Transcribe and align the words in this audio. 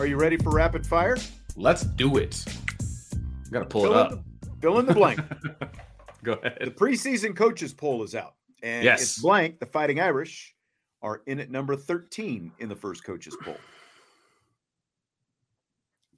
Are 0.00 0.06
you 0.06 0.16
ready 0.16 0.38
for 0.38 0.48
rapid 0.50 0.86
fire? 0.86 1.18
Let's 1.56 1.82
do 1.82 2.16
it. 2.16 2.42
I 3.12 3.50
gotta 3.50 3.66
pull 3.66 3.82
Fill 3.82 3.92
it 3.92 3.96
up. 3.98 4.10
the- 4.40 4.50
fill 4.62 4.78
in 4.78 4.86
the 4.86 4.94
blank. 4.94 5.20
Go 6.24 6.32
ahead. 6.32 6.56
the 6.62 6.70
preseason 6.70 7.36
coaches 7.36 7.72
poll 7.74 8.02
is 8.02 8.14
out, 8.14 8.34
and 8.62 8.82
Yes. 8.82 9.02
it's 9.02 9.18
blank. 9.20 9.58
The 9.60 9.66
Fighting 9.66 10.00
Irish 10.00 10.54
are 11.02 11.20
in 11.26 11.38
at 11.38 11.50
number 11.50 11.76
13 11.76 12.50
in 12.58 12.68
the 12.70 12.76
first 12.76 13.04
coaches 13.04 13.36
poll. 13.42 13.56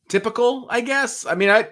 Typical, 0.08 0.66
I 0.70 0.80
guess. 0.80 1.24
I 1.26 1.34
mean, 1.34 1.50
I 1.50 1.68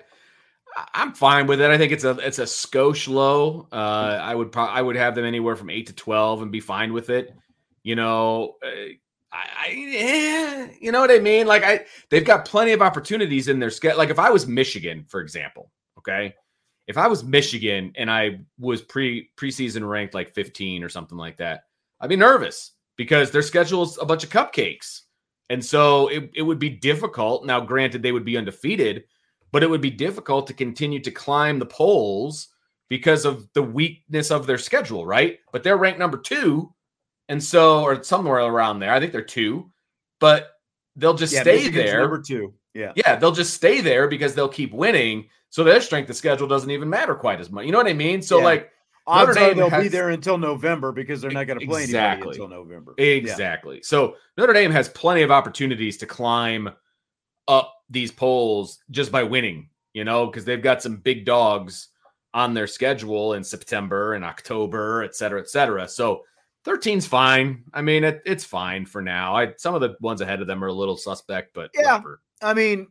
I'm 0.94 1.12
fine 1.12 1.46
with 1.46 1.60
it. 1.60 1.70
I 1.70 1.76
think 1.78 1.92
it's 1.92 2.04
a 2.04 2.18
it's 2.18 2.38
a 2.38 2.44
skosh 2.44 3.06
low. 3.08 3.68
Uh, 3.72 3.74
I 4.22 4.34
would 4.34 4.50
pro- 4.52 4.64
I 4.64 4.80
would 4.82 4.96
have 4.96 5.14
them 5.14 5.24
anywhere 5.24 5.56
from 5.56 5.70
eight 5.70 5.86
to 5.88 5.92
twelve 5.92 6.42
and 6.42 6.50
be 6.50 6.60
fine 6.60 6.92
with 6.92 7.10
it. 7.10 7.34
You 7.82 7.96
know, 7.96 8.54
uh, 8.64 8.92
I, 9.32 9.46
I 9.58 9.94
eh, 9.96 10.68
you 10.80 10.92
know 10.92 11.00
what 11.00 11.10
I 11.10 11.18
mean. 11.18 11.46
Like 11.46 11.62
I, 11.62 11.84
they've 12.10 12.24
got 12.24 12.44
plenty 12.44 12.72
of 12.72 12.82
opportunities 12.82 13.48
in 13.48 13.58
their 13.58 13.70
schedule. 13.70 13.98
Like 13.98 14.10
if 14.10 14.18
I 14.18 14.30
was 14.30 14.46
Michigan, 14.46 15.04
for 15.08 15.20
example, 15.20 15.70
okay, 15.98 16.34
if 16.86 16.98
I 16.98 17.06
was 17.06 17.22
Michigan 17.22 17.92
and 17.96 18.10
I 18.10 18.40
was 18.58 18.82
pre 18.82 19.30
preseason 19.36 19.88
ranked 19.88 20.14
like 20.14 20.34
15 20.34 20.82
or 20.82 20.88
something 20.88 21.16
like 21.16 21.36
that, 21.36 21.64
I'd 22.00 22.08
be 22.08 22.16
nervous 22.16 22.72
because 22.96 23.30
their 23.30 23.42
schedule 23.42 23.82
is 23.84 23.98
a 23.98 24.04
bunch 24.04 24.24
of 24.24 24.30
cupcakes. 24.30 25.02
And 25.50 25.64
so 25.64 26.08
it, 26.08 26.30
it 26.34 26.42
would 26.42 26.58
be 26.58 26.70
difficult. 26.70 27.44
Now, 27.44 27.60
granted, 27.60 28.02
they 28.02 28.12
would 28.12 28.24
be 28.24 28.36
undefeated, 28.36 29.04
but 29.52 29.62
it 29.62 29.70
would 29.70 29.80
be 29.80 29.90
difficult 29.90 30.46
to 30.46 30.54
continue 30.54 31.00
to 31.00 31.10
climb 31.10 31.58
the 31.58 31.66
polls 31.66 32.48
because 32.88 33.24
of 33.24 33.48
the 33.54 33.62
weakness 33.62 34.30
of 34.30 34.46
their 34.46 34.58
schedule, 34.58 35.06
right? 35.06 35.38
But 35.52 35.62
they're 35.62 35.76
ranked 35.76 35.98
number 35.98 36.18
two. 36.18 36.72
And 37.30 37.42
so, 37.42 37.82
or 37.82 38.02
somewhere 38.02 38.40
around 38.40 38.80
there. 38.80 38.92
I 38.92 39.00
think 39.00 39.12
they're 39.12 39.22
two, 39.22 39.70
but 40.18 40.50
they'll 40.96 41.14
just 41.14 41.32
Yeah, 41.32 41.42
stay 41.42 41.56
Michigan's 41.56 41.90
there. 41.90 42.00
Number 42.00 42.20
two. 42.20 42.52
Yeah. 42.74 42.92
Yeah, 42.96 43.16
they'll 43.16 43.32
just 43.32 43.54
stay 43.54 43.80
there 43.80 44.08
because 44.08 44.34
they'll 44.34 44.48
keep 44.48 44.74
winning. 44.74 45.28
So 45.48 45.64
their 45.64 45.80
strength 45.80 46.10
of 46.10 46.16
schedule 46.16 46.46
doesn't 46.46 46.70
even 46.70 46.90
matter 46.90 47.14
quite 47.14 47.40
as 47.40 47.50
much. 47.50 47.64
You 47.66 47.72
know 47.72 47.78
what 47.78 47.86
I 47.86 47.92
mean? 47.94 48.20
So 48.20 48.38
Yeah. 48.38 48.44
like 48.44 48.72
Odds 49.06 49.34
Notre 49.34 49.40
Dame 49.54 49.56
they'll 49.56 49.80
be 49.82 49.88
there 49.88 50.10
until 50.10 50.38
November 50.38 50.92
because 50.92 51.20
they're 51.20 51.30
not 51.30 51.46
going 51.46 51.58
to 51.58 51.66
play 51.66 51.84
Exactly. 51.84 52.30
until 52.30 52.48
November. 52.48 52.94
Yeah. 52.98 53.06
exactly. 53.06 53.80
So 53.82 54.16
Notre 54.36 54.52
Dame 54.52 54.70
has 54.72 54.88
plenty 54.88 55.22
of 55.22 55.30
opportunities 55.30 55.96
to 55.98 56.06
climb 56.06 56.68
up 57.48 57.74
these 57.88 58.12
polls 58.12 58.80
just 58.90 59.10
by 59.10 59.22
winning, 59.22 59.70
you 59.94 60.04
know, 60.04 60.26
because 60.26 60.44
they've 60.44 60.62
got 60.62 60.82
some 60.82 60.96
big 60.98 61.24
dogs 61.24 61.88
on 62.34 62.54
their 62.54 62.66
schedule 62.68 63.34
in 63.34 63.42
September 63.42 64.14
and 64.14 64.24
October, 64.24 65.02
et 65.02 65.16
cetera, 65.16 65.40
et 65.40 65.48
cetera. 65.48 65.88
So 65.88 66.22
13's 66.64 67.06
fine. 67.06 67.64
I 67.72 67.82
mean, 67.82 68.04
it, 68.04 68.22
it's 68.26 68.44
fine 68.44 68.84
for 68.86 69.00
now. 69.00 69.34
I 69.34 69.54
some 69.56 69.74
of 69.74 69.80
the 69.80 69.96
ones 70.00 70.20
ahead 70.20 70.40
of 70.40 70.46
them 70.46 70.62
are 70.62 70.68
a 70.68 70.72
little 70.72 70.96
suspect, 70.96 71.54
but 71.54 71.70
Yeah. 71.74 71.94
whatever. 71.94 72.20
I 72.42 72.54
mean, 72.54 72.88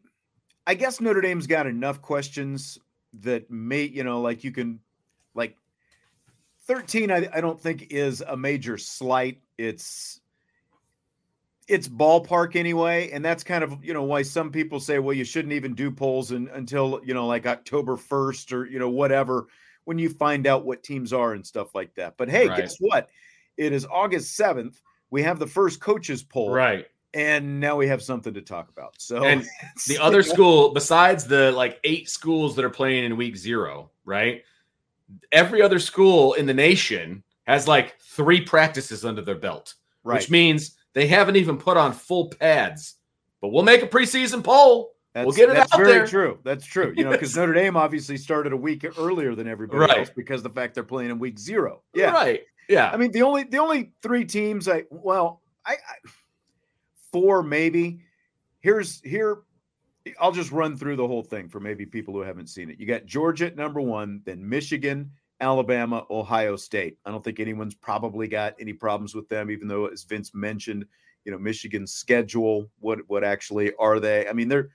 I 0.65 0.73
guess 0.75 1.01
Notre 1.01 1.21
Dame's 1.21 1.47
got 1.47 1.67
enough 1.67 2.01
questions 2.01 2.77
that 3.21 3.49
may, 3.49 3.83
you 3.83 4.03
know, 4.03 4.21
like 4.21 4.43
you 4.43 4.51
can, 4.51 4.79
like 5.33 5.55
13, 6.67 7.11
I, 7.11 7.27
I 7.33 7.41
don't 7.41 7.59
think 7.59 7.87
is 7.89 8.21
a 8.21 8.37
major 8.37 8.77
slight. 8.77 9.41
It's, 9.57 10.21
it's 11.67 11.87
ballpark 11.87 12.55
anyway. 12.55 13.09
And 13.11 13.25
that's 13.25 13.43
kind 13.43 13.63
of, 13.63 13.83
you 13.83 13.93
know, 13.93 14.03
why 14.03 14.21
some 14.21 14.51
people 14.51 14.79
say, 14.79 14.99
well, 14.99 15.15
you 15.15 15.23
shouldn't 15.23 15.53
even 15.53 15.73
do 15.73 15.89
polls 15.91 16.31
in, 16.31 16.47
until, 16.49 17.01
you 17.03 17.13
know, 17.13 17.25
like 17.25 17.47
October 17.47 17.95
1st 17.97 18.53
or, 18.53 18.65
you 18.67 18.77
know, 18.79 18.89
whatever, 18.89 19.47
when 19.85 19.97
you 19.97 20.09
find 20.09 20.45
out 20.45 20.65
what 20.65 20.83
teams 20.83 21.13
are 21.13 21.33
and 21.33 21.45
stuff 21.45 21.73
like 21.73 21.93
that. 21.95 22.15
But 22.17 22.29
hey, 22.29 22.47
Right. 22.47 22.57
guess 22.57 22.77
what? 22.79 23.09
It 23.59 23.73
is 23.73 23.85
August 23.91 24.39
7th. 24.39 24.77
We 25.11 25.21
have 25.23 25.37
the 25.37 25.45
first 25.47 25.81
coaches 25.81 26.23
poll. 26.23 26.51
Right. 26.51 26.87
And 27.13 27.59
now 27.59 27.75
we 27.75 27.87
have 27.87 28.01
something 28.01 28.33
to 28.35 28.41
talk 28.41 28.69
about. 28.69 28.93
So 28.99 29.23
And 29.23 29.45
the 29.87 29.97
other 29.97 30.23
school 30.23 30.69
besides 30.73 31.25
the 31.25 31.51
like 31.51 31.79
eight 31.83 32.09
schools 32.09 32.55
that 32.55 32.63
are 32.63 32.69
playing 32.69 33.03
in 33.03 33.17
week 33.17 33.35
zero 33.35 33.89
right 34.05 34.43
every 35.31 35.61
other 35.61 35.79
school 35.79 36.33
in 36.33 36.45
the 36.45 36.53
nation 36.53 37.23
has 37.47 37.67
like 37.67 37.99
three 37.99 38.39
practices 38.41 39.03
under 39.05 39.21
their 39.23 39.35
belt 39.35 39.73
right. 40.03 40.17
which 40.19 40.29
means 40.29 40.77
they 40.93 41.07
haven't 41.07 41.35
even 41.35 41.57
put 41.57 41.77
on 41.77 41.91
full 41.93 42.27
pads 42.29 42.95
but 43.41 43.47
we'll 43.49 43.63
make 43.63 43.81
a 43.81 43.87
preseason 43.87 44.43
poll 44.43 44.91
That's, 45.13 45.25
we'll 45.25 45.35
get 45.35 45.49
it 45.49 45.55
that's 45.55 45.73
out 45.73 45.79
very 45.79 45.93
there. 45.93 46.07
true. 46.07 46.37
That's 46.43 46.65
true. 46.65 46.93
You 46.95 47.05
know, 47.05 47.11
because 47.11 47.35
Notre 47.37 47.53
Dame 47.53 47.75
obviously 47.75 48.17
started 48.17 48.53
a 48.53 48.57
week 48.57 48.85
earlier 48.99 49.33
than 49.33 49.47
everybody 49.47 49.79
Right. 49.79 49.97
else 49.97 50.11
because 50.15 50.43
the 50.43 50.49
fact 50.51 50.75
they're 50.75 50.83
playing 50.83 51.09
in 51.09 51.17
week 51.17 51.39
zero. 51.39 51.81
Yeah. 51.95 52.11
right 52.11 52.41
yeah 52.69 52.89
I 52.91 52.97
mean, 52.97 53.11
the 53.11 53.23
only 53.23 53.43
the 53.43 53.57
only 53.57 53.91
three 54.01 54.23
teams 54.23 54.69
I 54.69 54.85
well, 54.89 55.41
I, 55.65 55.73
I 55.73 56.09
four 57.11 57.43
maybe. 57.43 58.01
Here's 58.61 59.01
here. 59.01 59.39
I'll 60.19 60.31
just 60.31 60.51
run 60.51 60.77
through 60.77 60.95
the 60.95 61.07
whole 61.07 61.23
thing 61.23 61.49
for 61.49 61.59
maybe 61.59 61.85
people 61.85 62.13
who 62.13 62.21
haven't 62.21 62.47
seen 62.47 62.69
it. 62.69 62.79
You 62.79 62.85
got 62.85 63.05
Georgia 63.05 63.47
at 63.47 63.55
number 63.55 63.81
one, 63.81 64.21
then 64.25 64.47
Michigan, 64.47 65.11
Alabama, 65.41 66.05
Ohio 66.09 66.55
State. 66.55 66.97
I 67.05 67.11
don't 67.11 67.23
think 67.23 67.39
anyone's 67.39 67.75
probably 67.75 68.27
got 68.27 68.55
any 68.59 68.73
problems 68.73 69.13
with 69.13 69.27
them, 69.29 69.51
even 69.51 69.67
though, 69.67 69.87
as 69.87 70.03
Vince 70.03 70.33
mentioned, 70.33 70.85
you 71.25 71.31
know, 71.31 71.37
Michigan's 71.37 71.91
schedule. 71.91 72.69
What 72.79 72.99
what 73.07 73.23
actually 73.23 73.73
are 73.79 73.99
they? 73.99 74.27
I 74.27 74.33
mean, 74.33 74.47
they're 74.47 74.69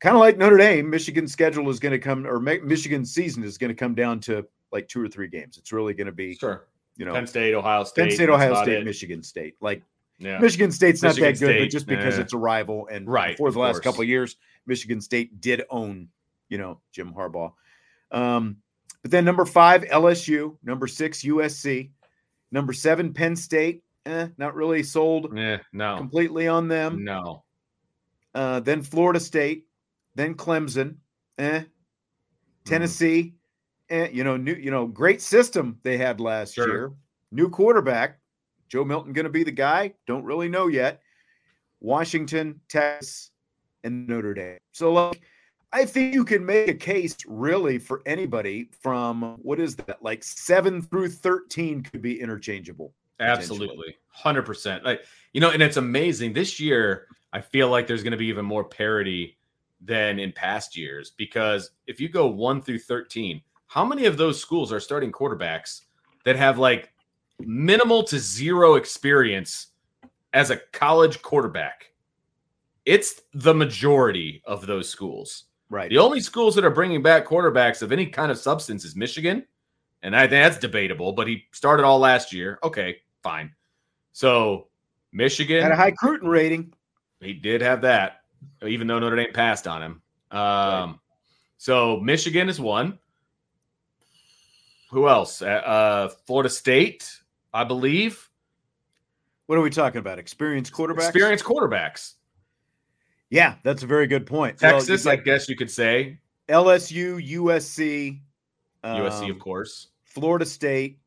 kind 0.00 0.16
of 0.16 0.20
like 0.20 0.38
Notre 0.38 0.56
Dame. 0.56 0.88
Michigan's 0.88 1.32
schedule 1.32 1.68
is 1.70 1.78
going 1.78 1.92
to 1.92 1.98
come, 1.98 2.26
or 2.26 2.40
Mi- 2.40 2.60
Michigan's 2.60 3.12
season 3.12 3.44
is 3.44 3.58
going 3.58 3.70
to 3.70 3.74
come 3.74 3.94
down 3.94 4.20
to 4.20 4.46
like 4.72 4.88
two 4.88 5.02
or 5.02 5.08
three 5.08 5.28
games. 5.28 5.56
It's 5.56 5.72
really 5.72 5.94
going 5.94 6.06
to 6.06 6.12
be, 6.12 6.34
sure 6.34 6.66
you 6.98 7.06
know, 7.06 7.14
penn 7.14 7.26
state 7.26 7.54
ohio 7.54 7.84
state 7.84 8.02
Penn 8.08 8.10
State, 8.10 8.28
Ohio 8.28 8.54
State, 8.62 8.78
it. 8.80 8.84
Michigan 8.84 9.22
State. 9.22 9.54
Like 9.62 9.82
yeah 10.18 10.38
Michigan 10.40 10.70
State's 10.72 11.00
not 11.02 11.16
Michigan 11.16 11.32
that 11.32 11.38
good, 11.40 11.58
but 11.64 11.70
just 11.70 11.86
because 11.86 12.18
it's 12.18 12.32
a 12.34 12.36
rival 12.36 12.86
and 12.92 13.08
Right, 13.08 13.38
for 13.38 13.50
the 13.50 13.58
last 13.58 13.74
course. 13.76 13.84
couple 13.84 14.02
of 14.02 14.08
years, 14.08 14.36
Michigan 14.66 15.00
State 15.00 15.40
did 15.40 15.62
own, 15.70 16.08
you 16.50 16.58
know, 16.58 16.80
Jim 16.92 17.14
Harbaugh. 17.14 17.52
Um, 18.10 18.56
but 19.02 19.10
then 19.12 19.24
number 19.24 19.44
five, 19.46 19.84
LSU, 19.84 20.56
number 20.62 20.86
six, 20.86 21.22
USC, 21.22 21.90
number 22.50 22.72
seven, 22.74 23.14
Penn 23.14 23.34
State. 23.36 23.82
Eh, 24.06 24.28
not 24.38 24.54
really 24.54 24.82
sold 24.82 25.36
yeah 25.36 25.58
no 25.72 25.96
completely 25.98 26.48
on 26.48 26.66
them. 26.68 27.04
no 27.04 27.44
Uh, 28.34 28.58
then 28.60 28.82
Florida 28.82 29.20
State, 29.20 29.66
then 30.14 30.34
Clemson, 30.34 30.96
eh, 31.38 31.60
Mm-hmm. 31.60 32.74
Tennessee, 32.74 33.34
eh, 33.90 34.08
you 34.12 34.24
know, 34.24 34.36
new, 34.36 34.54
you 34.54 34.70
know, 34.70 34.86
great 34.86 35.20
system 35.20 35.78
they 35.82 35.96
had 35.96 36.20
last 36.20 36.54
Sure. 36.54 36.68
year. 36.68 36.92
New 37.30 37.48
quarterback, 37.48 38.18
Joe 38.68 38.84
Milton 38.84 39.12
going 39.12 39.24
to 39.24 39.30
be 39.30 39.44
the 39.44 39.50
guy? 39.50 39.94
Don't 40.06 40.24
really 40.24 40.48
know 40.48 40.66
yet. 40.68 41.02
Washington, 41.80 42.60
Texas, 42.68 43.30
and 43.84 44.06
Notre 44.08 44.34
Dame. 44.34 44.58
So 44.72 44.92
like, 44.92 45.22
I 45.72 45.84
think 45.84 46.14
you 46.14 46.24
can 46.24 46.44
make 46.44 46.68
a 46.68 46.74
case 46.74 47.16
really 47.26 47.78
for 47.78 48.02
anybody 48.06 48.70
from 48.80 49.36
what 49.42 49.60
is 49.60 49.76
that 49.76 50.02
like 50.02 50.24
seven 50.24 50.80
through 50.80 51.10
13 51.10 51.82
could 51.82 52.00
be 52.00 52.20
interchangeable. 52.20 52.94
Absolutely. 53.20 53.96
100%. 54.16 54.84
Like, 54.84 55.04
you 55.32 55.40
know, 55.40 55.50
and 55.50 55.62
it's 55.62 55.76
amazing 55.76 56.32
this 56.32 56.58
year. 56.58 57.06
I 57.32 57.40
feel 57.40 57.68
like 57.68 57.86
there's 57.86 58.02
going 58.02 58.12
to 58.12 58.18
be 58.18 58.28
even 58.28 58.46
more 58.46 58.64
parity 58.64 59.36
than 59.80 60.18
in 60.18 60.32
past 60.32 60.76
years 60.76 61.10
because 61.10 61.70
if 61.86 62.00
you 62.00 62.08
go 62.08 62.26
one 62.26 62.62
through 62.62 62.78
13, 62.80 63.40
how 63.68 63.84
many 63.84 64.06
of 64.06 64.16
those 64.16 64.40
schools 64.40 64.72
are 64.72 64.80
starting 64.80 65.12
quarterbacks 65.12 65.82
that 66.24 66.36
have 66.36 66.58
like 66.58 66.92
minimal 67.38 68.02
to 68.02 68.18
zero 68.18 68.74
experience 68.74 69.68
as 70.32 70.50
a 70.50 70.56
college 70.72 71.22
quarterback? 71.22 71.92
It's 72.84 73.20
the 73.34 73.54
majority 73.54 74.42
of 74.46 74.66
those 74.66 74.88
schools. 74.88 75.44
Right. 75.70 75.90
The 75.90 75.98
only 75.98 76.20
schools 76.20 76.54
that 76.54 76.64
are 76.64 76.70
bringing 76.70 77.02
back 77.02 77.26
quarterbacks 77.26 77.82
of 77.82 77.92
any 77.92 78.06
kind 78.06 78.32
of 78.32 78.38
substance 78.38 78.86
is 78.86 78.96
Michigan. 78.96 79.44
And 80.02 80.16
I 80.16 80.20
think 80.20 80.30
that's 80.30 80.58
debatable, 80.58 81.12
but 81.12 81.28
he 81.28 81.44
started 81.52 81.84
all 81.84 81.98
last 81.98 82.32
year. 82.32 82.58
Okay, 82.62 82.96
fine. 83.22 83.54
So 84.12 84.68
Michigan 85.12 85.62
had 85.62 85.72
a 85.72 85.76
high 85.76 85.88
recruiting 85.88 86.28
rating. 86.28 86.72
He 87.20 87.34
did 87.34 87.60
have 87.60 87.82
that, 87.82 88.22
even 88.66 88.86
though 88.86 88.98
Notre 88.98 89.16
Dame 89.16 89.32
passed 89.34 89.66
on 89.66 89.82
him. 89.82 90.02
Um, 90.30 90.40
right. 90.40 90.94
So 91.58 92.00
Michigan 92.00 92.48
is 92.48 92.60
one. 92.60 92.98
Who 94.90 95.08
else? 95.08 95.42
Uh, 95.42 95.46
uh, 95.46 96.08
Florida 96.26 96.48
State, 96.48 97.20
I 97.52 97.64
believe. 97.64 98.28
What 99.46 99.58
are 99.58 99.62
we 99.62 99.70
talking 99.70 99.98
about? 99.98 100.18
Experienced 100.18 100.72
quarterbacks. 100.72 101.08
Experienced 101.08 101.44
quarterbacks. 101.44 102.14
Yeah, 103.30 103.56
that's 103.62 103.82
a 103.82 103.86
very 103.86 104.06
good 104.06 104.26
point. 104.26 104.58
Texas, 104.58 105.04
well, 105.04 105.12
I 105.12 105.16
guess 105.16 105.48
you 105.48 105.56
could 105.56 105.70
say. 105.70 106.18
LSU, 106.48 107.22
USC, 107.34 108.20
USC, 108.82 109.22
um, 109.24 109.30
of 109.30 109.38
course. 109.38 109.88
Florida 110.04 110.46
State, 110.46 110.98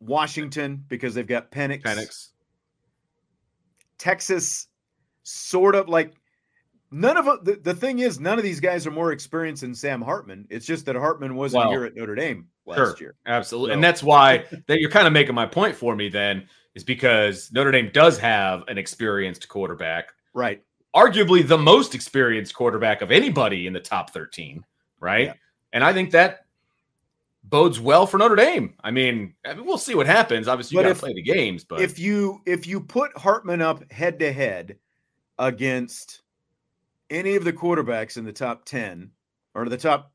Washington, 0.00 0.82
because 0.88 1.14
they've 1.14 1.26
got 1.26 1.50
Penix. 1.50 1.82
Penix. 1.82 2.28
Texas, 3.98 4.68
sort 5.22 5.74
of 5.74 5.88
like 5.88 6.14
none 6.94 7.16
of 7.16 7.44
the, 7.44 7.56
the 7.56 7.74
thing 7.74 7.98
is, 7.98 8.20
none 8.20 8.38
of 8.38 8.44
these 8.44 8.60
guys 8.60 8.86
are 8.86 8.90
more 8.90 9.10
experienced 9.12 9.62
than 9.62 9.74
Sam 9.74 10.00
Hartman. 10.00 10.46
It's 10.48 10.64
just 10.64 10.86
that 10.86 10.94
Hartman 10.94 11.34
wasn't 11.34 11.64
well, 11.64 11.70
here 11.70 11.84
at 11.84 11.96
Notre 11.96 12.14
Dame 12.14 12.46
last 12.66 12.76
sure, 12.76 12.96
year. 13.00 13.14
Absolutely. 13.26 13.70
So. 13.70 13.74
And 13.74 13.84
that's 13.84 14.02
why 14.02 14.44
that 14.68 14.80
you're 14.80 14.90
kind 14.90 15.06
of 15.06 15.12
making 15.12 15.34
my 15.34 15.46
point 15.46 15.74
for 15.74 15.96
me 15.96 16.08
then 16.08 16.48
is 16.74 16.84
because 16.84 17.50
Notre 17.52 17.72
Dame 17.72 17.90
does 17.92 18.18
have 18.18 18.62
an 18.68 18.78
experienced 18.78 19.48
quarterback. 19.48 20.12
Right. 20.32 20.62
Arguably 20.94 21.46
the 21.46 21.58
most 21.58 21.94
experienced 21.94 22.54
quarterback 22.54 23.02
of 23.02 23.10
anybody 23.10 23.66
in 23.66 23.72
the 23.72 23.80
top 23.80 24.10
13. 24.10 24.64
Right. 25.00 25.26
Yeah. 25.26 25.34
And 25.72 25.82
I 25.82 25.92
think 25.92 26.12
that 26.12 26.46
bodes 27.42 27.80
well 27.80 28.06
for 28.06 28.18
Notre 28.18 28.36
Dame. 28.36 28.74
I 28.84 28.92
mean, 28.92 29.34
I 29.44 29.54
mean 29.54 29.66
we'll 29.66 29.78
see 29.78 29.96
what 29.96 30.06
happens. 30.06 30.46
Obviously, 30.46 30.76
you 30.76 30.84
got 30.84 30.90
to 30.90 30.94
play 30.94 31.12
the 31.12 31.22
games, 31.22 31.64
but 31.64 31.80
if 31.80 31.98
you 31.98 32.40
if 32.46 32.68
you 32.68 32.80
put 32.80 33.16
Hartman 33.18 33.60
up 33.60 33.90
head 33.90 34.20
to 34.20 34.32
head 34.32 34.78
against 35.38 36.22
any 37.14 37.36
of 37.36 37.44
the 37.44 37.52
quarterbacks 37.52 38.16
in 38.16 38.24
the 38.24 38.32
top 38.32 38.64
10 38.64 39.10
or 39.54 39.68
the 39.68 39.76
top, 39.76 40.12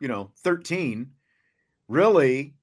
you 0.00 0.08
know, 0.08 0.30
13, 0.38 1.10
really 1.88 2.54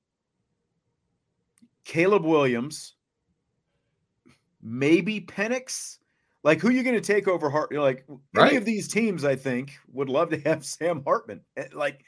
Caleb 1.85 2.23
Williams, 2.23 2.95
maybe 4.61 5.21
Penix. 5.21 5.97
Like, 6.43 6.61
who 6.61 6.69
are 6.69 6.71
you 6.71 6.83
going 6.83 6.95
to 6.95 7.01
take 7.01 7.27
over 7.27 7.49
Hart? 7.49 7.71
You're 7.71 7.81
like, 7.81 8.05
any 8.37 8.55
of 8.55 8.63
these 8.63 8.87
teams, 8.87 9.25
I 9.25 9.35
think, 9.35 9.73
would 9.91 10.07
love 10.07 10.29
to 10.29 10.39
have 10.41 10.63
Sam 10.65 11.03
Hartman. 11.03 11.41
Eh, 11.57 11.65
like, 11.73 12.05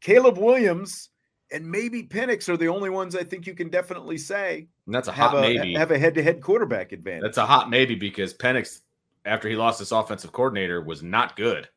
Caleb 0.00 0.36
Williams 0.36 1.10
and 1.50 1.68
maybe 1.68 2.02
Penix 2.02 2.48
are 2.48 2.56
the 2.56 2.68
only 2.68 2.90
ones 2.90 3.16
I 3.16 3.24
think 3.24 3.46
you 3.46 3.54
can 3.54 3.68
definitely 3.68 4.18
say. 4.18 4.68
And 4.86 4.94
that's 4.94 5.08
a 5.08 5.12
hot 5.12 5.30
have 5.30 5.38
a, 5.38 5.40
maybe. 5.40 5.74
Have 5.74 5.90
a 5.90 5.98
head 5.98 6.14
to 6.16 6.22
head 6.22 6.42
quarterback 6.42 6.92
advantage. 6.92 7.22
That's 7.22 7.38
a 7.38 7.46
hot 7.46 7.70
maybe 7.70 7.94
because 7.94 8.34
Penix, 8.34 8.80
after 9.28 9.48
he 9.48 9.56
lost 9.56 9.78
his 9.78 9.92
offensive 9.92 10.32
coordinator, 10.32 10.82
was 10.82 11.02
not 11.02 11.36
good. 11.36 11.68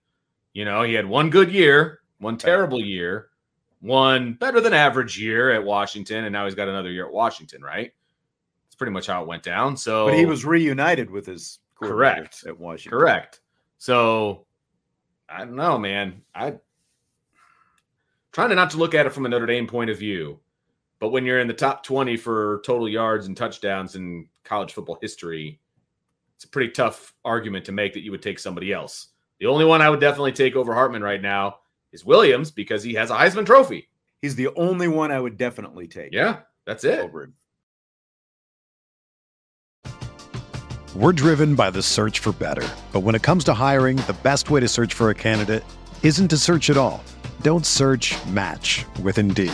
You 0.54 0.66
know, 0.66 0.84
he 0.84 0.94
had 0.94 1.06
one 1.06 1.30
good 1.30 1.52
year, 1.52 2.00
one 2.20 2.38
terrible 2.38 2.82
year, 2.82 3.30
one 3.80 4.34
better 4.34 4.62
than 4.62 4.74
average 4.74 5.20
year 5.20 5.52
at 5.52 5.64
Washington, 5.64 6.26
and 6.26 6.34
now 6.34 6.46
he's 6.46 6.56
got 6.56 6.68
another 6.68 6.92
year 6.92 7.06
at 7.06 7.14
Washington, 7.14 7.62
right? 7.62 7.92
That's 8.66 8.76
pretty 8.76 8.92
much 8.92 9.08
how 9.08 9.22
it 9.22 9.28
went 9.28 9.44
down. 9.44 9.78
So, 9.78 10.08
but 10.08 10.18
he 10.18 10.26
was 10.26 10.46
reunited 10.46 11.10
with 11.10 11.26
his 11.26 11.60
correct 11.82 12.44
at 12.48 12.60
Washington. 12.60 12.98
Correct. 12.98 13.42
So, 13.78 14.46
I 15.30 15.40
don't 15.40 15.56
know, 15.56 15.78
man. 15.78 16.22
I 16.36 16.56
trying 18.32 18.50
to 18.50 18.56
not 18.56 18.72
to 18.72 18.78
look 18.78 18.94
at 18.94 19.06
it 19.06 19.14
from 19.14 19.26
a 19.26 19.30
Notre 19.30 19.46
Dame 19.46 19.68
point 19.68 19.90
of 19.90 19.98
view, 19.98 20.40
but 21.00 21.10
when 21.10 21.26
you're 21.26 21.40
in 21.40 21.48
the 21.48 21.54
top 21.54 21.84
20 21.84 22.18
for 22.18 22.62
total 22.66 22.88
yards 22.88 23.28
and 23.28 23.36
touchdowns 23.36 23.96
in 23.96 24.28
college 24.44 24.74
football 24.74 24.98
history, 25.02 25.60
it's 26.42 26.48
a 26.48 26.50
pretty 26.50 26.72
tough 26.72 27.14
argument 27.24 27.66
to 27.66 27.72
make 27.72 27.94
that 27.94 28.02
you 28.02 28.10
would 28.10 28.24
take 28.24 28.40
somebody 28.40 28.74
else. 28.74 29.10
The 29.40 29.46
only 29.46 29.64
one 29.64 29.80
I 29.80 29.92
would 29.92 30.00
definitely 30.00 30.32
take 30.32 30.56
over 30.56 30.74
Hartman 30.74 31.04
right 31.04 31.22
now 31.22 31.58
is 31.92 32.04
Williams 32.04 32.50
because 32.50 32.82
he 32.82 32.96
has 32.96 33.12
a 33.12 33.16
Heisman 33.16 33.46
Trophy. 33.46 33.90
He's 34.24 34.34
the 34.34 34.50
only 34.56 34.88
one 34.88 35.12
I 35.12 35.20
would 35.20 35.38
definitely 35.38 35.88
take. 35.88 36.12
Yeah, 36.12 36.40
that's 36.66 36.84
it. 36.84 37.00
Over 37.00 37.26
him. 37.26 37.34
We're 40.96 41.12
driven 41.12 41.54
by 41.54 41.70
the 41.70 41.84
search 41.84 42.18
for 42.18 42.32
better. 42.32 42.68
But 42.92 43.02
when 43.02 43.14
it 43.14 43.22
comes 43.22 43.44
to 43.44 43.54
hiring, 43.54 43.98
the 43.98 44.18
best 44.24 44.50
way 44.50 44.62
to 44.62 44.68
search 44.68 44.96
for 44.96 45.12
a 45.12 45.16
candidate 45.16 45.64
isn't 46.02 46.30
to 46.30 46.38
search 46.38 46.72
at 46.72 46.78
all. 46.78 47.04
Don't 47.44 47.68
search 47.68 48.16
match 48.26 48.84
with 49.04 49.20
Indeed. 49.20 49.54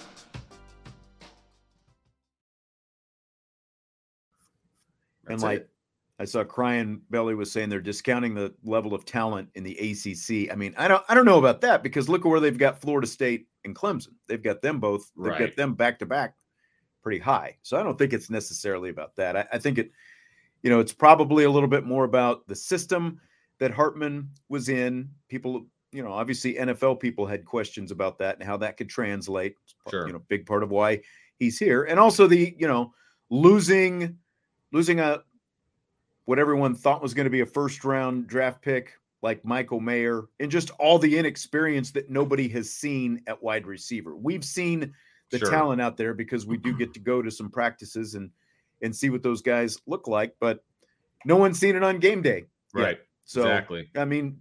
And 5.27 5.41
like, 5.41 5.67
I 6.19 6.25
saw 6.25 6.43
Crying 6.43 7.01
Belly 7.09 7.33
was 7.33 7.51
saying 7.51 7.69
they're 7.69 7.81
discounting 7.81 8.35
the 8.35 8.53
level 8.63 8.93
of 8.93 9.05
talent 9.05 9.49
in 9.55 9.63
the 9.63 9.75
ACC. 9.75 10.51
I 10.51 10.55
mean, 10.55 10.75
I 10.77 10.87
don't, 10.87 11.03
I 11.09 11.15
don't 11.15 11.25
know 11.25 11.39
about 11.39 11.61
that 11.61 11.81
because 11.81 12.07
look 12.07 12.25
at 12.25 12.29
where 12.29 12.39
they've 12.39 12.57
got 12.57 12.79
Florida 12.79 13.07
State 13.07 13.47
and 13.65 13.75
Clemson. 13.75 14.13
They've 14.27 14.41
got 14.41 14.61
them 14.61 14.79
both. 14.79 15.11
They've 15.17 15.31
right. 15.31 15.39
got 15.39 15.55
them 15.55 15.73
back 15.73 15.97
to 15.99 16.05
back, 16.05 16.35
pretty 17.01 17.19
high. 17.19 17.57
So 17.63 17.75
I 17.77 17.83
don't 17.83 17.97
think 17.97 18.13
it's 18.13 18.29
necessarily 18.29 18.91
about 18.91 19.15
that. 19.15 19.35
I, 19.35 19.47
I 19.53 19.57
think 19.57 19.79
it, 19.79 19.91
you 20.61 20.69
know, 20.69 20.79
it's 20.79 20.93
probably 20.93 21.43
a 21.45 21.49
little 21.49 21.69
bit 21.69 21.85
more 21.85 22.03
about 22.03 22.47
the 22.47 22.55
system 22.55 23.19
that 23.59 23.71
Hartman 23.71 24.29
was 24.47 24.69
in. 24.69 25.09
People, 25.27 25.65
you 25.91 26.03
know, 26.03 26.11
obviously 26.11 26.53
NFL 26.53 26.99
people 26.99 27.25
had 27.25 27.45
questions 27.45 27.89
about 27.89 28.19
that 28.19 28.35
and 28.35 28.47
how 28.47 28.57
that 28.57 28.77
could 28.77 28.89
translate. 28.89 29.55
Sure. 29.89 30.05
You 30.05 30.13
know, 30.13 30.21
big 30.27 30.45
part 30.45 30.61
of 30.61 30.69
why 30.69 31.01
he's 31.39 31.57
here, 31.57 31.85
and 31.85 31.99
also 31.99 32.27
the, 32.27 32.55
you 32.59 32.67
know, 32.67 32.93
losing, 33.31 34.19
losing 34.71 34.99
a 34.99 35.23
what 36.25 36.39
everyone 36.39 36.75
thought 36.75 37.01
was 37.01 37.13
going 37.13 37.25
to 37.25 37.31
be 37.31 37.41
a 37.41 37.45
first 37.45 37.83
round 37.83 38.27
draft 38.27 38.61
pick 38.61 38.93
like 39.21 39.43
Michael 39.45 39.79
Mayer 39.79 40.23
and 40.39 40.49
just 40.49 40.71
all 40.71 40.97
the 40.97 41.17
inexperience 41.17 41.91
that 41.91 42.09
nobody 42.09 42.47
has 42.49 42.71
seen 42.71 43.21
at 43.27 43.41
wide 43.41 43.67
receiver. 43.67 44.15
We've 44.15 44.43
seen 44.43 44.93
the 45.29 45.39
sure. 45.39 45.49
talent 45.49 45.81
out 45.81 45.97
there 45.97 46.13
because 46.13 46.45
we 46.45 46.57
do 46.57 46.73
get 46.77 46.93
to 46.93 46.99
go 46.99 47.21
to 47.21 47.31
some 47.31 47.49
practices 47.49 48.15
and 48.15 48.29
and 48.81 48.95
see 48.95 49.09
what 49.09 49.21
those 49.21 49.41
guys 49.41 49.77
look 49.85 50.07
like, 50.07 50.35
but 50.39 50.63
no 51.25 51.35
one's 51.35 51.59
seen 51.59 51.75
it 51.75 51.83
on 51.83 51.99
game 51.99 52.21
day. 52.21 52.45
Yet. 52.75 52.81
Right. 52.81 52.99
So 53.25 53.41
exactly. 53.41 53.89
I 53.95 54.05
mean, 54.05 54.39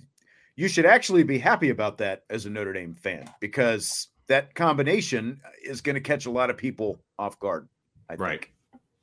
you 0.56 0.66
should 0.68 0.86
actually 0.86 1.22
be 1.22 1.38
happy 1.38 1.68
about 1.68 1.98
that 1.98 2.24
as 2.30 2.46
a 2.46 2.50
Notre 2.50 2.72
Dame 2.72 2.94
fan 2.94 3.28
because 3.40 4.08
that 4.28 4.54
combination 4.54 5.40
is 5.62 5.80
going 5.80 5.94
to 5.94 6.00
catch 6.00 6.26
a 6.26 6.30
lot 6.30 6.50
of 6.50 6.56
people 6.56 7.00
off 7.18 7.38
guard. 7.38 7.68
I 8.08 8.16
think. 8.16 8.52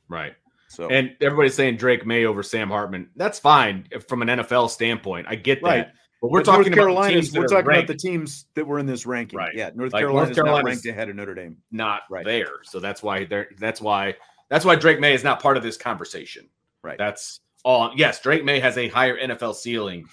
Right. 0.10 0.36
So 0.70 0.90
And 0.90 1.16
everybody's 1.22 1.54
saying 1.56 1.78
Drake 1.78 2.06
Maye 2.06 2.26
over 2.26 2.44
Sam 2.44 2.70
Hartman. 2.70 3.10
That's 3.16 3.40
fine 3.40 3.88
from 4.08 4.22
an 4.22 4.28
NFL 4.28 4.70
standpoint. 4.70 5.28
I 5.30 5.36
get 5.36 5.62
that. 5.62 5.68
Right. 5.68 5.88
But 6.22 6.32
we're 6.32 6.40
But 6.40 6.46
talking 6.46 6.72
North 6.74 6.92
about 6.92 7.10
teams 7.10 7.32
We're 7.34 7.46
talking 7.48 7.66
ranked, 7.68 7.90
about 7.90 8.00
the 8.00 8.10
teams 8.10 8.46
that 8.56 8.66
were 8.66 8.80
in 8.80 8.86
this 8.86 9.06
ranking. 9.06 9.38
Right. 9.38 9.54
Yeah, 9.54 9.70
North 9.76 9.94
Like, 9.94 10.02
Carolina 10.02 10.28
North 10.28 10.32
is 10.32 10.44
not 10.44 10.64
ranked 10.64 10.86
ahead 10.88 11.10
of 11.10 11.16
Notre 11.16 11.36
Dame. 11.36 11.58
not 11.72 12.02
Right. 12.10 12.26
there. 12.26 12.50
So 12.64 12.80
that's 12.80 13.04
why 13.04 13.26
they're 13.26 13.50
that's 13.60 13.80
why 13.80 14.16
that's 14.50 14.66
why 14.66 14.76
Drake 14.76 15.00
Maye 15.00 15.14
is 15.14 15.24
not 15.24 15.42
part 15.42 15.58
of 15.58 15.64
this 15.64 15.78
conversation. 15.78 16.50
Right. 16.84 16.98
That's 16.98 17.42
all. 17.64 17.92
Yes, 17.96 18.20
Drake 18.22 18.44
Maye 18.44 18.60
has 18.60 18.78
a 18.78 18.88
higher 18.88 19.18
NFL 19.18 19.56
ceiling 19.56 20.06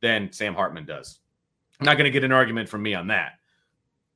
than 0.00 0.32
Sam 0.32 0.54
Hartman 0.54 0.86
does. 0.86 1.18
I'm 1.80 1.86
not 1.86 1.96
going 1.96 2.04
to 2.04 2.10
get 2.10 2.24
an 2.24 2.32
argument 2.32 2.68
from 2.68 2.82
me 2.82 2.94
on 2.94 3.08
that. 3.08 3.32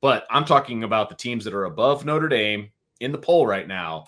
But 0.01 0.25
I'm 0.29 0.45
talking 0.45 0.83
about 0.83 1.09
the 1.09 1.15
teams 1.15 1.43
that 1.45 1.53
are 1.53 1.65
above 1.65 2.05
Notre 2.05 2.29
Dame 2.29 2.69
in 2.99 3.11
the 3.11 3.17
poll 3.17 3.45
right 3.47 3.67
now. 3.67 4.05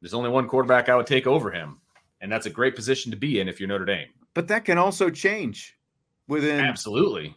There's 0.00 0.14
only 0.14 0.30
one 0.30 0.46
quarterback 0.48 0.88
I 0.88 0.96
would 0.96 1.06
take 1.06 1.26
over 1.26 1.50
him, 1.50 1.80
and 2.20 2.30
that's 2.30 2.46
a 2.46 2.50
great 2.50 2.76
position 2.76 3.10
to 3.10 3.16
be 3.16 3.40
in 3.40 3.48
if 3.48 3.58
you're 3.60 3.68
Notre 3.68 3.84
Dame. 3.84 4.08
But 4.34 4.48
that 4.48 4.64
can 4.64 4.78
also 4.78 5.10
change 5.10 5.76
within 6.28 6.60
Absolutely. 6.60 7.34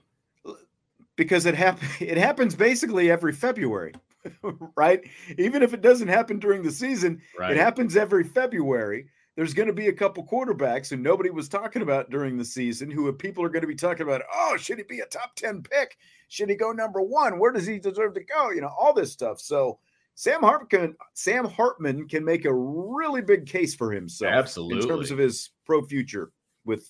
because 1.16 1.46
it 1.46 1.56
happen 1.56 1.88
it 2.00 2.18
happens 2.18 2.56
basically 2.56 3.10
every 3.10 3.34
February, 3.34 3.94
right? 4.76 5.02
Even 5.38 5.64
if 5.64 5.74
it 5.74 5.82
doesn't 5.82 6.08
happen 6.08 6.40
during 6.40 6.62
the 6.64 6.72
season, 6.72 7.22
Right. 7.40 7.52
it 7.52 7.58
happens 7.58 7.96
every 7.96 8.24
February. 8.24 9.08
There's 9.38 9.54
going 9.54 9.68
to 9.70 9.74
be 9.74 9.88
a 9.88 9.94
couple 9.94 10.26
quarterbacks 10.28 10.90
who 10.90 10.98
nobody 10.98 11.30
was 11.30 11.48
talking 11.48 11.82
about 11.82 12.10
during 12.10 12.38
the 12.38 12.44
season 12.46 12.92
who 12.92 13.12
people 13.14 13.44
are 13.46 13.50
going 13.50 13.62
to 13.62 13.68
be 13.68 13.76
talking 13.76 14.06
about, 14.06 14.22
oh, 14.32 14.58
should 14.58 14.78
he 14.78 14.84
be 14.84 15.00
a 15.00 15.06
top 15.06 15.36
10 15.38 15.64
pick? 15.64 15.98
Should 16.28 16.50
he 16.50 16.56
go 16.56 16.74
number 16.74 17.02
one? 17.02 17.40
Where 17.40 17.54
does 17.54 17.66
he 17.66 17.80
deserve 17.80 18.14
to 18.16 18.24
go? 18.26 18.52
You 18.52 18.60
know, 18.60 18.72
all 18.78 18.94
this 18.94 19.14
stuff. 19.14 19.40
So 19.40 19.80
Sam 20.16 20.42
Hartman, 20.42 20.96
Sam 21.14 21.46
Hartman 21.46 22.08
can 22.08 22.24
make 22.24 22.46
a 22.46 22.54
really 22.54 23.22
big 23.22 23.46
case 23.46 23.74
for 23.74 23.92
himself 23.92 24.34
Absolutely. 24.34 24.82
in 24.82 24.88
terms 24.88 25.12
of 25.12 25.18
his 25.18 25.52
pro 25.66 25.84
future 25.84 26.32
with, 26.66 26.90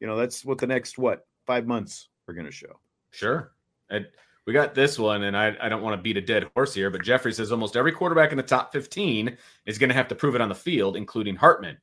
you 0.00 0.06
know, 0.06 0.16
that's 0.16 0.44
what 0.44 0.58
the 0.58 0.66
next, 0.66 0.98
what, 0.98 1.26
five 1.46 1.66
months 1.66 2.08
are 2.28 2.34
going 2.34 2.46
to 2.46 2.52
show. 2.52 2.78
Sure. 3.10 3.52
And 3.90 4.06
we 4.46 4.52
got 4.52 4.74
this 4.74 4.98
one, 4.98 5.24
and 5.24 5.36
I, 5.36 5.56
I 5.60 5.68
don't 5.68 5.82
want 5.82 5.96
to 5.96 6.02
beat 6.02 6.16
a 6.16 6.20
dead 6.20 6.48
horse 6.54 6.72
here, 6.72 6.90
but 6.90 7.02
Jeffrey 7.02 7.32
says 7.32 7.50
almost 7.50 7.76
every 7.76 7.92
quarterback 7.92 8.30
in 8.30 8.36
the 8.36 8.42
top 8.42 8.72
15 8.72 9.36
is 9.66 9.78
going 9.78 9.88
to 9.88 9.94
have 9.94 10.08
to 10.08 10.14
prove 10.14 10.36
it 10.36 10.40
on 10.40 10.48
the 10.48 10.54
field, 10.54 10.96
including 10.96 11.34
Hartman. 11.34 11.76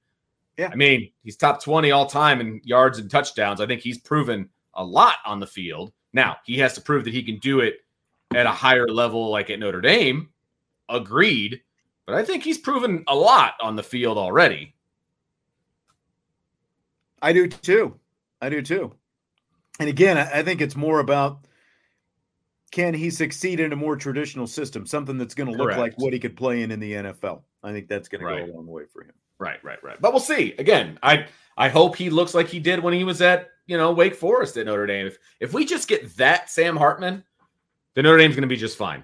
Yeah. 0.58 0.70
I 0.72 0.76
mean, 0.76 1.12
he's 1.24 1.36
top 1.36 1.62
20 1.62 1.92
all 1.92 2.06
time 2.06 2.40
in 2.40 2.62
yards 2.64 3.00
and 3.00 3.10
touchdowns. 3.10 3.60
I 3.60 3.66
think 3.66 3.82
he's 3.82 3.98
proven 3.98 4.50
a 4.76 4.84
lot 4.84 5.16
on 5.26 5.40
the 5.40 5.48
field. 5.48 5.92
Now, 6.14 6.38
he 6.46 6.58
has 6.60 6.74
to 6.76 6.82
prove 6.82 7.04
that 7.06 7.14
he 7.14 7.24
can 7.24 7.40
do 7.40 7.60
it 7.60 7.78
at 8.36 8.46
a 8.46 8.52
higher 8.52 8.88
level, 8.88 9.30
like 9.30 9.50
at 9.50 9.60
Notre 9.60 9.82
Dame. 9.82 10.30
Agreed. 10.94 11.62
But 12.06 12.16
I 12.16 12.24
think 12.24 12.44
he's 12.44 12.58
proven 12.58 13.04
a 13.08 13.16
lot 13.16 13.54
on 13.62 13.76
the 13.76 13.84
field 13.84 14.18
already. 14.18 14.76
I 17.22 17.34
do 17.34 17.48
too. 17.48 17.96
I 18.42 18.50
do 18.50 18.62
too. 18.62 18.94
And 19.80 19.90
again, 19.90 20.18
I 20.18 20.44
think 20.44 20.62
it's 20.62 20.76
more 20.76 21.00
about 21.00 21.48
can 22.72 22.94
he 22.94 23.10
succeed 23.10 23.60
in 23.60 23.72
a 23.72 23.76
more 23.76 23.96
traditional 23.96 24.48
system, 24.48 24.86
something 24.86 25.18
that's 25.18 25.34
going 25.36 25.52
to 25.52 25.58
look 25.58 25.76
like 25.78 25.94
what 25.98 26.12
he 26.14 26.20
could 26.20 26.36
play 26.36 26.64
in 26.64 26.72
in 26.72 26.80
the 26.80 26.94
NFL. 26.94 27.42
I 27.64 27.72
think 27.72 27.88
that's 27.88 28.08
going 28.10 28.24
Right. 28.24 28.42
to 28.42 28.48
go 28.48 28.54
a 28.54 28.56
long 28.56 28.68
way 28.68 28.84
for 28.92 29.04
him. 29.04 29.14
Right, 29.40 29.64
right, 29.64 29.82
right. 29.84 30.00
But 30.02 30.12
we'll 30.12 30.20
see. 30.20 30.54
Again, 30.58 31.00
I 31.02 31.28
I 31.58 31.70
hope 31.70 31.96
he 31.96 32.10
looks 32.10 32.34
like 32.34 32.48
he 32.48 32.60
did 32.60 32.82
when 32.82 32.94
he 32.94 33.04
was 33.04 33.22
at 33.22 33.50
you 33.68 33.78
know 33.78 33.92
Wake 33.94 34.16
Forest 34.16 34.58
at 34.58 34.66
Notre 34.66 34.86
Dame. 34.88 35.08
If 35.08 35.18
if 35.40 35.54
we 35.54 35.66
just 35.66 35.88
get 35.88 36.16
that 36.18 36.50
Sam 36.50 36.76
Hartman, 36.76 37.24
then 37.96 38.04
Notre 38.04 38.18
Dame's 38.18 38.36
going 38.36 38.42
to 38.44 38.48
be 38.48 38.56
just 38.58 38.78
fine. 38.78 39.04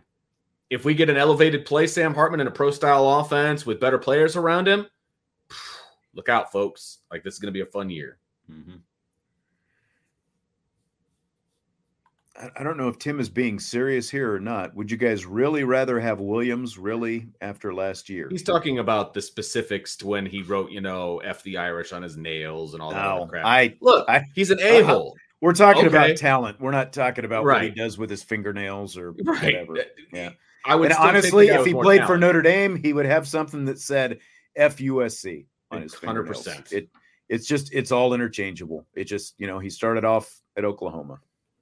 If 0.70 0.86
we 0.86 0.94
get 0.94 1.10
an 1.10 1.18
elevated 1.18 1.66
play 1.66 1.88
Sam 1.88 2.14
Hartman 2.14 2.40
in 2.42 2.48
a 2.48 2.52
pro 2.52 2.70
style 2.72 3.08
offense 3.20 3.66
with 3.66 3.80
better 3.80 3.98
players 3.98 4.36
around 4.36 4.68
him, 4.68 4.86
look 6.14 6.30
out, 6.30 6.52
folks. 6.52 7.00
Like 7.12 7.24
this 7.24 7.34
is 7.34 7.40
going 7.40 7.48
to 7.52 7.58
be 7.58 7.62
a 7.62 7.66
fun 7.66 7.90
year. 7.90 8.18
Mm-hmm. 8.52 8.76
I, 12.40 12.50
I 12.58 12.64
don't 12.64 12.78
know 12.78 12.88
if 12.88 13.00
Tim 13.00 13.20
is 13.20 13.30
being 13.30 13.60
serious 13.60 14.10
here 14.10 14.34
or 14.34 14.40
not. 14.40 14.76
Would 14.76 14.92
you 14.92 14.98
guys 14.98 15.26
really 15.26 15.64
rather 15.64 16.00
have 16.00 16.20
Williams 16.20 16.78
really 16.78 17.28
after 17.42 17.74
last 17.74 18.10
year? 18.10 18.28
He's 18.30 18.44
talking 18.44 18.80
about 18.80 19.14
the 19.14 19.22
specifics 19.22 19.96
to 19.98 20.08
when 20.08 20.26
he 20.26 20.42
wrote, 20.44 20.72
you 20.72 20.82
know, 20.82 21.18
"f 21.20 21.42
the 21.44 21.58
Irish" 21.58 21.92
on 21.94 22.02
his 22.04 22.16
nails 22.18 22.74
and 22.74 22.82
all 22.84 22.92
that 22.92 23.04
other 23.06 23.22
No, 23.22 23.28
crap. 23.28 23.46
I 23.46 23.76
Look, 23.82 24.08
I- 24.08 24.26
he's 24.36 24.52
an 24.52 24.60
a 24.62 24.82
hole. 24.84 25.16
we're 25.42 25.54
talking 25.54 25.86
Okay. 25.88 25.96
about 25.96 26.16
talent. 26.18 26.60
We're 26.62 26.72
not 26.72 26.94
talking 26.94 27.26
about 27.26 27.44
what 27.44 27.64
he 27.64 27.70
does 27.72 27.98
with 27.98 28.10
his 28.10 28.22
fingernails 28.24 28.98
or 28.98 29.12
Right. 29.24 29.68
whatever. 29.68 29.80
Uh, 29.80 29.84
yeah. 30.14 30.30
I 30.66 30.76
would 30.76 30.92
honestly, 30.92 31.48
if 31.48 31.66
he 31.66 31.74
played 31.74 32.06
for. 32.06 32.18
Notre 32.18 32.42
Dame, 32.42 32.76
he 32.76 32.94
would 32.94 33.06
have 33.06 33.28
something 33.28 33.66
that 33.66 33.80
said 33.80 34.20
FUSC 34.58 35.46
on 35.72 35.82
his 35.82 35.96
100%. 35.96 36.26
100%. 36.28 36.72
It 36.74 36.90
it's 37.30 37.46
just 37.46 37.74
it's 37.74 37.92
all 37.92 38.14
interchangeable. 38.14 38.86
It 38.96 39.06
just, 39.06 39.36
you 39.38 39.48
know, 39.48 39.60
he 39.60 39.70
started 39.70 40.04
off 40.04 40.42
at 40.58 40.66
Oklahoma. 40.66 41.20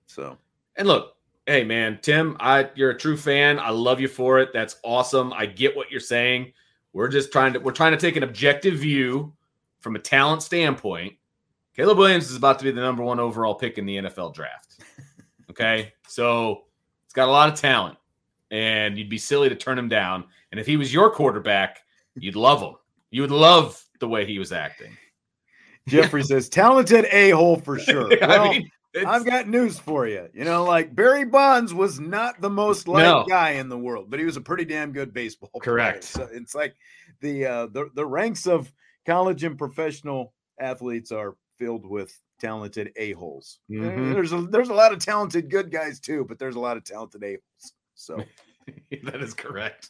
So, 0.07 0.37
And 0.77 0.87
look, 0.87 1.15
hey 1.45 1.63
man, 1.63 1.99
Tim, 2.01 2.37
I 2.39 2.69
you're 2.75 2.91
a 2.91 2.97
true 2.97 3.17
fan. 3.17 3.59
I 3.59 3.69
love 3.69 3.99
you 3.99 4.07
for 4.07 4.39
it. 4.39 4.49
That's 4.53 4.77
awesome. 4.83 5.33
I 5.33 5.45
get 5.45 5.75
what 5.75 5.91
you're 5.91 5.99
saying. 5.99 6.53
We're 6.93 7.09
just 7.09 7.31
trying 7.31 7.53
to 7.53 7.59
we're 7.59 7.73
trying 7.73 7.91
to 7.91 7.97
take 7.97 8.15
an 8.15 8.23
objective 8.23 8.75
view 8.75 9.33
from 9.79 9.95
a 9.95 9.99
talent 9.99 10.41
standpoint. 10.41 11.13
Caleb 11.75 11.97
Williams 11.97 12.29
is 12.29 12.35
about 12.35 12.57
to 12.59 12.65
be 12.65 12.71
the 12.71 12.81
number 12.81 13.03
one 13.03 13.19
overall 13.19 13.53
pick 13.53 13.77
in 13.77 13.85
the 13.85 13.97
NFL 13.97 14.33
draft. 14.33 14.79
Okay, 15.49 15.93
so 16.07 16.65
it's 17.05 17.13
got 17.13 17.29
a 17.29 17.31
lot 17.31 17.49
of 17.49 17.59
talent, 17.59 17.97
and 18.51 18.97
you'd 18.97 19.09
be 19.09 19.17
silly 19.17 19.49
to 19.49 19.55
turn 19.55 19.77
him 19.77 19.89
down. 19.89 20.23
And 20.51 20.59
if 20.59 20.65
he 20.65 20.77
was 20.77 20.93
your 20.93 21.11
quarterback, 21.11 21.79
you'd 22.15 22.35
love 22.35 22.61
him. 22.61 22.75
You 23.11 23.21
would 23.21 23.31
love 23.31 23.83
the 23.99 24.07
way 24.07 24.25
he 24.25 24.39
was 24.39 24.51
acting. 24.51 24.95
Jeffrey 25.87 26.23
says 26.23 26.49
talented 26.49 27.05
a-hole 27.11 27.57
for 27.59 27.79
sure. 27.79 28.11
I 28.23 28.27
Well, 28.27 28.51
mean, 28.51 28.69
it's- 28.93 29.05
I've 29.07 29.25
got 29.25 29.47
news 29.47 29.79
for 29.79 30.07
you. 30.07 30.27
You 30.33 30.43
know, 30.43 30.63
like 30.63 30.95
Barry 30.95 31.23
Bonds 31.25 31.73
was 31.73 31.99
not 31.99 32.41
the 32.41 32.49
most 32.49 32.87
liked 32.87 33.05
No. 33.05 33.25
guy 33.27 33.51
in 33.51 33.69
the 33.69 33.77
world, 33.77 34.09
but 34.09 34.19
he 34.19 34.25
was 34.25 34.37
a 34.37 34.41
pretty 34.41 34.65
damn 34.65 34.91
good 34.91 35.13
baseball 35.13 35.49
player. 35.53 35.63
Correct. 35.63 36.03
So 36.03 36.27
it's 36.31 36.55
like 36.55 36.75
the 37.21 37.45
uh 37.45 37.67
the, 37.67 37.89
the 37.95 38.05
ranks 38.05 38.47
of 38.47 38.71
college 39.05 39.43
and 39.43 39.57
professional 39.57 40.33
athletes 40.59 41.11
are 41.11 41.35
filled 41.59 41.85
with 41.85 42.17
talented 42.39 42.91
a-holes. 42.97 43.59
Eh, 43.71 43.75
Mhm. 43.75 44.13
There's 44.13 44.31
a 44.33 44.41
there's 44.41 44.69
a 44.69 44.73
lot 44.73 44.91
of 44.93 44.99
talented 44.99 45.49
good 45.49 45.71
guys 45.71 45.99
too, 45.99 46.25
but 46.27 46.37
there's 46.39 46.55
a 46.55 46.59
lot 46.59 46.77
of 46.77 46.83
talented 46.83 47.23
a-holes. 47.23 47.73
So 47.97 48.23
that 49.03 49.21
is 49.21 49.33
correct. 49.33 49.89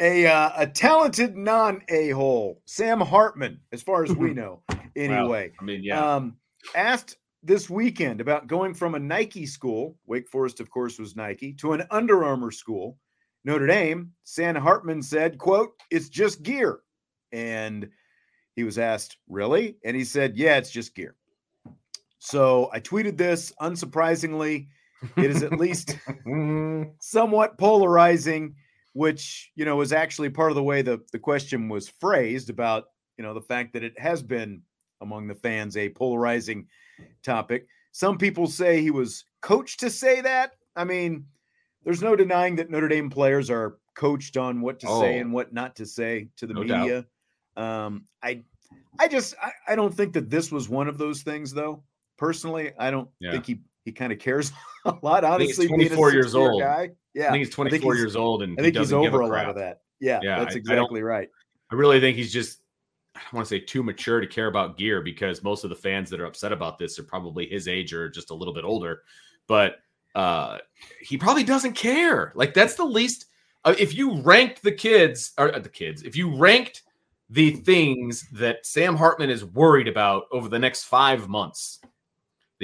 a 0.00 0.26
uh, 0.26 0.50
a 0.56 0.66
talented 0.66 1.36
non 1.36 1.82
a-hole, 1.88 2.62
Sam 2.64 3.00
Hartman, 3.00 3.60
as 3.72 3.82
far 3.82 4.04
as 4.04 4.14
we 4.14 4.32
know, 4.34 4.62
anyway. 4.96 5.52
I 5.60 5.64
mean, 5.64 5.82
yeah. 5.82 6.14
Um, 6.14 6.36
asked 6.74 7.16
this 7.42 7.68
weekend 7.68 8.22
about 8.22 8.46
going 8.46 8.72
from 8.72 8.94
a 8.94 8.98
Nike 8.98 9.44
school, 9.44 9.98
Wake 10.06 10.28
Forest, 10.28 10.60
of 10.60 10.70
course, 10.70 10.98
was 10.98 11.16
Nike, 11.16 11.52
to 11.54 11.72
an 11.72 11.82
Under 11.90 12.24
Armour 12.24 12.52
school, 12.52 12.96
Notre 13.44 13.66
Dame. 13.66 14.12
Sam 14.22 14.54
Hartman 14.54 15.02
said, 15.02 15.36
"quote 15.36 15.74
It's 15.90 16.08
just 16.08 16.42
gear," 16.42 16.80
and 17.32 17.90
he 18.54 18.62
was 18.62 18.78
asked, 18.78 19.18
"Really?" 19.28 19.76
And 19.84 19.96
he 19.96 20.04
said, 20.04 20.36
"Yeah, 20.36 20.56
it's 20.56 20.70
just 20.70 20.94
gear." 20.94 21.16
So 22.20 22.70
I 22.72 22.80
tweeted 22.80 23.18
this. 23.18 23.52
Unsurprisingly, 23.60 24.68
it 25.16 25.30
is 25.30 25.42
at 25.42 25.58
least 25.58 25.96
somewhat 27.00 27.58
polarizing, 27.58 28.54
which 28.92 29.50
you 29.54 29.64
know 29.64 29.76
was 29.76 29.92
actually 29.92 30.30
part 30.30 30.50
of 30.50 30.54
the 30.56 30.62
way 30.62 30.82
the 30.82 31.00
the 31.12 31.18
question 31.18 31.68
was 31.68 31.88
phrased 31.88 32.50
about 32.50 32.84
you 33.16 33.24
know 33.24 33.34
the 33.34 33.40
fact 33.40 33.72
that 33.72 33.84
it 33.84 33.98
has 33.98 34.22
been 34.22 34.62
among 35.00 35.26
the 35.26 35.34
fans 35.34 35.76
a 35.76 35.88
polarizing 35.90 36.66
topic. 37.22 37.66
Some 37.92 38.18
people 38.18 38.46
say 38.46 38.80
he 38.80 38.90
was 38.90 39.24
coached 39.40 39.80
to 39.80 39.90
say 39.90 40.20
that. 40.20 40.52
I 40.76 40.84
mean, 40.84 41.26
there's 41.84 42.02
no 42.02 42.16
denying 42.16 42.56
that 42.56 42.70
Notre 42.70 42.88
Dame 42.88 43.10
players 43.10 43.50
are 43.50 43.78
coached 43.94 44.36
on 44.36 44.60
what 44.60 44.80
to 44.80 44.86
say 44.86 45.18
Oh. 45.18 45.20
and 45.20 45.32
what 45.32 45.52
not 45.52 45.76
to 45.76 45.86
say 45.86 46.28
to 46.38 46.46
the 46.46 46.54
No 46.54 46.60
media. 46.62 47.06
Um, 47.56 48.06
I, 48.22 48.42
I 48.98 49.06
just 49.06 49.34
I, 49.40 49.52
I 49.68 49.76
don't 49.76 49.94
think 49.94 50.14
that 50.14 50.28
this 50.30 50.50
was 50.50 50.68
one 50.68 50.88
of 50.88 50.98
those 50.98 51.22
things, 51.22 51.52
though. 51.52 51.84
Personally, 52.16 52.72
I 52.78 52.90
don't 52.90 53.08
Yeah. 53.20 53.32
think 53.32 53.46
he 53.46 53.60
he 53.84 53.92
kind 53.92 54.12
of 54.12 54.18
cares 54.18 54.52
a 54.84 54.94
lot. 55.02 55.24
Honestly, 55.24 55.68
24 55.68 56.12
years 56.12 56.34
old. 56.34 56.60
guy, 56.60 56.90
yeah, 57.14 57.28
I 57.28 57.32
think 57.32 57.44
he's 57.44 57.54
24 57.54 57.94
he's- 57.94 58.02
years 58.02 58.16
old, 58.16 58.42
and 58.42 58.58
I 58.58 58.62
think 58.62 58.74
he 58.74 58.80
he's 58.80 58.92
over 58.92 59.20
a 59.20 59.26
a, 59.26 59.28
lot 59.28 59.48
of 59.48 59.54
that. 59.56 59.80
Yeah, 60.00 60.20
Yeah, 60.22 60.38
that's 60.40 60.54
I- 60.54 60.58
I 60.58 60.58
exactly 60.58 61.02
right. 61.02 61.28
I 61.70 61.74
really 61.74 62.00
think 62.00 62.16
he's 62.16 62.32
just 62.32 62.60
I 63.16 63.20
don't 63.20 63.34
want 63.34 63.46
to 63.48 63.54
say 63.54 63.60
too 63.60 63.82
mature 63.82 64.20
to 64.20 64.26
care 64.26 64.48
about 64.48 64.76
gear 64.76 65.00
because 65.00 65.42
most 65.42 65.62
of 65.64 65.70
the 65.70 65.76
fans 65.76 66.10
that 66.10 66.20
are 66.20 66.26
upset 66.26 66.52
about 66.52 66.78
this 66.78 66.98
are 66.98 67.04
probably 67.04 67.46
his 67.46 67.68
age 67.68 67.92
or 67.94 68.08
just 68.08 68.30
a 68.30 68.34
little 68.34 68.52
bit 68.54 68.64
older. 68.64 69.02
But 69.46 69.76
uh 70.14 70.58
he 71.00 71.16
probably 71.16 71.44
doesn't 71.44 71.74
care. 71.74 72.32
Like 72.34 72.54
that's 72.54 72.74
the 72.74 72.84
least 72.84 73.26
uh, 73.64 73.74
if 73.78 73.94
you 73.94 74.20
ranked 74.20 74.62
the 74.62 74.72
kids 74.72 75.32
or 75.38 75.54
uh, 75.54 75.58
the 75.58 75.68
kids, 75.68 76.02
if 76.02 76.16
you 76.16 76.36
ranked 76.36 76.82
the 77.30 77.52
things 77.52 78.28
that 78.32 78.66
Sam 78.66 78.94
Hartman 78.96 79.30
is 79.30 79.44
worried 79.44 79.88
about 79.88 80.24
over 80.30 80.48
the 80.48 80.58
next 80.58 80.84
5 80.84 81.28
months, 81.28 81.80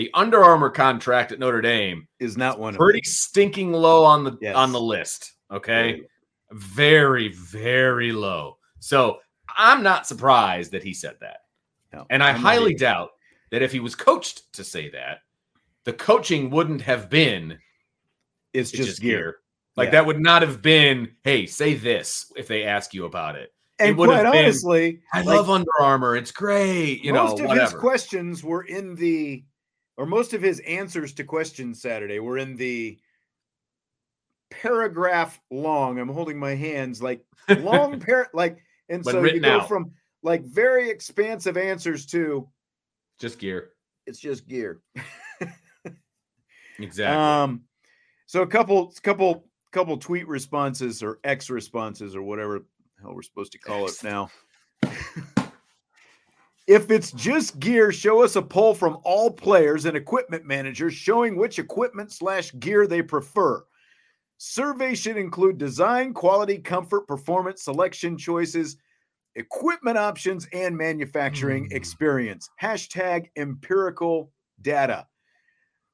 the 0.00 0.10
Under 0.14 0.42
Armour 0.42 0.70
contract 0.70 1.30
at 1.30 1.38
Notre 1.38 1.60
Dame 1.60 2.08
is 2.20 2.34
not 2.38 2.58
one 2.58 2.74
pretty 2.74 3.02
stinking 3.02 3.70
low 3.70 4.02
on 4.02 4.24
the 4.24 4.38
Yes. 4.40 4.56
on 4.56 4.72
the 4.72 4.80
list. 4.80 5.34
Okay, 5.50 6.00
Very 6.52 7.28
very 7.34 8.10
low. 8.10 8.56
So 8.78 9.18
I'm 9.58 9.82
not 9.82 10.06
surprised 10.06 10.72
that 10.72 10.82
he 10.82 10.94
said 10.94 11.16
that, 11.20 11.40
No, 11.92 12.06
and 12.08 12.22
I 12.22 12.30
I'm 12.30 12.36
highly 12.40 12.72
doubt 12.72 13.10
that 13.50 13.60
if 13.60 13.72
he 13.72 13.80
was 13.80 13.94
coached 13.94 14.50
to 14.54 14.64
say 14.64 14.88
that, 14.88 15.18
the 15.84 15.92
coaching 15.92 16.48
wouldn't 16.48 16.80
have 16.80 17.10
been 17.10 17.58
It's 18.54 18.70
it's 18.70 18.78
just, 18.78 18.88
just 18.88 19.02
gear. 19.02 19.18
gear. 19.18 19.36
Like 19.76 19.88
Yeah. 19.88 19.90
that 19.92 20.06
would 20.06 20.20
not 20.20 20.40
have 20.40 20.62
been, 20.62 21.14
hey, 21.24 21.44
say 21.44 21.74
this 21.74 22.32
if 22.36 22.48
they 22.48 22.64
ask 22.64 22.94
you 22.94 23.04
about 23.04 23.36
it. 23.36 23.52
And 23.78 23.98
would 23.98 24.08
have 24.08 24.22
quite 24.22 24.32
been, 24.32 24.44
honestly, 24.44 25.00
I 25.12 25.18
like, 25.22 25.36
love 25.36 25.50
Under 25.50 25.70
Armour. 25.80 26.16
It's 26.16 26.32
great. 26.32 27.02
You 27.04 27.12
know, 27.12 27.24
most 27.28 27.40
of 27.40 27.50
his 27.50 27.72
questions 27.74 28.42
were 28.42 28.62
in 28.62 28.94
the, 28.94 29.42
or 30.00 30.06
most 30.06 30.32
of 30.32 30.40
his 30.40 30.60
answers 30.60 31.12
to 31.12 31.24
questions 31.24 31.82
Saturday 31.82 32.20
were 32.20 32.38
in 32.38 32.56
the 32.56 32.98
paragraph 34.48 35.38
long. 35.50 35.98
I'm 35.98 36.08
holding 36.08 36.38
my 36.38 36.54
hands 36.54 37.02
like 37.02 37.22
long 37.58 38.00
par 38.00 38.28
like, 38.32 38.64
and 38.88 39.04
so 39.04 39.22
you 39.22 39.40
go 39.40 39.60
out. 39.60 39.68
from 39.68 39.92
like 40.22 40.42
very 40.42 40.88
expansive 40.88 41.58
answers 41.58 42.06
to 42.06 42.48
Just 43.18 43.38
gear. 43.38 43.72
it's 44.06 44.18
just 44.18 44.48
gear. 44.48 44.80
Exactly. 46.78 47.14
Um, 47.14 47.64
so 48.24 48.40
a 48.40 48.46
couple, 48.46 48.94
couple, 49.02 49.44
couple 49.70 49.98
tweet 49.98 50.26
responses 50.26 51.02
or 51.02 51.18
X 51.24 51.50
responses 51.50 52.16
or 52.16 52.22
whatever 52.22 52.60
the 52.60 53.02
hell 53.02 53.14
we're 53.14 53.20
supposed 53.20 53.52
to 53.52 53.58
call 53.58 53.86
it 53.86 53.92
now. 54.02 54.30
if 56.70 56.88
it's 56.92 57.10
just 57.10 57.58
gear, 57.58 57.90
show 57.90 58.22
us 58.22 58.36
a 58.36 58.42
poll 58.42 58.74
from 58.74 58.98
all 59.02 59.28
players 59.28 59.86
and 59.86 59.96
equipment 59.96 60.44
managers 60.46 60.94
showing 60.94 61.36
which 61.36 61.58
equipment 61.58 62.12
slash 62.12 62.52
gear 62.60 62.86
they 62.86 63.02
prefer. 63.02 63.64
Survey 64.38 64.94
should 64.94 65.16
include 65.16 65.58
design, 65.58 66.14
quality, 66.14 66.58
comfort, 66.58 67.08
performance, 67.08 67.64
selection 67.64 68.16
choices, 68.16 68.76
equipment 69.34 69.98
options, 69.98 70.46
and 70.52 70.76
manufacturing 70.76 71.64
Hmm. 71.66 71.76
experience. 71.76 72.48
Hashtag 72.62 73.26
empirical 73.36 74.30
data. 74.62 75.08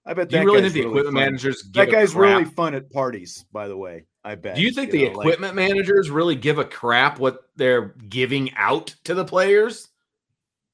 I 0.04 0.12
bet 0.12 0.28
that 0.28 0.40
you 0.42 0.44
really 0.46 0.60
guy's 0.60 0.72
think 0.74 0.84
the 0.84 0.88
really 0.90 1.00
equipment 1.00 1.14
fun. 1.16 1.24
managers 1.24 1.70
That 1.72 1.90
guy's 1.90 2.14
really 2.14 2.44
fun 2.44 2.74
at 2.74 2.90
parties, 2.90 3.46
by 3.50 3.66
the 3.66 3.76
way. 3.78 4.04
I 4.24 4.34
bet. 4.34 4.56
Do 4.56 4.62
you 4.62 4.70
think 4.72 4.90
the 4.90 5.06
know, 5.08 5.12
like- 5.14 5.26
equipment 5.26 5.54
managers 5.54 6.10
really 6.10 6.36
give 6.36 6.58
a 6.58 6.64
crap 6.64 7.18
what 7.18 7.44
they're 7.56 7.94
giving 8.10 8.52
out 8.56 8.94
to 9.04 9.14
the 9.14 9.24
players? 9.24 9.88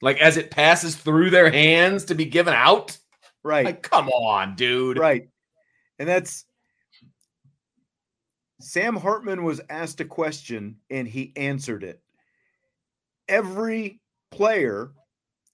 Like 0.03 0.19
as 0.19 0.37
it 0.37 0.51
passes 0.51 0.97
through 0.97 1.31
their 1.31 1.51
hands 1.51 2.05
to 2.07 2.15
be 2.15 2.27
given 2.27 2.53
out? 2.53 2.99
right? 3.43 3.65
Like, 3.65 3.83
come 3.83 4.09
on, 4.09 4.55
dude. 4.55 4.99
Right. 4.99 5.29
And 5.99 6.09
that's 6.09 6.45
Sam 8.61 8.97
Hartman 8.97 9.43
was 9.43 9.61
asked 9.69 10.01
a 10.01 10.05
question 10.05 10.77
and 10.91 11.07
he 11.09 11.33
answered 11.37 11.83
it. 11.83 12.01
Every 13.29 14.01
player 14.31 14.93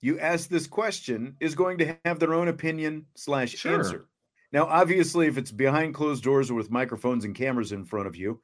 you 0.01 0.19
ask 0.19 0.49
this 0.49 0.67
question 0.67 1.37
is 1.41 1.55
going 1.55 1.79
to 1.79 1.97
have 2.05 2.19
their 2.19 2.35
own 2.35 2.49
opinion 2.49 3.07
slash 3.17 3.51
Sure. 3.53 3.75
answer. 3.75 4.09
Now, 4.53 4.65
obviously, 4.67 5.27
if 5.27 5.37
it's 5.37 5.51
behind 5.51 5.95
closed 5.95 6.25
doors 6.25 6.51
or 6.51 6.55
with 6.55 6.71
microphones 6.71 7.25
and 7.25 7.35
cameras 7.35 7.73
in 7.73 7.85
front 7.85 8.07
of 8.07 8.17
you, 8.17 8.41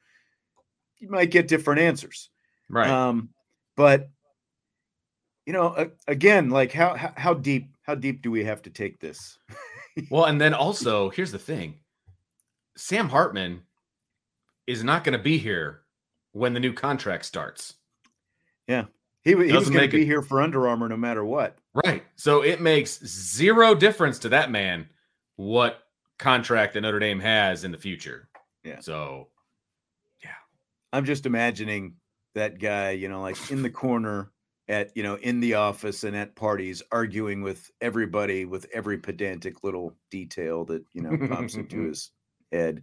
you 0.99 1.09
might 1.09 1.31
get 1.31 1.47
different 1.47 1.81
answers. 1.81 2.29
Right. 2.69 2.89
Um, 2.89 3.29
but 3.75 4.09
you 5.45 5.53
know, 5.53 5.89
again, 6.07 6.49
like 6.49 6.71
how, 6.71 6.95
how 7.15 7.33
deep 7.33 7.69
how 7.83 7.95
deep 7.95 8.21
do 8.21 8.31
we 8.31 8.43
have 8.43 8.61
to 8.63 8.69
take 8.69 8.99
this? 8.99 9.37
Well, 10.09 10.25
and 10.25 10.41
then 10.41 10.53
also, 10.55 11.09
here's 11.09 11.31
the 11.31 11.39
thing 11.39 11.75
Sam 12.77 13.09
Hartman 13.09 13.61
is 14.67 14.83
not 14.83 15.03
going 15.03 15.17
to 15.17 15.23
be 15.23 15.37
here 15.37 15.81
when 16.31 16.53
the 16.53 16.59
new 16.59 16.73
contract 16.73 17.25
starts. 17.25 17.75
He, 19.25 19.31
he 19.31 19.35
was 19.35 19.69
going 19.69 19.89
to 19.89 19.97
be 19.97 20.03
it- 20.03 20.05
here 20.05 20.21
for 20.21 20.39
Under 20.39 20.67
Armour 20.67 20.87
no 20.87 20.95
matter 20.95 21.25
what. 21.25 21.57
Right. 21.73 22.03
So 22.15 22.43
it 22.43 22.61
makes 22.61 23.03
zero 23.05 23.73
difference 23.73 24.19
to 24.19 24.29
that 24.29 24.51
man 24.51 24.87
what 25.35 25.79
contract 26.19 26.75
that 26.75 26.81
Notre 26.81 26.99
Dame 26.99 27.19
has 27.19 27.63
in 27.63 27.71
the 27.71 27.77
future. 27.77 28.29
Yeah. 28.63 28.79
So 28.79 29.29
yeah, 30.23 30.29
I'm 30.93 31.05
just 31.05 31.25
imagining 31.25 31.95
that 32.35 32.59
guy, 32.59 32.91
you 32.91 33.09
know, 33.09 33.21
like 33.21 33.51
in 33.51 33.63
the 33.63 33.69
corner 33.69 34.31
at, 34.67 34.95
you 34.95 35.03
know, 35.03 35.15
in 35.15 35.39
the 35.39 35.53
office 35.55 36.03
and 36.03 36.15
at 36.15 36.35
parties 36.35 36.81
arguing 36.91 37.41
with 37.41 37.69
everybody 37.81 38.45
with 38.45 38.65
every 38.73 38.97
pedantic 38.97 39.63
little 39.63 39.93
detail 40.09 40.65
that, 40.65 40.83
you 40.93 41.01
know, 41.01 41.15
pops 41.27 41.55
into 41.55 41.81
his 41.87 42.11
head. 42.51 42.81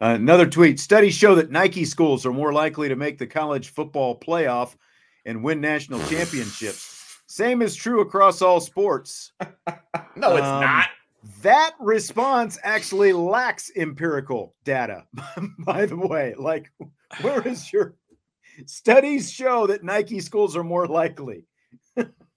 Uh, 0.00 0.14
another 0.18 0.46
tweet 0.46 0.80
studies 0.80 1.14
show 1.14 1.34
that 1.34 1.50
Nike 1.50 1.84
schools 1.84 2.24
are 2.26 2.32
more 2.32 2.52
likely 2.52 2.88
to 2.88 2.96
make 2.96 3.18
the 3.18 3.26
college 3.26 3.68
football 3.68 4.18
playoff 4.18 4.74
and 5.26 5.44
win 5.44 5.60
national 5.60 6.00
championships. 6.08 7.20
Same 7.26 7.62
is 7.62 7.76
true 7.76 8.00
across 8.00 8.42
all 8.42 8.60
sports. 8.60 9.32
no, 9.40 10.36
it's 10.36 10.46
Um, 10.46 10.60
not. 10.62 10.88
That 11.42 11.72
response 11.78 12.58
actually 12.64 13.12
lacks 13.12 13.70
empirical 13.76 14.54
data, 14.64 15.04
by 15.58 15.84
the 15.84 15.96
way. 15.96 16.34
Like, 16.38 16.72
where 17.20 17.46
is 17.46 17.70
your 17.72 17.94
studies 18.66 19.30
show 19.30 19.66
that 19.66 19.84
Nike 19.84 20.20
schools 20.20 20.56
are 20.56 20.64
more 20.64 20.86
likely? 20.86 21.46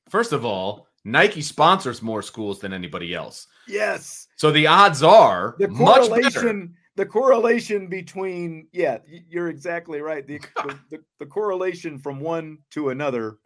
First 0.09 0.31
of 0.31 0.45
all, 0.45 0.87
Nike 1.05 1.41
sponsors 1.41 2.01
more 2.01 2.21
schools 2.21 2.59
than 2.59 2.73
anybody 2.73 3.13
else. 3.13 3.47
Yes. 3.67 4.27
So 4.37 4.51
the 4.51 4.67
odds 4.67 5.03
are 5.03 5.55
The 5.59 5.67
correlation, 5.67 6.75
the 6.95 7.05
correlation 7.05 7.87
between, 7.87 8.67
yeah, 8.71 8.99
you're 9.07 9.49
exactly 9.49 10.01
right. 10.01 10.25
The, 10.25 10.39
the, 10.55 10.79
the, 10.91 11.03
the 11.19 11.25
correlation 11.25 11.97
from 11.97 12.19
one 12.19 12.59
to 12.71 12.89
another, 12.89 13.37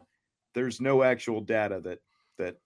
there's 0.54 0.82
no 0.82 1.04
actual 1.04 1.42
data 1.42 1.80
that 1.84 2.00
that 2.38 2.58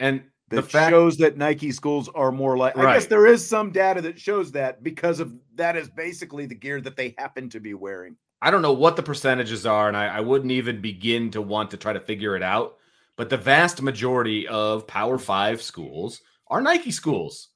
And 0.00 0.22
the 0.48 0.56
that 0.56 0.70
fact 0.70 0.90
shows 0.90 1.16
that 1.18 1.36
Nike 1.36 1.72
schools 1.72 2.08
are 2.14 2.32
more 2.32 2.56
like. 2.56 2.76
I 2.76 2.94
guess 2.94 3.06
there 3.06 3.26
is 3.26 3.46
some 3.46 3.72
data 3.72 4.00
that 4.02 4.18
shows 4.18 4.52
that 4.52 4.82
because 4.82 5.20
of 5.20 5.34
that 5.54 5.76
is 5.76 5.88
basically 5.88 6.46
the 6.46 6.54
gear 6.54 6.80
that 6.80 6.96
they 6.96 7.14
happen 7.18 7.48
to 7.50 7.60
be 7.60 7.74
wearing. 7.74 8.16
I 8.42 8.50
don't 8.50 8.62
know 8.62 8.72
what 8.72 8.96
the 8.96 9.04
percentages 9.04 9.64
are, 9.64 9.86
and 9.86 9.96
I, 9.96 10.08
I 10.08 10.20
wouldn't 10.20 10.50
even 10.50 10.80
begin 10.80 11.30
to 11.30 11.40
want 11.40 11.70
to 11.70 11.76
try 11.76 11.92
to 11.92 12.00
figure 12.00 12.34
it 12.34 12.42
out. 12.42 12.76
But 13.16 13.30
the 13.30 13.36
vast 13.36 13.80
majority 13.80 14.48
of 14.48 14.86
Power 14.88 15.16
Five 15.16 15.62
schools 15.62 16.20
are 16.48 16.60
Nike 16.60 16.90
schools. 16.90 17.48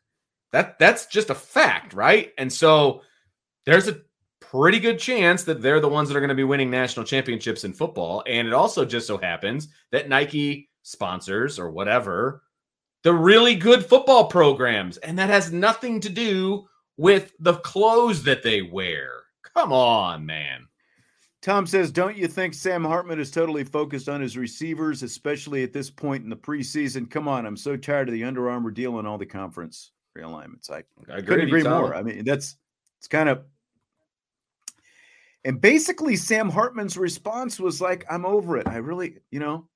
That 0.52 0.78
that's 0.78 1.06
just 1.06 1.30
a 1.30 1.34
fact, 1.34 1.92
right? 1.92 2.32
And 2.38 2.52
so 2.52 3.02
there's 3.64 3.88
a 3.88 4.00
pretty 4.40 4.78
good 4.78 5.00
chance 5.00 5.42
that 5.42 5.60
they're 5.60 5.80
the 5.80 5.88
ones 5.88 6.08
that 6.08 6.16
are 6.16 6.20
going 6.20 6.28
to 6.28 6.36
be 6.36 6.44
winning 6.44 6.70
national 6.70 7.04
championships 7.04 7.64
in 7.64 7.72
football. 7.72 8.22
And 8.26 8.46
it 8.46 8.54
also 8.54 8.84
just 8.84 9.08
so 9.08 9.18
happens 9.18 9.68
that 9.90 10.08
Nike 10.08 10.70
sponsors 10.82 11.58
or 11.58 11.70
whatever 11.70 12.42
the 13.02 13.12
really 13.12 13.54
good 13.54 13.84
football 13.84 14.26
programs, 14.26 14.96
and 14.98 15.18
that 15.18 15.30
has 15.30 15.52
nothing 15.52 16.00
to 16.00 16.08
do 16.08 16.66
with 16.96 17.32
the 17.38 17.54
clothes 17.54 18.22
that 18.24 18.42
they 18.42 18.62
wear. 18.62 19.12
Come 19.54 19.72
on, 19.72 20.26
man. 20.26 20.66
Tom 21.46 21.64
says, 21.64 21.92
"Don't 21.92 22.16
you 22.16 22.26
think 22.26 22.54
Sam 22.54 22.82
Hartman 22.82 23.20
is 23.20 23.30
totally 23.30 23.62
focused 23.62 24.08
on 24.08 24.20
his 24.20 24.36
receivers, 24.36 25.04
especially 25.04 25.62
at 25.62 25.72
this 25.72 25.88
point 25.88 26.24
in 26.24 26.28
the 26.28 26.36
preseason? 26.36 27.08
Come 27.08 27.28
on, 27.28 27.46
I'm 27.46 27.56
so 27.56 27.76
tired 27.76 28.08
of 28.08 28.14
the 28.14 28.24
Under 28.24 28.50
Armour 28.50 28.72
deal 28.72 28.98
and 28.98 29.06
all 29.06 29.16
the 29.16 29.26
conference 29.26 29.92
realignments. 30.18 30.72
I 30.72 30.82
I 31.08 31.20
couldn't 31.20 31.46
agree 31.46 31.62
more. 31.62 31.94
I 31.94 32.02
mean, 32.02 32.24
that's 32.24 32.56
it's 32.98 33.06
kind 33.06 33.28
of." 33.28 33.44
And 35.44 35.60
basically, 35.60 36.16
Sam 36.16 36.50
Hartman's 36.50 36.96
response 36.96 37.60
was 37.60 37.80
like, 37.80 38.04
"I'm 38.10 38.26
over 38.26 38.56
it. 38.56 38.66
I 38.66 38.78
really, 38.78 39.18
you 39.30 39.38
know, 39.38 39.68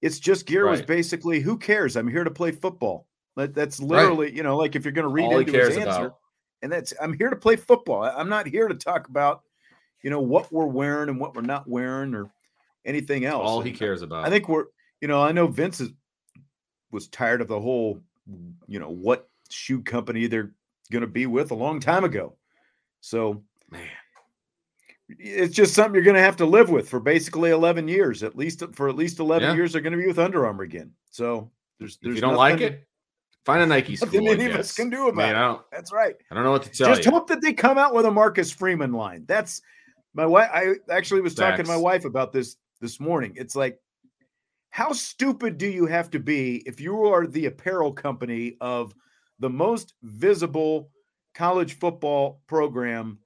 it's 0.00 0.18
just 0.18 0.46
gear 0.46 0.66
was 0.66 0.80
basically, 0.80 1.40
who 1.40 1.58
cares? 1.58 1.98
I'm 1.98 2.08
here 2.08 2.24
to 2.24 2.30
play 2.30 2.52
football. 2.52 3.06
That, 3.36 3.54
that's 3.54 3.82
literally, 3.82 4.34
you 4.34 4.42
know, 4.42 4.56
like 4.56 4.76
if 4.76 4.84
you're 4.86 4.92
going 4.92 5.06
to 5.06 5.12
read 5.12 5.26
All 5.26 5.40
into 5.40 5.52
his 5.52 5.76
answer, 5.76 6.06
about. 6.06 6.18
and 6.62 6.72
that's 6.72 6.94
I'm 6.98 7.12
here 7.12 7.28
to 7.28 7.36
play 7.36 7.56
football. 7.56 8.02
I'm 8.02 8.30
not 8.30 8.46
here 8.46 8.66
to 8.66 8.74
talk 8.74 9.08
about, 9.08 9.42
you 10.02 10.10
know, 10.10 10.20
what 10.20 10.52
we're 10.52 10.66
wearing 10.66 11.08
and 11.08 11.20
what 11.20 11.34
we're 11.34 11.42
not 11.42 11.68
wearing 11.68 12.14
or 12.14 12.30
anything 12.84 13.24
else. 13.24 13.48
All 13.48 13.60
he 13.60 13.72
uh, 13.72 13.76
cares 13.76 14.02
about. 14.02 14.24
I 14.26 14.30
think 14.30 14.48
we're, 14.48 14.66
you 15.00 15.08
know, 15.08 15.22
I 15.22 15.32
know 15.32 15.46
Vince 15.46 15.80
is, 15.80 15.90
was 16.90 17.08
tired 17.08 17.40
of 17.40 17.48
the 17.48 17.60
whole, 17.60 18.00
you 18.66 18.78
know, 18.78 18.90
what 18.90 19.28
shoe 19.50 19.82
company 19.82 20.26
they're 20.26 20.52
going 20.90 21.02
to 21.02 21.06
be 21.06 21.26
with 21.26 21.50
a 21.50 21.54
long 21.54 21.80
time 21.80 22.04
ago. 22.04 22.34
So 23.00 23.42
man. 23.70 23.82
it's 25.08 25.54
just 25.54 25.74
something 25.74 25.94
you're 25.94 26.04
going 26.04 26.16
to 26.16 26.22
have 26.22 26.36
to 26.36 26.46
live 26.46 26.70
with 26.70 26.88
for 26.88 27.00
basically 27.00 27.50
11 27.50 27.88
years, 27.88 28.22
at 28.22 28.36
least 28.36 28.62
for 28.72 28.88
at 28.88 28.96
least 28.96 29.18
11 29.18 29.48
Yeah. 29.48 29.54
years. 29.54 29.72
They're 29.72 29.82
going 29.82 29.92
to 29.92 29.98
be 29.98 30.06
with 30.06 30.18
Under 30.18 30.46
Armour 30.46 30.64
again. 30.64 30.92
So 31.10 31.50
there's, 31.78 31.98
If 32.02 32.14
you 32.14 32.20
don't 32.20 32.36
like 32.36 32.60
it, 32.60 32.86
find 33.44 33.62
a 33.62 33.66
Nike 33.66 33.96
school. 33.96 34.08
nothing 34.08 34.28
any 34.28 34.46
of 34.46 34.56
us 34.56 34.74
can 34.74 34.90
do 34.90 35.08
I 35.08 35.12
mean, 35.12 35.30
about 35.30 35.60
it. 35.60 35.64
That's 35.72 35.92
right. 35.92 36.14
I 36.30 36.34
don't 36.34 36.44
know 36.44 36.52
what 36.52 36.62
to 36.64 36.70
tell 36.70 36.88
Just 36.88 37.00
you. 37.00 37.04
Just 37.04 37.14
hope 37.14 37.28
that 37.28 37.40
they 37.40 37.52
come 37.52 37.78
out 37.78 37.94
with 37.94 38.06
a 38.06 38.10
Marcus 38.10 38.50
Freeman 38.50 38.92
line. 38.92 39.24
That's 39.26 39.62
my 40.14 40.26
wife. 40.26 40.50
I 40.52 40.74
actually 40.90 41.20
was 41.20 41.34
talking 41.34 41.64
to 41.64 41.70
my 41.70 41.76
wife 41.76 42.04
about 42.04 42.32
this 42.32 42.56
this 42.80 43.00
morning. 43.00 43.34
It's 43.36 43.56
like, 43.56 43.78
how 44.70 44.92
stupid 44.92 45.58
do 45.58 45.66
you 45.66 45.86
have 45.86 46.10
to 46.10 46.18
be 46.18 46.62
if 46.66 46.80
you 46.80 47.04
are 47.06 47.26
the 47.26 47.46
apparel 47.46 47.92
company 47.92 48.56
of 48.60 48.94
the 49.38 49.50
most 49.50 49.94
visible 50.02 50.90
college 51.34 51.78
football 51.78 52.42
program 52.46 53.18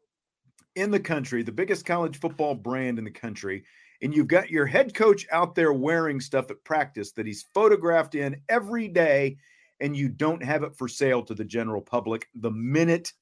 in 0.76 0.90
the 0.90 1.00
country, 1.00 1.42
the 1.42 1.52
biggest 1.52 1.84
college 1.84 2.18
football 2.18 2.54
brand 2.54 2.98
in 2.98 3.04
the 3.04 3.10
country, 3.10 3.64
and 4.02 4.14
you've 4.14 4.28
got 4.28 4.50
your 4.50 4.66
head 4.66 4.94
coach 4.94 5.26
out 5.30 5.54
there 5.54 5.72
wearing 5.72 6.20
stuff 6.20 6.50
at 6.50 6.64
practice 6.64 7.12
that 7.12 7.26
he's 7.26 7.46
photographed 7.54 8.14
in 8.14 8.40
every 8.48 8.88
day, 8.88 9.36
and 9.80 9.96
you 9.96 10.08
don't 10.08 10.42
have 10.42 10.62
it 10.62 10.76
for 10.76 10.88
sale 10.88 11.22
to 11.22 11.34
the 11.34 11.44
general 11.44 11.80
public 11.80 12.28
the 12.34 12.50
minute 12.50 13.12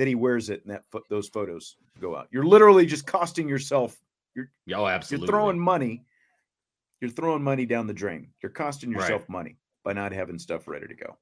that 0.00 0.08
he 0.08 0.14
wears 0.14 0.48
it 0.48 0.64
and 0.64 0.72
that 0.74 1.02
those 1.10 1.28
photos 1.28 1.76
go 2.00 2.16
out. 2.16 2.26
You're 2.30 2.46
literally 2.46 2.86
just 2.86 3.06
costing 3.06 3.46
yourself. 3.46 4.00
You're 4.34 4.50
oh, 4.74 4.86
absolutely. 4.86 5.26
You're 5.26 5.32
throwing 5.32 5.58
money. 5.58 6.06
You're 7.02 7.10
throwing 7.10 7.42
money 7.42 7.66
down 7.66 7.86
the 7.86 7.92
drain. 7.92 8.28
You're 8.42 8.48
costing 8.48 8.92
yourself 8.92 9.20
right. 9.20 9.28
money 9.28 9.56
by 9.84 9.92
not 9.92 10.12
having 10.12 10.38
stuff 10.38 10.66
ready 10.68 10.86
to 10.86 10.94
go. 10.94 11.18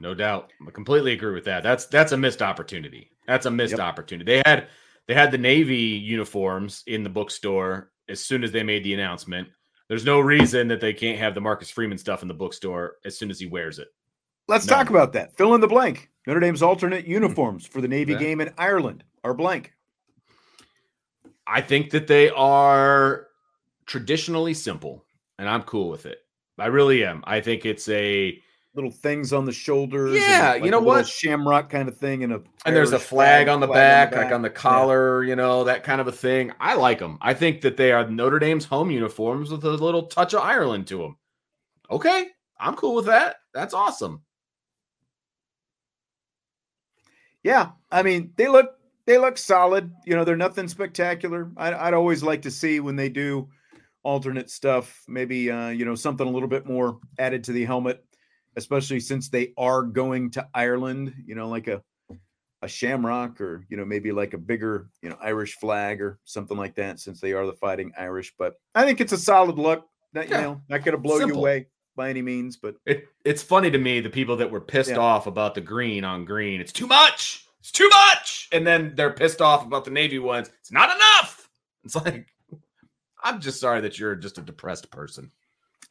No 0.00 0.14
doubt. 0.14 0.52
I 0.64 0.70
completely 0.70 1.14
agree 1.14 1.34
with 1.34 1.46
that. 1.46 1.64
That's 1.64 1.86
that's 1.86 2.12
a 2.12 2.16
missed 2.16 2.42
opportunity. 2.42 3.10
That's 3.26 3.46
a 3.46 3.50
missed 3.50 3.72
yep. 3.72 3.80
opportunity. 3.80 4.24
They 4.24 4.42
had 4.48 4.68
they 5.08 5.14
had 5.14 5.32
the 5.32 5.38
Navy 5.38 5.74
uniforms 5.74 6.84
in 6.86 7.02
the 7.02 7.10
bookstore 7.10 7.90
as 8.08 8.22
soon 8.22 8.44
as 8.44 8.52
they 8.52 8.62
made 8.62 8.84
the 8.84 8.94
announcement. 8.94 9.48
There's 9.88 10.04
no 10.04 10.20
reason 10.20 10.68
that 10.68 10.80
they 10.80 10.92
can't 10.92 11.18
have 11.18 11.34
the 11.34 11.40
Marcus 11.40 11.70
Freeman 11.70 11.98
stuff 11.98 12.22
in 12.22 12.28
the 12.28 12.34
bookstore 12.34 12.98
as 13.04 13.18
soon 13.18 13.30
as 13.30 13.40
he 13.40 13.46
wears 13.46 13.80
it. 13.80 13.88
Let's 14.46 14.66
no. 14.68 14.74
talk 14.74 14.90
about 14.90 15.12
that. 15.14 15.36
Fill 15.36 15.56
in 15.56 15.60
the 15.60 15.66
blank. 15.66 16.08
Notre 16.26 16.40
Dame's 16.40 16.62
alternate 16.62 17.04
hmm. 17.04 17.12
uniforms 17.12 17.66
for 17.66 17.80
the 17.80 17.88
Navy 17.88 18.12
yeah. 18.12 18.18
game 18.18 18.40
in 18.40 18.52
Ireland 18.58 19.04
are 19.24 19.34
blank. 19.34 19.72
I 21.46 21.60
think 21.60 21.90
that 21.90 22.08
they 22.08 22.30
are 22.30 23.28
traditionally 23.86 24.54
simple, 24.54 25.04
and 25.38 25.48
I'm 25.48 25.62
cool 25.62 25.88
with 25.88 26.06
it. 26.06 26.18
I 26.58 26.66
really 26.66 27.04
am. 27.04 27.22
I 27.26 27.40
think 27.40 27.64
it's 27.64 27.88
a 27.88 28.40
little 28.74 28.90
things 28.90 29.32
on 29.32 29.44
the 29.44 29.52
shoulders. 29.52 30.18
Yeah, 30.18 30.52
like 30.54 30.64
you 30.64 30.70
know 30.70 30.80
what? 30.80 31.06
Shamrock 31.06 31.70
kind 31.70 31.88
of 31.88 31.96
thing, 31.96 32.24
and 32.24 32.32
a 32.32 32.42
and 32.64 32.74
there's 32.74 32.92
a 32.92 32.98
flag, 32.98 33.46
flag 33.46 33.48
on, 33.48 33.60
the, 33.60 33.66
flag 33.68 33.76
back, 33.76 34.06
on 34.06 34.10
the 34.10 34.16
back, 34.16 34.24
like 34.24 34.34
on 34.34 34.42
the 34.42 34.50
collar, 34.50 35.22
yeah. 35.22 35.30
you 35.30 35.36
know, 35.36 35.64
that 35.64 35.84
kind 35.84 36.00
of 36.00 36.08
a 36.08 36.12
thing. 36.12 36.52
I 36.58 36.74
like 36.74 36.98
them. 36.98 37.18
I 37.20 37.34
think 37.34 37.60
that 37.60 37.76
they 37.76 37.92
are 37.92 38.08
Notre 38.08 38.38
Dame's 38.38 38.64
home 38.64 38.90
uniforms 38.90 39.50
with 39.50 39.64
a 39.64 39.70
little 39.70 40.04
touch 40.04 40.34
of 40.34 40.40
Ireland 40.40 40.88
to 40.88 40.98
them. 40.98 41.16
Okay, 41.90 42.26
I'm 42.58 42.74
cool 42.74 42.96
with 42.96 43.06
that. 43.06 43.36
That's 43.54 43.74
awesome. 43.74 44.22
Yeah, 47.46 47.70
I 47.90 48.02
mean 48.02 48.32
they 48.36 48.48
look 48.48 48.74
they 49.06 49.18
look 49.18 49.38
solid. 49.38 49.92
You 50.04 50.16
know, 50.16 50.24
they're 50.24 50.36
nothing 50.36 50.68
spectacular. 50.68 51.50
I'd, 51.56 51.74
I'd 51.74 51.94
always 51.94 52.22
like 52.22 52.42
to 52.42 52.50
see 52.50 52.80
when 52.80 52.96
they 52.96 53.08
do 53.08 53.48
alternate 54.02 54.50
stuff, 54.50 55.02
maybe 55.08 55.50
uh, 55.50 55.68
you 55.68 55.84
know 55.84 55.94
something 55.94 56.26
a 56.26 56.30
little 56.30 56.48
bit 56.48 56.66
more 56.66 56.98
added 57.18 57.44
to 57.44 57.52
the 57.52 57.64
helmet 57.64 58.02
especially 58.56 59.00
since 59.00 59.28
they 59.28 59.52
are 59.56 59.82
going 59.82 60.30
to 60.30 60.48
Ireland, 60.54 61.14
you 61.24 61.34
know, 61.34 61.48
like 61.48 61.68
a 61.68 61.82
a 62.62 62.68
shamrock 62.68 63.38
or 63.38 63.64
you 63.68 63.76
know 63.76 63.84
maybe 63.84 64.12
like 64.12 64.32
a 64.32 64.38
bigger 64.38 64.88
you 65.02 65.10
know 65.10 65.16
Irish 65.20 65.56
flag 65.56 66.00
or 66.00 66.18
something 66.24 66.56
like 66.56 66.74
that 66.76 66.98
since 66.98 67.20
they 67.20 67.34
are 67.34 67.44
the 67.44 67.52
fighting 67.52 67.92
Irish 67.98 68.32
but 68.38 68.54
I 68.74 68.86
think 68.86 69.02
it's 69.02 69.12
a 69.12 69.18
solid 69.18 69.58
look 69.58 69.86
that 70.14 70.30
you 70.30 70.36
know 70.36 70.62
not 70.70 70.82
going 70.82 70.96
to 70.96 71.00
blow 71.00 71.18
Simple. 71.18 71.36
you 71.36 71.40
away 71.42 71.66
by 71.96 72.10
any 72.10 72.22
means 72.22 72.56
but 72.56 72.76
it, 72.86 73.08
it's 73.24 73.42
funny 73.42 73.70
to 73.70 73.78
me 73.78 74.00
the 74.00 74.10
people 74.10 74.36
that 74.36 74.50
were 74.50 74.60
pissed 74.60 74.90
yeah. 74.90 74.98
off 74.98 75.26
about 75.26 75.54
the 75.54 75.60
green 75.60 76.04
on 76.04 76.24
green 76.24 76.60
it's 76.60 76.72
too 76.72 76.86
much 76.86 77.46
it's 77.60 77.72
too 77.72 77.88
much 77.88 78.48
and 78.52 78.66
then 78.66 78.92
they're 78.94 79.12
pissed 79.12 79.40
off 79.40 79.64
about 79.64 79.84
the 79.84 79.90
navy 79.90 80.18
ones 80.18 80.50
it's 80.60 80.72
not 80.72 80.94
enough 80.94 81.48
it's 81.84 81.96
like 81.96 82.28
I'm 83.24 83.40
just 83.40 83.58
sorry 83.58 83.80
that 83.80 83.98
you're 83.98 84.14
just 84.14 84.38
a 84.38 84.42
depressed 84.42 84.90
person 84.90 85.30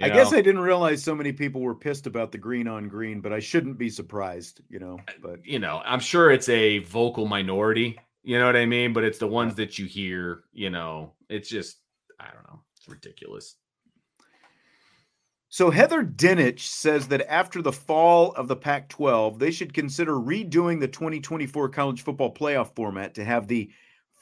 I 0.02 0.10
know? 0.10 0.16
guess 0.16 0.34
I 0.34 0.42
didn't 0.42 0.62
realize 0.62 1.02
so 1.02 1.16
many 1.16 1.32
people 1.32 1.62
were 1.62 1.76
pissed 1.76 2.06
about 2.06 2.32
the 2.32 2.38
green 2.38 2.68
on 2.68 2.90
green, 2.90 3.22
but 3.22 3.32
I 3.32 3.40
shouldn't 3.40 3.78
be 3.78 3.90
surprised, 3.90 4.62
you 4.70 4.80
know. 4.80 5.00
But 5.22 5.46
you 5.46 5.60
know, 5.60 5.82
I'm 5.86 6.00
sure 6.00 6.32
it's 6.32 6.50
a 6.50 6.80
vocal 6.80 7.28
minority, 7.28 7.98
you 8.24 8.38
know 8.38 8.46
what 8.46 8.58
I 8.58 8.66
mean? 8.66 8.92
But 8.92 9.04
it's 9.04 9.20
the 9.20 9.28
ones 9.28 9.56
that 9.56 9.80
you 9.80 9.86
hear, 9.86 10.44
you 10.52 10.70
know, 10.70 11.14
it's 11.30 11.48
just 11.48 11.78
I 12.20 12.26
don't 12.26 12.44
know, 12.48 12.60
it's 12.78 12.90
ridiculous. 12.90 13.56
So 15.56 15.72
Heather 15.72 16.04
Dinich 16.04 16.60
says 16.60 17.08
that 17.08 17.32
after 17.32 17.62
the 17.62 17.72
fall 17.72 18.34
of 18.34 18.50
the 18.50 18.58
Pac 18.58 18.90
12, 18.90 19.40
they 19.40 19.52
should 19.52 19.74
consider 19.74 20.12
redoing 20.12 20.82
the 20.82 20.88
2024 20.90 21.70
college 21.70 22.02
football 22.02 22.34
playoff 22.34 22.76
format 22.76 23.14
to 23.14 23.24
have 23.24 23.48
the 23.48 23.72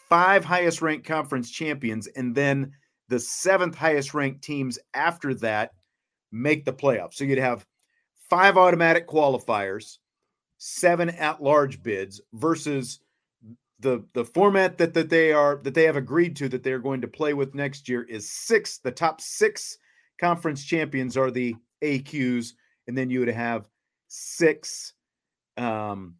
five 0.07 0.45
highest 0.45 0.83
ranked 0.83 1.07
conference 1.07 1.49
champions 1.49 2.05
and 2.05 2.35
then 2.35 2.73
the 3.07 3.19
seventh 3.19 3.73
highest 3.73 4.13
ranked 4.13 4.43
teams 4.43 4.77
after 4.93 5.33
that 5.33 5.71
make 6.31 6.65
the 6.65 6.71
playoffs. 6.71 7.15
So 7.15 7.23
you'd 7.23 7.39
have 7.39 7.65
five 8.29 8.55
automatic 8.55 9.07
qualifiers, 9.07 9.97
seven 10.59 11.09
at 11.09 11.41
large 11.41 11.81
bids 11.81 12.21
versus 12.33 12.99
the 13.79 14.05
the 14.13 14.23
format 14.23 14.77
that 14.77 14.93
that 14.93 15.09
they 15.09 15.33
are 15.33 15.59
that 15.63 15.73
they 15.73 15.85
have 15.85 15.97
agreed 15.97 16.35
to 16.35 16.49
that 16.49 16.61
they're 16.61 16.77
going 16.77 17.01
to 17.01 17.07
play 17.07 17.33
with 17.33 17.55
next 17.55 17.89
year 17.89 18.03
is 18.03 18.29
six 18.29 18.77
the 18.77 18.91
top 18.91 19.19
6 19.19 19.79
conference 20.19 20.63
champions 20.63 21.17
are 21.17 21.31
the 21.31 21.55
AQs 21.83 22.53
and 22.87 22.97
then 22.97 23.09
you 23.09 23.19
would 23.19 23.29
have 23.29 23.67
six 24.07 24.93
um 25.57 26.15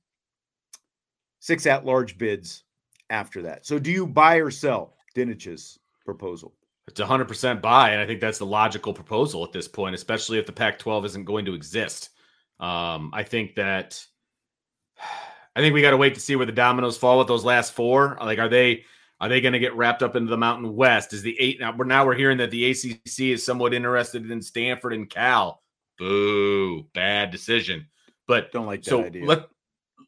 six 1.40 1.66
at 1.66 1.86
large 1.86 2.18
bids 2.18 2.64
after 3.10 3.42
that. 3.44 3.66
So 3.66 3.80
do 3.80 3.92
you 3.92 4.08
buy 4.08 4.38
or 4.38 4.50
sell 4.50 4.96
Dinich's 5.16 5.80
proposal? 6.06 6.54
It's 6.88 7.00
100% 7.00 7.62
buy. 7.62 7.92
And 7.92 8.02
I 8.02 8.06
think 8.06 8.20
that's 8.20 8.40
the 8.40 8.46
logical 8.46 8.94
proposal 8.94 9.44
at 9.44 9.52
this 9.52 9.68
point, 9.68 9.96
especially 9.96 10.38
if 10.38 10.46
the 10.46 10.52
Pac 10.52 10.80
12 10.80 11.06
isn't 11.06 11.26
going 11.26 11.46
to 11.46 11.54
exist. 11.54 12.10
Um, 12.60 13.12
I 13.14 13.24
think 13.24 13.56
that. 13.56 14.06
I 15.56 15.60
think 15.60 15.76
we 15.76 15.84
got 15.84 15.92
to 15.92 15.98
wait 15.98 16.16
to 16.16 16.20
see 16.20 16.36
where 16.36 16.48
the 16.48 16.52
dominoes 16.52 16.98
fall 16.98 17.20
with 17.20 17.28
those 17.28 17.46
last 17.46 17.74
four. 17.74 18.18
Like, 18.20 18.40
are 18.40 18.50
they 18.50 18.86
are 19.24 19.30
they 19.30 19.40
going 19.40 19.54
to 19.54 19.60
get 19.60 19.74
wrapped 19.78 20.04
up 20.04 20.18
into 20.18 20.30
the 20.30 20.38
Mountain 20.38 20.76
West? 20.76 21.14
Is 21.14 21.22
the 21.22 21.40
eight 21.40 21.58
now? 21.58 21.74
We're 21.74 21.86
now 21.86 22.06
we're 22.06 22.14
hearing 22.14 22.40
that 22.40 22.52
the 22.52 22.70
ACC 22.70 23.22
is 23.22 23.46
somewhat 23.46 23.74
interested 23.74 24.30
in 24.30 24.42
Stanford 24.42 24.92
and 24.92 25.10
Cal. 25.10 25.64
Boo! 25.98 26.84
Bad 26.94 27.32
decision. 27.32 27.88
But 28.28 28.52
don't 28.52 28.66
like 28.66 28.84
that 28.84 28.90
so 28.90 29.06
idea. 29.06 29.26
Let 29.26 29.46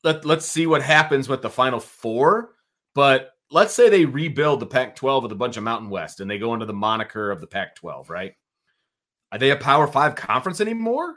let 0.03 0.25
let's 0.25 0.45
see 0.45 0.67
what 0.67 0.81
happens 0.81 1.29
with 1.29 1.41
the 1.41 1.49
final 1.49 1.79
four. 1.79 2.55
But 2.93 3.31
let's 3.51 3.73
say 3.73 3.87
they 3.87 4.03
rebuild 4.03 4.59
the 4.59 4.65
Pac 4.65 4.97
12 4.97 5.23
with 5.23 5.31
a 5.31 5.35
bunch 5.35 5.55
of 5.55 5.63
Mountain 5.63 5.89
West 5.89 6.19
and 6.19 6.29
they 6.29 6.37
go 6.37 6.53
into 6.53 6.65
the 6.65 6.73
moniker 6.73 7.31
of 7.31 7.39
the 7.39 7.47
Pac 7.47 7.75
12, 7.75 8.09
right? 8.09 8.33
Are 9.31 9.37
they 9.37 9.51
a 9.51 9.55
Power 9.55 9.87
Five 9.87 10.15
conference 10.15 10.59
anymore? 10.59 11.15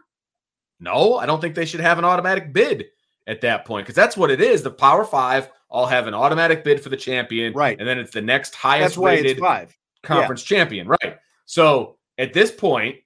No, 0.79 1.17
I 1.17 1.27
don't 1.27 1.41
think 1.41 1.57
they 1.57 1.67
should 1.67 1.81
have 1.81 1.99
an 1.99 2.05
automatic 2.05 2.53
bid 2.53 2.85
at 3.27 3.41
that 3.41 3.65
point 3.65 3.87
because 3.87 3.97
that's 3.97 4.17
what 4.17 4.31
it 4.31 4.41
is. 4.41 4.63
The 4.63 4.71
Power 4.71 5.05
Five 5.05 5.51
all 5.71 5.87
have 5.87 6.07
an 6.07 6.15
automatic 6.15 6.65
bid 6.65 6.81
for 6.83 6.89
the 6.89 6.97
champion, 6.97 7.53
right? 7.53 7.79
And 7.79 7.87
then 7.87 7.99
it's 7.99 8.13
the 8.13 8.23
next 8.23 8.55
highest 8.55 8.97
rated 8.97 9.39
five 9.39 9.77
conference 10.03 10.49
yeah. 10.49 10.59
champion, 10.59 10.89
right? 10.89 11.19
So 11.47 11.97
at 12.19 12.33
this 12.33 12.51
point, 12.51 12.97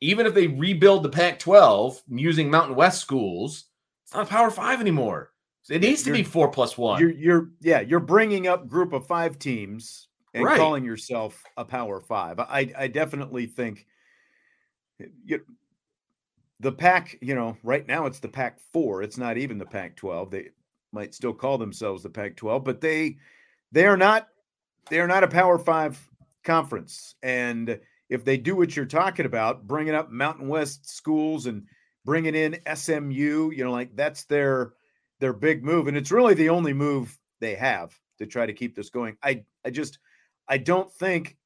even 0.00 0.26
if 0.26 0.34
they 0.34 0.46
rebuild 0.46 1.02
the 1.02 1.08
Pac 1.08 1.38
12 1.38 2.02
using 2.08 2.50
Mountain 2.50 2.76
West 2.76 3.00
schools, 3.00 3.64
it's 4.04 4.14
not 4.14 4.26
a 4.26 4.28
Power 4.28 4.50
Five 4.50 4.80
anymore. 4.80 5.32
It 5.68 5.82
needs 5.82 6.02
to 6.02 6.12
be 6.12 6.24
four 6.24 6.48
plus 6.48 6.76
one. 6.76 7.00
You're, 7.00 7.12
you're, 7.12 7.48
yeah, 7.60 7.80
you're 7.80 8.00
bringing 8.00 8.48
up 8.48 8.66
group 8.66 8.92
of 8.92 9.06
five 9.06 9.38
teams 9.38 10.08
and 10.34 10.44
right. 10.44 10.58
calling 10.58 10.84
yourself 10.84 11.44
a 11.56 11.64
power 11.64 12.00
five. 12.00 12.40
I, 12.40 12.72
I 12.76 12.88
definitely 12.88 13.46
think 13.46 13.86
you, 15.24 15.40
the 16.58 16.72
Pac, 16.72 17.18
you 17.20 17.34
know, 17.34 17.56
right 17.62 17.86
now 17.86 18.06
it's 18.06 18.18
the 18.18 18.28
Pac 18.28 18.58
four. 18.72 19.02
It's 19.02 19.18
not 19.18 19.36
even 19.36 19.58
the 19.58 19.66
Pac 19.66 19.96
12. 19.96 20.30
They 20.30 20.48
might 20.92 21.14
still 21.14 21.32
call 21.32 21.58
themselves 21.58 22.02
the 22.02 22.10
Pac-12, 22.10 22.64
but 22.64 22.80
they, 22.80 23.18
they 23.72 23.86
are 23.86 23.96
not, 23.96 24.28
they 24.88 25.00
are 25.00 25.06
not 25.06 25.24
a 25.24 25.28
power 25.28 25.58
five 25.58 25.98
conference. 26.44 27.14
And 27.22 27.78
if 28.08 28.24
they 28.24 28.36
do 28.36 28.56
what 28.56 28.74
you're 28.74 28.86
talking 28.86 29.26
about, 29.26 29.66
bringing 29.66 29.94
up 29.94 30.10
Mountain 30.10 30.48
West 30.48 30.88
schools 30.88 31.46
and 31.46 31.64
bringing 32.04 32.34
in 32.34 32.58
SMU, 32.74 33.50
you 33.52 33.64
know, 33.64 33.72
like 33.72 33.94
that's 33.94 34.24
their, 34.24 34.72
their 35.20 35.32
big 35.32 35.62
move, 35.62 35.86
and 35.86 35.96
it's 35.96 36.10
really 36.10 36.34
the 36.34 36.48
only 36.48 36.72
move 36.72 37.16
they 37.40 37.54
have 37.54 37.98
to 38.18 38.26
try 38.26 38.46
to 38.46 38.52
keep 38.52 38.74
this 38.74 38.90
going. 38.90 39.16
I 39.22 39.44
I 39.64 39.70
just 39.70 39.98
I 40.48 40.58
don't 40.58 40.92
think 40.92 41.36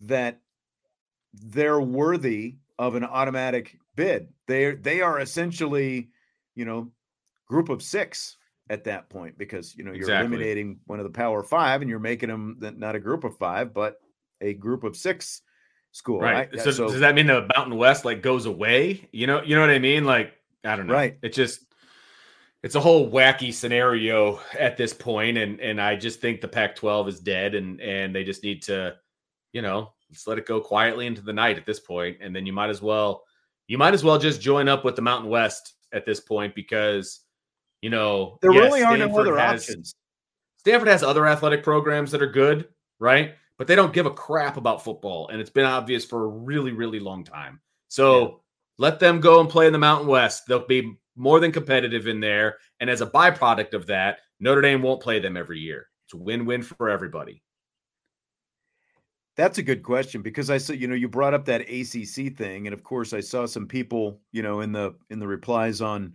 that 0.00 0.40
they're 1.32 1.80
worthy 1.80 2.56
of 2.78 2.94
an 2.94 3.04
automatic 3.04 3.78
bid. 3.96 4.28
They 4.46 4.74
they 4.74 5.00
are 5.00 5.20
essentially, 5.20 6.10
you 6.54 6.64
know, 6.64 6.90
group 7.46 7.68
of 7.68 7.82
six 7.82 8.36
at 8.70 8.84
that 8.84 9.10
point 9.10 9.36
because 9.36 9.74
you 9.76 9.84
know 9.84 9.92
you're 9.92 10.02
exactly. 10.02 10.26
eliminating 10.26 10.78
one 10.86 10.98
of 10.98 11.04
the 11.04 11.10
power 11.10 11.42
five 11.42 11.82
and 11.82 11.90
you're 11.90 11.98
making 11.98 12.28
them 12.28 12.56
not 12.76 12.94
a 12.94 13.00
group 13.00 13.24
of 13.24 13.36
five 13.36 13.74
but 13.74 13.96
a 14.40 14.54
group 14.54 14.84
of 14.84 14.96
six 14.96 15.42
school 15.92 16.20
right, 16.20 16.50
right? 16.50 16.60
So, 16.60 16.70
so, 16.70 16.88
does 16.88 17.00
that 17.00 17.14
mean 17.14 17.26
the 17.26 17.46
mountain 17.54 17.76
west 17.76 18.04
like 18.04 18.22
goes 18.22 18.46
away? 18.46 19.08
You 19.12 19.26
know 19.26 19.42
you 19.42 19.54
know 19.54 19.60
what 19.60 19.70
i 19.70 19.78
mean? 19.78 20.04
Like 20.04 20.32
i 20.64 20.76
don't 20.76 20.86
know. 20.86 20.94
Right. 20.94 21.18
It 21.22 21.32
just 21.32 21.60
it's 22.62 22.74
a 22.74 22.80
whole 22.80 23.10
wacky 23.10 23.52
scenario 23.52 24.40
at 24.58 24.76
this 24.76 24.94
point 24.94 25.36
and 25.36 25.60
and 25.60 25.80
I 25.80 25.96
just 25.96 26.20
think 26.20 26.40
the 26.40 26.48
Pac-12 26.48 27.08
is 27.08 27.20
dead 27.20 27.54
and 27.54 27.80
and 27.80 28.14
they 28.14 28.24
just 28.24 28.42
need 28.42 28.62
to 28.64 28.94
you 29.52 29.60
know 29.60 29.92
Let's 30.14 30.28
let 30.28 30.38
it 30.38 30.46
go 30.46 30.60
quietly 30.60 31.08
into 31.08 31.22
the 31.22 31.32
night 31.32 31.58
at 31.58 31.66
this 31.66 31.80
point, 31.80 32.18
and 32.20 32.34
then 32.34 32.46
you 32.46 32.52
might 32.52 32.70
as 32.70 32.80
well 32.80 33.24
you 33.66 33.78
might 33.78 33.94
as 33.94 34.04
well 34.04 34.16
just 34.16 34.40
join 34.40 34.68
up 34.68 34.84
with 34.84 34.94
the 34.94 35.02
Mountain 35.02 35.28
West 35.28 35.74
at 35.92 36.06
this 36.06 36.20
point 36.20 36.54
because 36.54 37.23
you 37.84 37.90
know 37.90 38.38
there 38.40 38.50
yes, 38.50 38.62
really 38.62 38.82
are 38.82 38.96
no 38.96 39.18
other 39.18 39.36
has- 39.36 39.60
options. 39.68 39.94
Stanford 40.56 40.88
has 40.88 41.02
other 41.02 41.26
athletic 41.26 41.62
programs 41.62 42.10
that 42.12 42.22
are 42.22 42.26
good, 42.32 42.66
right? 42.98 43.34
But 43.58 43.66
they 43.66 43.76
don't 43.76 43.92
give 43.92 44.06
a 44.06 44.10
crap 44.10 44.56
about 44.56 44.82
football, 44.82 45.28
and 45.28 45.38
it's 45.38 45.50
been 45.50 45.66
obvious 45.66 46.02
for 46.06 46.24
a 46.24 46.28
really, 46.28 46.72
really 46.72 46.98
long 46.98 47.24
time. 47.24 47.60
So 47.88 48.22
Yeah. 48.22 48.28
let 48.78 49.00
them 49.00 49.20
go 49.20 49.38
and 49.40 49.50
play 49.50 49.66
in 49.66 49.74
the 49.74 49.78
Mountain 49.78 50.08
West. 50.08 50.44
They'll 50.48 50.66
be 50.66 50.96
more 51.14 51.40
than 51.40 51.52
competitive 51.52 52.06
in 52.08 52.20
there, 52.20 52.56
and 52.80 52.88
as 52.88 53.02
a 53.02 53.06
byproduct 53.06 53.74
of 53.74 53.86
that, 53.88 54.20
Notre 54.40 54.62
Dame 54.62 54.80
won't 54.80 55.02
play 55.02 55.18
them 55.20 55.36
every 55.36 55.60
year. 55.60 55.90
It's 56.06 56.14
a 56.14 56.16
win-win 56.16 56.62
for 56.62 56.88
everybody. 56.88 57.42
That's 59.36 59.58
a 59.58 59.62
good 59.62 59.82
question 59.82 60.22
because 60.22 60.48
I 60.48 60.56
said, 60.56 60.80
you 60.80 60.88
know, 60.88 60.94
you 60.94 61.08
brought 61.10 61.34
up 61.34 61.44
that 61.44 61.68
ACC 61.68 62.34
thing, 62.34 62.66
and 62.66 62.72
of 62.72 62.82
course, 62.82 63.12
I 63.12 63.20
saw 63.20 63.44
some 63.44 63.66
people, 63.68 64.22
you 64.32 64.42
know, 64.42 64.60
in 64.60 64.72
the 64.72 64.94
in 65.10 65.18
the 65.18 65.26
replies 65.28 65.82
on 65.82 66.14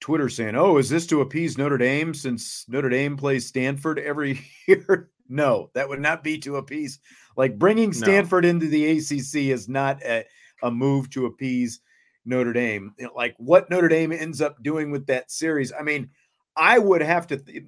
Twitter 0.00 0.28
saying, 0.28 0.54
"Oh, 0.56 0.78
is 0.78 0.88
this 0.88 1.06
to 1.08 1.20
appease 1.20 1.58
Notre 1.58 1.78
Dame 1.78 2.14
since 2.14 2.64
Notre 2.68 2.88
Dame 2.88 3.16
plays 3.16 3.46
Stanford 3.46 3.98
every 3.98 4.40
year?" 4.66 5.10
no, 5.28 5.70
that 5.74 5.88
would 5.88 6.00
not 6.00 6.24
be 6.24 6.38
to 6.38 6.56
appease. 6.56 6.98
Like 7.36 7.58
bringing 7.58 7.92
Stanford 7.92 8.44
into 8.44 8.66
the 8.66 8.98
ACC 8.98 9.50
is 9.52 9.68
not 9.68 10.02
a, 10.02 10.24
a 10.62 10.70
move 10.70 11.08
to 11.10 11.26
appease 11.26 11.80
Notre 12.24 12.52
Dame. 12.52 12.92
Like 13.14 13.34
what 13.38 13.70
Notre 13.70 13.88
Dame 13.88 14.12
ends 14.12 14.40
up 14.40 14.62
doing 14.62 14.90
with 14.90 15.06
that 15.06 15.30
series, 15.30 15.72
I 15.78 15.82
mean, 15.82 16.10
I 16.56 16.78
would 16.78 17.02
have 17.02 17.26
to. 17.28 17.36
Th- 17.36 17.62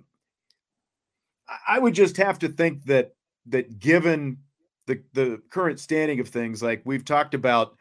I- 1.49 1.77
I 1.77 1.79
would 1.79 1.95
just 1.95 2.17
have 2.17 2.39
to 2.41 2.49
think 2.49 2.85
that 2.87 3.15
that 3.47 3.79
given 3.79 4.39
the 4.87 5.03
the 5.13 5.41
current 5.51 5.79
standing 5.81 6.19
of 6.21 6.29
things 6.29 6.63
like 6.63 6.83
we've 6.85 7.05
talked 7.05 7.35
about 7.35 7.77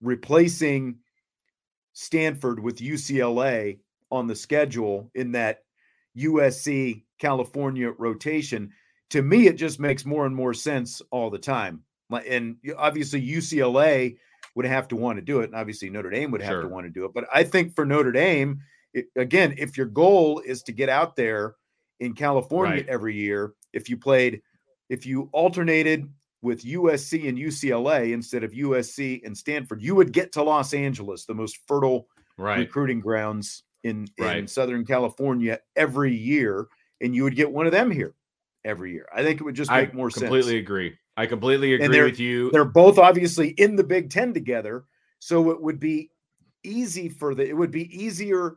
replacing 0.00 0.96
Stanford 1.92 2.60
with 2.60 2.78
UCLA 2.78 3.78
on 4.10 4.26
the 4.26 4.34
schedule 4.36 5.10
in 5.14 5.32
that 5.32 5.60
USC 6.16 7.04
California 7.18 7.90
rotation 7.98 8.70
to 9.10 9.22
me 9.22 9.46
it 9.46 9.54
just 9.54 9.80
makes 9.80 10.04
more 10.04 10.26
and 10.26 10.34
more 10.34 10.52
sense 10.54 11.00
all 11.10 11.30
the 11.30 11.38
time 11.38 11.82
and 12.26 12.56
obviously 12.76 13.26
UCLA 13.26 14.16
would 14.54 14.66
have 14.66 14.88
to 14.88 14.96
want 14.96 15.16
to 15.16 15.22
do 15.22 15.40
it 15.40 15.44
and 15.44 15.54
obviously 15.54 15.88
Notre 15.88 16.10
Dame 16.10 16.30
would 16.30 16.42
have 16.42 16.52
Sure. 16.54 16.62
to 16.62 16.68
want 16.68 16.84
to 16.86 16.90
do 16.90 17.04
it 17.06 17.12
but 17.14 17.24
I 17.32 17.44
think 17.44 17.74
for 17.74 17.86
Notre 17.86 18.12
Dame 18.12 18.60
it, 18.92 19.06
again 19.16 19.54
if 19.56 19.76
your 19.78 19.86
goal 19.86 20.40
is 20.44 20.62
to 20.64 20.72
get 20.72 20.88
out 20.90 21.16
there 21.16 21.54
in 22.00 22.12
California 22.14 22.76
Right. 22.76 22.88
every 22.88 23.14
year 23.14 23.54
if 23.72 23.88
you 23.88 23.96
played 23.96 24.42
if 24.90 25.06
you 25.06 25.30
alternated 25.32 26.10
with 26.42 26.64
USC 26.64 27.28
and 27.28 27.38
UCLA 27.38 28.12
instead 28.12 28.44
of 28.44 28.52
USC 28.52 29.24
and 29.24 29.36
Stanford, 29.36 29.80
you 29.80 29.94
would 29.94 30.12
get 30.12 30.32
to 30.32 30.42
Los 30.42 30.74
Angeles, 30.74 31.24
the 31.24 31.34
most 31.34 31.58
fertile 31.66 32.08
Right. 32.38 32.58
recruiting 32.58 32.98
grounds 32.98 33.62
in, 33.84 34.08
in 34.18 34.24
Right. 34.24 34.50
Southern 34.50 34.84
California 34.84 35.60
every 35.76 36.14
year, 36.14 36.66
and 37.00 37.14
you 37.14 37.22
would 37.24 37.36
get 37.36 37.50
one 37.50 37.66
of 37.66 37.72
them 37.72 37.90
here 37.90 38.14
every 38.64 38.92
year. 38.92 39.06
I 39.14 39.22
think 39.22 39.40
it 39.40 39.44
would 39.44 39.54
just 39.54 39.70
I 39.70 39.82
make 39.82 39.94
more 39.94 40.10
sense. 40.10 40.22
I 40.22 40.26
completely 40.26 40.58
agree. 40.58 40.96
I 41.16 41.26
completely 41.26 41.74
agree 41.74 42.02
with 42.02 42.18
you. 42.18 42.50
They're 42.50 42.64
both 42.64 42.98
obviously 42.98 43.50
in 43.50 43.76
the 43.76 43.84
Big 43.84 44.10
Ten 44.10 44.32
together, 44.32 44.84
so 45.18 45.50
it 45.50 45.60
would 45.60 45.78
be 45.78 46.10
easy 46.64 47.08
for 47.08 47.34
the 47.34 47.46
it 47.46 47.56
would 47.56 47.70
be 47.70 47.94
easier 47.94 48.56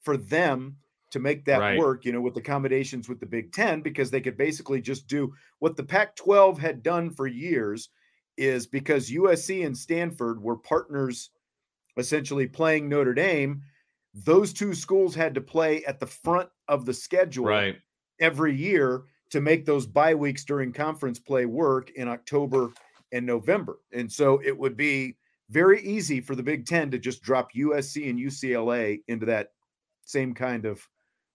for 0.00 0.16
them 0.16 0.76
to 1.12 1.20
make 1.20 1.44
that 1.44 1.60
Right. 1.60 1.78
work, 1.78 2.04
you 2.04 2.12
know, 2.12 2.20
with 2.20 2.36
accommodations 2.36 3.08
with 3.08 3.20
the 3.20 3.26
Big 3.26 3.52
Ten, 3.52 3.80
because 3.82 4.10
they 4.10 4.20
could 4.20 4.36
basically 4.36 4.80
just 4.80 5.06
do 5.06 5.32
what 5.60 5.76
the 5.76 5.84
Pac 5.84 6.16
12 6.16 6.58
had 6.58 6.82
done 6.82 7.10
for 7.10 7.26
years 7.26 7.90
is 8.36 8.66
because 8.66 9.10
USC 9.10 9.64
and 9.64 9.76
Stanford 9.76 10.42
were 10.42 10.56
partners 10.56 11.30
essentially 11.96 12.46
playing 12.46 12.88
Notre 12.88 13.14
Dame. 13.14 13.62
Those 14.14 14.52
two 14.52 14.74
schools 14.74 15.14
had 15.14 15.34
to 15.34 15.40
play 15.40 15.84
at 15.84 16.00
the 16.00 16.06
front 16.06 16.48
of 16.68 16.86
the 16.86 16.94
schedule 16.94 17.44
Right. 17.46 17.76
every 18.18 18.54
year 18.54 19.04
to 19.30 19.40
make 19.40 19.64
those 19.64 19.86
bye 19.86 20.14
weeks 20.14 20.44
during 20.44 20.72
conference 20.72 21.18
play 21.18 21.46
work 21.46 21.90
in 21.90 22.08
October 22.08 22.72
and 23.12 23.26
November. 23.26 23.78
And 23.92 24.10
so 24.10 24.40
it 24.42 24.56
would 24.56 24.76
be 24.76 25.18
very 25.50 25.82
easy 25.82 26.20
for 26.22 26.34
the 26.34 26.42
Big 26.42 26.64
Ten 26.64 26.90
to 26.90 26.98
just 26.98 27.22
drop 27.22 27.50
USC 27.54 28.08
and 28.08 28.18
UCLA 28.18 29.02
into 29.08 29.26
that 29.26 29.52
same 30.04 30.32
kind 30.34 30.64
of 30.64 30.88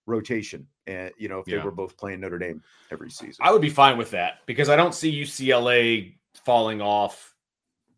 rotation. 0.07 0.65
And 0.87 1.11
you 1.17 1.27
know, 1.29 1.39
if 1.39 1.47
Yeah. 1.47 1.57
they 1.59 1.63
were 1.63 1.71
both 1.71 1.95
playing 1.97 2.21
Notre 2.21 2.39
Dame 2.39 2.63
every 2.91 3.11
season. 3.11 3.35
I 3.41 3.51
would 3.51 3.61
be 3.61 3.69
fine 3.69 3.97
with 3.97 4.09
that 4.11 4.39
because 4.47 4.69
I 4.69 4.75
don't 4.75 4.95
see 4.95 5.11
UCLA 5.11 6.17
falling 6.45 6.81
off 6.81 7.35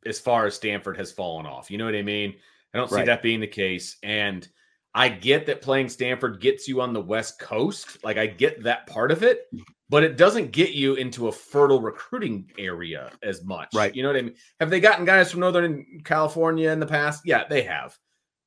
as 0.05 0.19
far 0.19 0.45
as 0.45 0.55
Stanford 0.55 0.97
has 0.97 1.11
fallen 1.11 1.45
off. 1.45 1.69
You 1.71 1.77
know 1.77 1.85
what 1.85 1.95
I 1.95 2.01
mean? 2.01 2.35
I 2.73 2.77
don't 2.77 2.89
see 2.89 2.95
Right. 2.97 3.05
that 3.05 3.21
being 3.23 3.39
the 3.39 3.47
case. 3.47 3.97
And 4.03 4.47
I 4.95 5.07
get 5.09 5.45
that 5.45 5.61
playing 5.61 5.89
Stanford 5.89 6.41
gets 6.41 6.67
you 6.67 6.81
on 6.81 6.93
the 6.93 7.01
West 7.01 7.39
Coast. 7.39 8.03
Like 8.03 8.17
I 8.17 8.25
get 8.25 8.63
that 8.63 8.87
part 8.87 9.11
of 9.11 9.21
it, 9.23 9.47
but 9.87 10.03
it 10.03 10.17
doesn't 10.17 10.51
get 10.51 10.71
you 10.71 10.95
into 10.95 11.27
a 11.27 11.31
fertile 11.31 11.79
recruiting 11.81 12.51
area 12.57 13.11
as 13.21 13.43
much. 13.43 13.69
Right. 13.75 13.95
You 13.95 14.01
know 14.01 14.09
what 14.09 14.17
I 14.17 14.21
mean? 14.23 14.35
Have 14.59 14.71
they 14.71 14.79
gotten 14.79 15.05
guys 15.05 15.29
from 15.29 15.41
Northern 15.41 16.01
California 16.03 16.71
in 16.71 16.79
the 16.79 16.87
past? 16.87 17.21
Yeah, 17.23 17.43
they 17.47 17.61
have. 17.63 17.95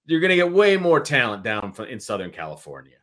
You're 0.07 0.19
going 0.21 0.31
to 0.31 0.37
get 0.37 0.51
way 0.51 0.77
more 0.77 0.99
talent 0.99 1.45
down 1.45 1.75
in 1.89 2.01
Southern 2.01 2.33
California. 2.33 2.97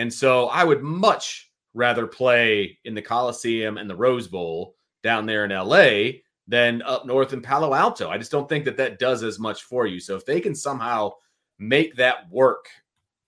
And 0.00 0.10
so 0.12 0.46
I 0.46 0.64
would 0.64 0.82
much 0.82 1.50
rather 1.74 2.06
play 2.06 2.78
in 2.86 2.94
the 2.94 3.02
Coliseum 3.02 3.76
and 3.76 3.88
the 3.88 3.94
Rose 3.94 4.26
Bowl 4.28 4.74
down 5.02 5.26
there 5.26 5.44
in 5.44 5.50
LA 5.50 6.20
than 6.48 6.80
up 6.82 7.04
north 7.04 7.34
in 7.34 7.42
Palo 7.42 7.74
Alto. 7.74 8.08
I 8.08 8.16
just 8.16 8.30
don't 8.30 8.48
think 8.48 8.64
that 8.64 8.78
that 8.78 8.98
does 8.98 9.22
as 9.22 9.38
much 9.38 9.64
for 9.64 9.86
you. 9.86 10.00
So 10.00 10.16
if 10.16 10.24
they 10.24 10.40
can 10.40 10.54
somehow 10.54 11.12
make 11.58 11.96
that 11.96 12.30
work 12.30 12.64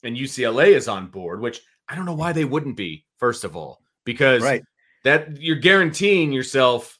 and 0.03 0.17
UCLA 0.17 0.69
is 0.75 0.89
on 0.89 1.09
board, 1.09 1.43
which 1.43 1.61
I 1.91 1.95
don't 1.95 2.07
know 2.07 2.15
why 2.15 2.33
they 2.33 2.47
wouldn't 2.47 2.79
be, 2.79 3.05
first 3.19 3.45
of 3.45 3.55
all, 3.55 3.83
because 4.07 4.43
Right. 4.43 4.63
that 5.05 5.43
you're 5.43 5.57
guaranteeing 5.57 6.33
yourself 6.33 6.99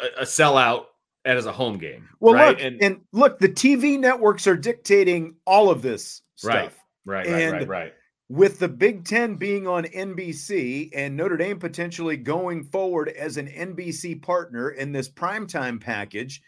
a, 0.00 0.20
a 0.20 0.24
sellout 0.24 0.84
as 1.24 1.46
a 1.46 1.52
home 1.52 1.78
game. 1.78 2.08
Well, 2.20 2.34
right? 2.34 2.56
look, 2.62 2.80
and, 2.80 3.00
look, 3.10 3.40
the 3.40 3.48
TV 3.48 3.98
networks 3.98 4.46
are 4.46 4.56
dictating 4.56 5.34
all 5.44 5.68
of 5.68 5.82
this 5.82 6.22
stuff. 6.36 6.54
Right. 6.54 7.26
right, 7.26 7.26
right, 7.26 7.42
and- 7.42 7.52
right, 7.52 7.68
right. 7.68 7.94
With 8.28 8.58
the 8.58 8.68
Big 8.68 9.04
Ten 9.04 9.36
being 9.36 9.66
on 9.66 9.84
NBC 9.84 10.90
and 10.94 11.16
Notre 11.16 11.36
Dame 11.36 11.58
potentially 11.58 12.16
going 12.16 12.62
forward 12.64 13.08
as 13.08 13.36
an 13.36 13.48
NBC 13.48 14.20
partner 14.20 14.70
in 14.70 14.92
this 14.92 15.08
primetime 15.08 15.80
package, 15.80 16.42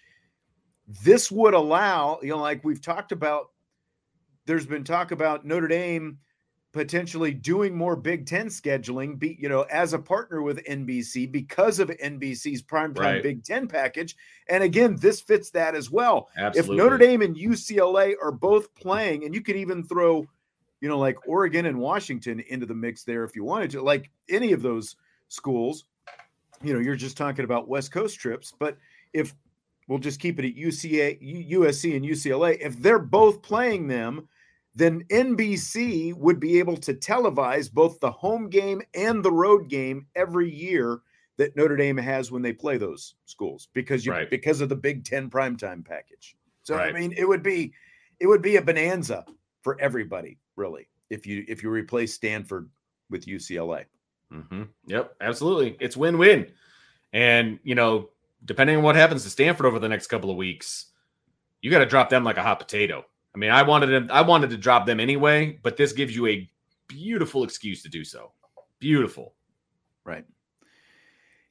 this 1.05 1.31
would 1.31 1.55
allow, 1.55 2.19
you 2.23 2.29
know, 2.29 2.39
like 2.39 2.65
we've 2.65 2.83
talked 2.83 3.13
about, 3.13 3.51
there's 4.45 4.67
been 4.67 4.85
talk 4.85 5.11
about 5.11 5.47
Notre 5.47 5.69
Dame 5.69 6.19
potentially 6.73 7.33
doing 7.33 7.77
more 7.77 7.97
Big 7.97 8.27
Ten 8.27 8.47
scheduling, 8.47 9.19
be 9.19 9.37
you 9.41 9.49
know, 9.49 9.63
as 9.63 9.93
a 9.93 9.99
partner 9.99 10.43
with 10.43 10.65
NBC 10.67 11.31
because 11.31 11.79
of 11.79 11.89
NBC's 11.89 12.63
primetime 12.63 12.99
Right. 12.99 13.23
Big 13.23 13.43
Ten 13.43 13.67
package. 13.67 14.17
And 14.49 14.63
again, 14.63 14.97
this 14.97 15.21
fits 15.21 15.51
that 15.51 15.75
as 15.75 15.91
well 15.91 16.29
Absolutely. 16.37 16.77
if 16.77 16.79
Notre 16.79 16.99
Dame 16.99 17.23
and 17.23 17.37
UCLA 17.37 18.15
are 18.23 18.33
both 18.33 18.73
playing, 18.75 19.25
and 19.25 19.35
you 19.35 19.41
could 19.41 19.57
even 19.57 19.83
throw, 19.83 20.27
you 20.81 20.89
know, 20.89 20.99
like 20.99 21.17
Oregon 21.29 21.67
and 21.67 21.79
Washington 21.79 22.41
into 22.49 22.67
the 22.67 22.75
mix 22.75 23.05
there 23.05 23.25
if 23.25 23.37
you 23.37 23.45
wanted 23.45 23.71
to, 23.73 23.83
like 23.83 24.11
any 24.29 24.53
of 24.53 24.63
those 24.63 24.97
schools, 25.29 25.85
you 26.63 26.73
know, 26.73 26.81
you're 26.81 26.97
just 26.97 27.17
talking 27.17 27.45
about 27.45 27.69
West 27.69 27.93
Coast 27.93 28.19
trips. 28.19 28.53
But 28.59 28.77
if 29.13 29.35
we'll 29.89 29.99
just 29.99 30.21
keep 30.21 30.39
it 30.39 30.45
at 30.45 30.57
UCA, 30.57 31.51
USC, 31.51 31.97
and 31.97 32.05
UCLA, 32.05 32.59
if 32.61 32.81
they're 32.81 32.99
both 32.99 33.43
playing 33.43 33.89
them, 33.89 34.29
then 34.75 35.03
NBC 35.11 36.15
would 36.15 36.39
be 36.39 36.59
able 36.59 36.77
to 36.79 36.95
televise 36.95 37.71
both 37.73 37.99
the 38.01 38.11
home 38.11 38.49
game 38.49 38.81
and 38.95 39.23
the 39.25 39.33
road 39.33 39.69
game 39.69 40.07
every 40.15 40.49
year 40.49 41.01
that 41.39 41.57
Notre 41.57 41.77
Dame 41.77 41.97
has 41.97 42.31
when 42.31 42.43
they 42.43 42.53
play 42.53 42.77
those 42.77 43.15
schools 43.25 43.69
because 43.73 44.07
you 44.07 44.13
Right. 44.13 44.31
because 44.31 44.61
of 44.61 44.69
the 44.69 44.77
Big 44.77 45.05
Ten 45.05 45.29
primetime 45.29 45.85
package. 45.85 46.37
So 46.63 46.77
Right. 46.77 46.95
I 46.95 46.99
mean, 46.99 47.13
it 47.17 47.27
would 47.27 47.43
be 47.43 47.73
it 48.21 48.27
would 48.27 48.43
be 48.43 48.57
a 48.57 48.63
bonanza 48.63 49.25
for 49.63 49.81
everybody, 49.81 50.39
really, 50.57 50.89
if 51.09 51.27
you 51.27 51.45
if 51.49 51.63
you 51.63 51.71
replace 51.71 52.15
Stanford 52.15 52.69
with 53.11 53.27
UCLA. 53.27 53.85
hmm 54.31 54.63
Yep, 54.87 55.17
absolutely. 55.21 55.77
It's 55.81 55.97
win-win. 55.97 56.53
And 57.13 57.59
you 57.65 57.75
know, 57.75 58.11
depending 58.45 58.77
on 58.77 58.83
what 58.83 58.97
happens 58.97 59.25
to 59.25 59.31
Stanford 59.31 59.67
over 59.67 59.79
the 59.79 59.89
next 59.89 60.07
couple 60.07 60.31
of 60.31 60.37
weeks, 60.37 60.87
you 61.63 61.71
got 61.71 61.81
to 61.81 61.87
drop 61.87 62.09
them 62.11 62.25
like 62.25 62.37
a 62.37 62.43
hot 62.43 62.59
potato. 62.59 63.05
I 63.35 63.39
mean, 63.39 63.51
I 63.51 63.63
wanted 63.63 64.09
to, 64.09 64.15
I 64.15 64.23
wanted 64.23 64.51
to 64.51 64.57
drop 64.57 64.87
them 64.87 64.99
anyway, 65.01 65.59
but 65.63 65.77
this 65.77 65.93
gives 65.93 66.15
you 66.15 66.27
a 66.27 66.51
beautiful 66.89 67.45
excuse 67.45 67.83
to 67.83 67.89
do 67.89 68.05
so. 68.05 68.33
Beautiful. 68.79 69.35
Right. 70.05 70.25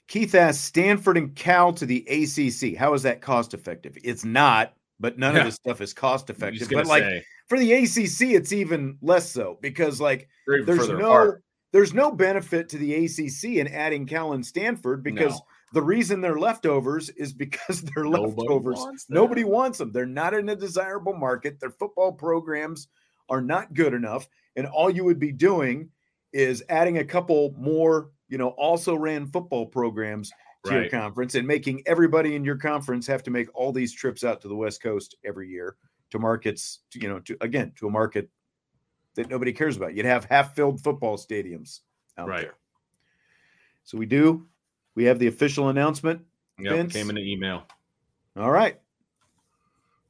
Keith 0.07 0.33
asks 0.33 0.63
Stanford 0.63 1.17
and 1.17 1.35
Cal 1.35 1.71
to 1.73 1.85
the 1.85 2.05
ACC. 2.09 2.75
How 2.75 2.93
is 2.95 3.03
that 3.03 3.21
cost 3.21 3.53
effective? 3.53 3.97
It's 4.03 4.25
not, 4.25 4.73
but 4.99 5.19
none 5.19 5.35
Yeah. 5.35 5.41
of 5.41 5.45
this 5.45 5.55
stuff 5.55 5.81
is 5.81 5.93
cost 5.93 6.29
effective. 6.29 6.67
But 6.71 6.87
like 6.87 7.03
say, 7.03 7.23
for 7.49 7.59
the 7.59 7.73
ACC, 7.73 8.33
it's 8.35 8.53
even 8.53 8.97
less 9.01 9.29
so 9.29 9.57
because 9.61 9.99
like 9.99 10.29
there's 10.47 10.87
no 10.87 10.95
apart. 10.97 11.43
there's 11.73 11.93
no 11.93 12.11
benefit 12.11 12.69
to 12.69 12.77
the 12.77 13.05
ACC 13.05 13.57
in 13.57 13.67
adding 13.67 14.05
Cal 14.05 14.33
and 14.33 14.45
Stanford 14.45 15.03
because 15.03 15.33
No. 15.33 15.41
the 15.73 15.81
reason 15.81 16.21
they're 16.21 16.39
leftovers 16.39 17.09
is 17.09 17.33
because 17.33 17.81
they're 17.95 18.03
Nobody 18.05 18.33
leftovers. 18.35 18.77
wants. 18.77 19.05
Nobody 19.09 19.43
wants 19.43 19.77
them. 19.79 19.91
They're 19.91 20.05
not 20.05 20.33
in 20.33 20.47
a 20.49 20.55
desirable 20.55 21.13
market. 21.15 21.59
Their 21.59 21.71
football 21.71 22.11
programs 22.13 22.87
are 23.29 23.41
not 23.41 23.73
good 23.73 23.93
enough. 23.93 24.27
And 24.55 24.65
all 24.67 24.89
you 24.89 25.03
would 25.03 25.19
be 25.19 25.31
doing 25.31 25.89
is 26.33 26.63
adding 26.69 26.99
a 26.99 27.05
couple 27.05 27.53
more, 27.57 28.11
you 28.27 28.37
know, 28.37 28.49
also 28.49 28.95
ran 28.95 29.25
football 29.27 29.65
programs 29.65 30.31
to 30.65 30.73
your 30.73 30.89
conference 30.89 31.35
and 31.35 31.47
making 31.47 31.81
everybody 31.85 32.35
in 32.35 32.43
your 32.43 32.57
conference 32.57 33.07
have 33.07 33.23
to 33.23 33.31
make 33.31 33.47
all 33.55 33.71
these 33.71 33.93
trips 33.93 34.23
out 34.23 34.41
to 34.41 34.47
the 34.47 34.55
West 34.55 34.83
Coast 34.83 35.15
every 35.25 35.47
year 35.49 35.75
to 36.11 36.19
markets, 36.19 36.79
to, 36.91 36.99
you 37.01 37.07
know, 37.09 37.19
to 37.19 37.37
again, 37.41 37.71
to 37.77 37.87
a 37.87 37.91
market 37.91 38.29
that 39.15 39.29
nobody 39.29 39.51
cares 39.53 39.77
about. 39.77 39.93
You'd 39.95 40.05
have 40.05 40.25
half 40.25 40.55
filled 40.55 40.81
football 40.81 41.17
stadiums 41.17 41.79
out 42.17 42.27
Right. 42.27 42.41
there. 42.41 42.55
So 43.83 43.97
we 43.97 44.05
do. 44.05 44.47
We 44.95 45.05
have 45.05 45.19
the 45.19 45.27
official 45.27 45.69
announcement. 45.69 46.21
Vince? 46.59 46.93
came 46.93 47.09
in 47.09 47.17
an 47.17 47.23
email. 47.23 47.63
All 48.37 48.51
right. 48.51 48.79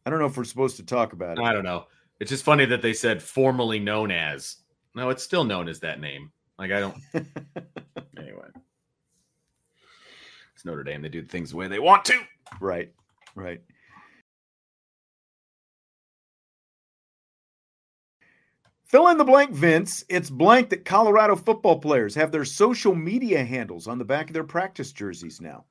I 0.05 0.09
don't 0.09 0.19
know 0.19 0.25
if 0.25 0.35
we're 0.35 0.43
supposed 0.43 0.77
to 0.77 0.83
talk 0.85 1.13
about 1.13 1.38
it. 1.38 1.43
I 1.43 1.53
don't 1.53 1.63
know. 1.63 1.85
It's 2.19 2.29
just 2.29 2.43
funny 2.43 2.65
that 2.65 2.81
they 2.81 2.93
said 2.93 3.21
formerly 3.21 3.79
known 3.79 4.12
as. 4.12 4.57
No, 4.95 5.09
it's 5.09 5.23
still 5.23 5.43
known 5.43 5.69
as 5.69 5.79
that 5.81 6.01
name. 6.01 6.31
Like 6.57 6.71
I 6.71 6.79
don't. 6.79 6.95
anyway, 8.17 8.47
it's 10.53 10.65
Notre 10.65 10.83
Dame. 10.83 11.01
They 11.01 11.09
do 11.09 11.23
things 11.23 11.51
the 11.51 11.57
way 11.57 11.67
they 11.67 11.79
want 11.79 12.03
to. 12.05 12.19
right. 12.59 12.91
Right. 13.35 13.62
Fill 18.89 19.10
in 19.10 19.17
the 19.17 19.23
blank, 19.23 19.52
Vince. 19.52 20.04
It's 20.10 20.32
blank 20.32 20.69
that 20.71 20.84
Colorado 20.84 21.36
football 21.36 21.80
players 21.80 22.15
have 22.15 22.32
their 22.32 22.43
social 22.43 22.95
media 22.95 23.43
handles 23.43 23.88
on 23.88 23.99
the 23.99 24.06
back 24.06 24.28
of 24.28 24.34
their 24.34 24.43
practice 24.43 24.91
jerseys 24.91 25.39
now. 25.39 25.65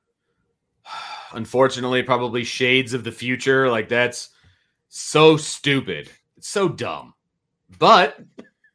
Unfortunately, 1.33 2.01
probably 2.01 2.45
shades 2.45 2.93
of 2.93 3.03
the 3.03 3.11
future. 3.11 3.69
Like 3.69 3.89
that's 3.89 4.29
so 4.87 5.35
stupid. 5.35 6.09
It's 6.37 6.47
so 6.47 6.69
dumb. 6.69 7.13
But 7.77 8.19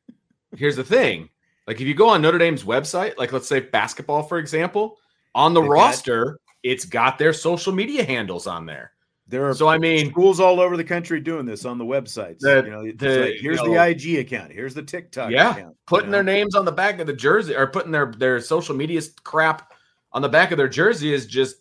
here's 0.57 0.77
the 0.77 0.85
thing: 0.85 1.31
like 1.67 1.81
if 1.81 1.87
you 1.87 1.95
go 1.95 2.11
on 2.11 2.21
Notre 2.21 2.39
Dame's 2.39 2.65
website, 2.65 3.17
like 3.17 3.33
let's 3.33 3.49
say 3.49 3.61
basketball, 3.61 4.23
for 4.23 4.39
example, 4.39 4.99
on 5.35 5.55
the 5.55 5.63
They 5.63 5.69
got- 5.69 5.73
roster, 5.73 6.39
it's 6.63 6.85
got 6.85 7.19
their 7.19 7.33
social 7.33 7.73
media 7.73 8.05
handles 8.05 8.47
on 8.47 8.67
there. 8.67 8.93
There 9.27 9.49
are 9.49 9.55
So 9.55 9.69
I 9.69 9.79
mean, 9.79 10.11
schools 10.11 10.39
all 10.39 10.61
over 10.61 10.77
the 10.77 10.85
country 10.85 11.19
doing 11.21 11.47
this 11.47 11.65
on 11.65 11.79
the 11.79 11.85
websites. 11.85 12.41
The- 12.41 12.63
you 12.65 12.71
know, 12.71 12.93
the- 12.93 13.21
like, 13.31 13.35
here's 13.41 13.61
you 13.61 13.71
the 13.75 13.83
IG 13.83 14.19
account. 14.19 14.53
Here's 14.53 14.75
the 14.75 14.83
TikTok 14.83 15.31
Yeah, 15.31 15.53
account. 15.53 15.71
you 15.71 15.77
putting 15.87 16.11
their 16.11 16.23
names 16.23 16.55
on 16.55 16.65
the 16.65 16.73
back 16.73 17.01
of 17.01 17.07
the 17.07 17.13
jersey 17.15 17.55
or 17.57 17.67
putting 17.67 17.91
their 17.91 18.13
their 18.19 18.41
social 18.41 18.75
media 18.77 19.01
crap 19.23 19.73
on 20.13 20.21
the 20.23 20.29
back 20.29 20.51
of 20.51 20.59
their 20.59 20.69
jersey 20.69 21.13
is 21.13 21.27
just 21.27 21.57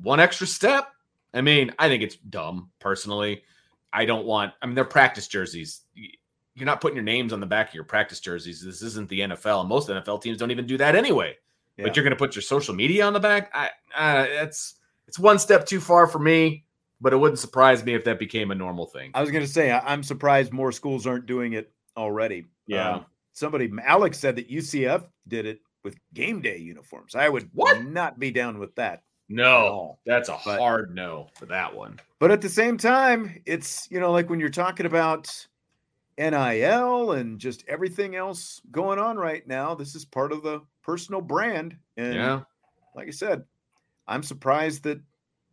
one 0.00 0.20
extra 0.20 0.46
step. 0.46 0.92
I 1.34 1.40
mean, 1.40 1.74
I 1.78 1.88
think 1.88 2.02
it's 2.02 2.16
dumb 2.16 2.70
personally. 2.78 3.42
I 3.92 4.04
don't 4.04 4.26
want. 4.26 4.52
I 4.60 4.66
mean, 4.66 4.74
they're 4.74 4.84
practice 4.84 5.26
jerseys. 5.28 5.82
You're 5.94 6.66
not 6.66 6.80
putting 6.80 6.96
your 6.96 7.04
names 7.04 7.32
on 7.32 7.40
the 7.40 7.46
back 7.46 7.68
of 7.68 7.74
your 7.74 7.84
practice 7.84 8.20
jerseys. 8.20 8.60
This 8.62 8.82
isn't 8.82 9.08
the 9.08 9.20
NFL, 9.20 9.60
and 9.60 9.68
most 9.68 9.88
NFL 9.88 10.20
teams 10.20 10.38
don't 10.38 10.50
even 10.50 10.66
do 10.66 10.76
that 10.78 10.94
anyway. 10.94 11.36
Yeah. 11.76 11.84
But 11.84 11.96
you're 11.96 12.02
going 12.02 12.10
to 12.10 12.16
put 12.16 12.34
your 12.34 12.42
social 12.42 12.74
media 12.74 13.06
on 13.06 13.12
the 13.12 13.20
back. 13.20 13.50
I, 13.54 13.70
uh, 13.96 14.26
it's 14.44 14.74
it's 15.06 15.18
one 15.18 15.38
step 15.38 15.64
too 15.66 15.80
far 15.80 16.06
for 16.06 16.18
me. 16.18 16.64
But 17.00 17.12
it 17.12 17.16
wouldn't 17.16 17.38
surprise 17.38 17.84
me 17.84 17.94
if 17.94 18.04
that 18.04 18.18
became 18.18 18.50
a 18.50 18.54
normal 18.54 18.86
thing. 18.86 19.12
I 19.14 19.20
was 19.20 19.30
going 19.30 19.44
to 19.44 19.50
say, 19.50 19.70
I- 19.70 19.92
I'm 19.92 20.02
surprised 20.02 20.52
more 20.52 20.72
schools 20.72 21.06
aren't 21.06 21.26
doing 21.26 21.52
it 21.52 21.72
already. 21.96 22.46
Yeah. 22.66 22.90
Um, 22.96 23.06
somebody, 23.32 23.70
Alex 23.84 24.18
said 24.18 24.34
that 24.36 24.50
UCF 24.50 25.04
did 25.28 25.46
it 25.46 25.60
with 25.84 25.96
game 26.12 26.40
day 26.42 26.56
uniforms. 26.58 27.14
I 27.14 27.28
would 27.28 27.48
What? 27.54 27.84
not 27.84 28.18
be 28.18 28.30
down 28.32 28.58
with 28.58 28.74
that. 28.74 29.02
No, 29.28 29.98
that's 30.06 30.28
a 30.28 30.38
But- 30.44 30.58
hard 30.58 30.94
no 30.94 31.28
for 31.34 31.46
that 31.46 31.72
one. 31.74 32.00
But 32.18 32.30
at 32.32 32.40
the 32.40 32.48
same 32.48 32.76
time, 32.78 33.40
it's, 33.46 33.88
you 33.90 34.00
know, 34.00 34.10
like 34.10 34.28
when 34.28 34.40
you're 34.40 34.48
talking 34.48 34.86
about 34.86 35.28
NIL 36.18 37.12
and 37.12 37.38
just 37.38 37.64
everything 37.68 38.16
else 38.16 38.60
going 38.72 38.98
on 38.98 39.16
right 39.16 39.46
now, 39.46 39.74
this 39.74 39.94
is 39.94 40.04
part 40.04 40.32
of 40.32 40.42
the 40.42 40.62
personal 40.82 41.20
brand. 41.20 41.76
And 41.96 42.14
Yeah. 42.14 42.40
like 42.94 43.06
I 43.08 43.12
said, 43.12 43.44
I'm 44.08 44.22
surprised 44.22 44.82
that 44.84 45.00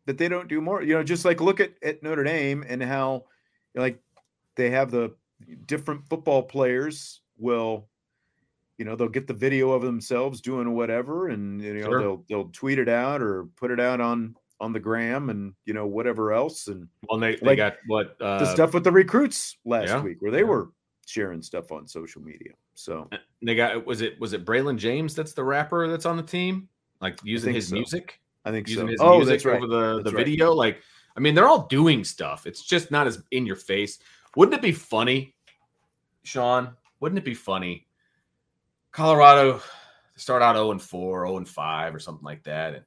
that 0.06 0.18
they 0.18 0.28
don't 0.28 0.48
do 0.48 0.62
more. 0.62 0.82
You 0.82 0.96
know, 0.96 1.04
just 1.04 1.26
like 1.26 1.42
look 1.42 1.60
at, 1.60 1.74
at 1.82 2.04
Notre 2.04 2.24
Dame 2.24 2.64
and 2.68 2.82
how 2.82 3.26
like 3.76 4.00
they 4.56 4.70
have 4.70 4.92
the 4.92 5.14
different 5.66 6.08
football 6.08 6.44
players 6.44 7.22
will, 7.38 7.88
you 8.78 8.86
know, 8.86 8.96
they'll 8.96 9.08
get 9.10 9.28
the 9.28 9.34
video 9.34 9.72
of 9.72 9.82
themselves 9.82 10.42
doing 10.42 10.74
whatever 10.76 11.30
and 11.30 11.62
you 11.62 11.74
know 11.74 11.86
Sure. 11.86 12.00
they'll 12.00 12.26
they'll 12.30 12.50
tweet 12.50 12.80
it 12.80 12.90
out 12.90 13.22
or 13.22 13.46
put 13.56 13.72
it 13.72 13.80
out 13.80 14.00
on 14.02 14.36
on 14.62 14.72
the 14.72 14.80
gram 14.80 15.30
and 15.30 15.54
you 15.66 15.74
know 15.74 15.86
whatever 15.86 16.32
else 16.32 16.68
and 16.68 16.88
Well, 17.10 17.20
they, 17.20 17.36
they 17.36 17.46
Like, 17.46 17.58
got 17.58 17.74
what 17.88 18.16
uh, 18.22 18.40
the 18.40 18.46
stuff 18.46 18.74
with 18.74 18.86
the 18.86 18.92
recruits 18.92 19.58
last 19.66 19.90
yeah, 19.90 20.02
week 20.02 20.22
where 20.22 20.32
they 20.32 20.40
yeah. 20.40 20.46
were 20.46 20.70
sharing 21.06 21.42
stuff 21.42 21.72
on 21.72 21.88
social 21.88 22.22
media. 22.22 22.54
So 22.74 23.10
They 23.42 23.56
got 23.56 23.86
was 23.86 24.02
it 24.02 24.20
was 24.20 24.34
it 24.34 24.46
Braylon 24.46 24.78
James 24.78 25.14
that's 25.14 25.34
the 25.34 25.44
rapper 25.44 25.88
that's 25.88 26.06
on 26.06 26.18
the 26.18 26.24
team, 26.24 26.70
like 27.02 27.20
using 27.24 27.54
his 27.54 27.68
so. 27.68 27.76
music, 27.76 28.20
I 28.46 28.52
think 28.52 28.68
using 28.68 28.86
so. 28.88 28.92
his 28.92 29.02
Oh, 29.02 29.18
music 29.18 29.34
that's 29.34 29.46
right. 29.46 29.58
over 29.58 29.68
the 29.68 29.94
That's 29.98 30.12
the 30.12 30.16
right. 30.16 30.26
video. 30.26 30.54
Like, 30.54 30.82
I 31.18 31.20
mean, 31.20 31.34
they're 31.36 31.48
all 31.48 31.66
doing 31.68 32.04
stuff. 32.04 32.46
It's 32.46 32.62
just 32.64 32.92
not 32.92 33.08
as 33.08 33.22
in 33.32 33.46
your 33.46 33.56
face. 33.56 34.00
Wouldn't 34.36 34.54
it 34.56 34.62
be 34.62 34.72
funny, 34.72 35.36
Sean? 36.24 36.76
Wouldn't 37.00 37.20
it 37.20 37.26
be 37.26 37.34
funny? 37.34 37.88
Colorado 38.92 39.62
start 40.16 40.42
out 40.42 40.56
0 40.56 40.72
and 40.72 40.82
4, 40.82 41.26
0 41.26 41.38
and 41.38 41.48
5, 41.50 41.96
or 41.96 42.00
something 42.00 42.24
like 42.24 42.44
that. 42.44 42.76
And 42.76 42.84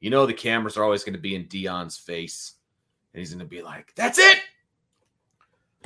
you 0.00 0.10
know 0.10 0.24
the 0.26 0.32
cameras 0.34 0.76
are 0.76 0.84
always 0.84 1.04
going 1.04 1.14
to 1.14 1.20
be 1.20 1.34
in 1.34 1.44
Deion's 1.46 1.96
face. 1.98 2.54
And 3.12 3.18
he's 3.18 3.30
going 3.30 3.40
to 3.40 3.44
be 3.44 3.62
like, 3.62 3.92
That's 3.94 4.18
it. 4.18 4.38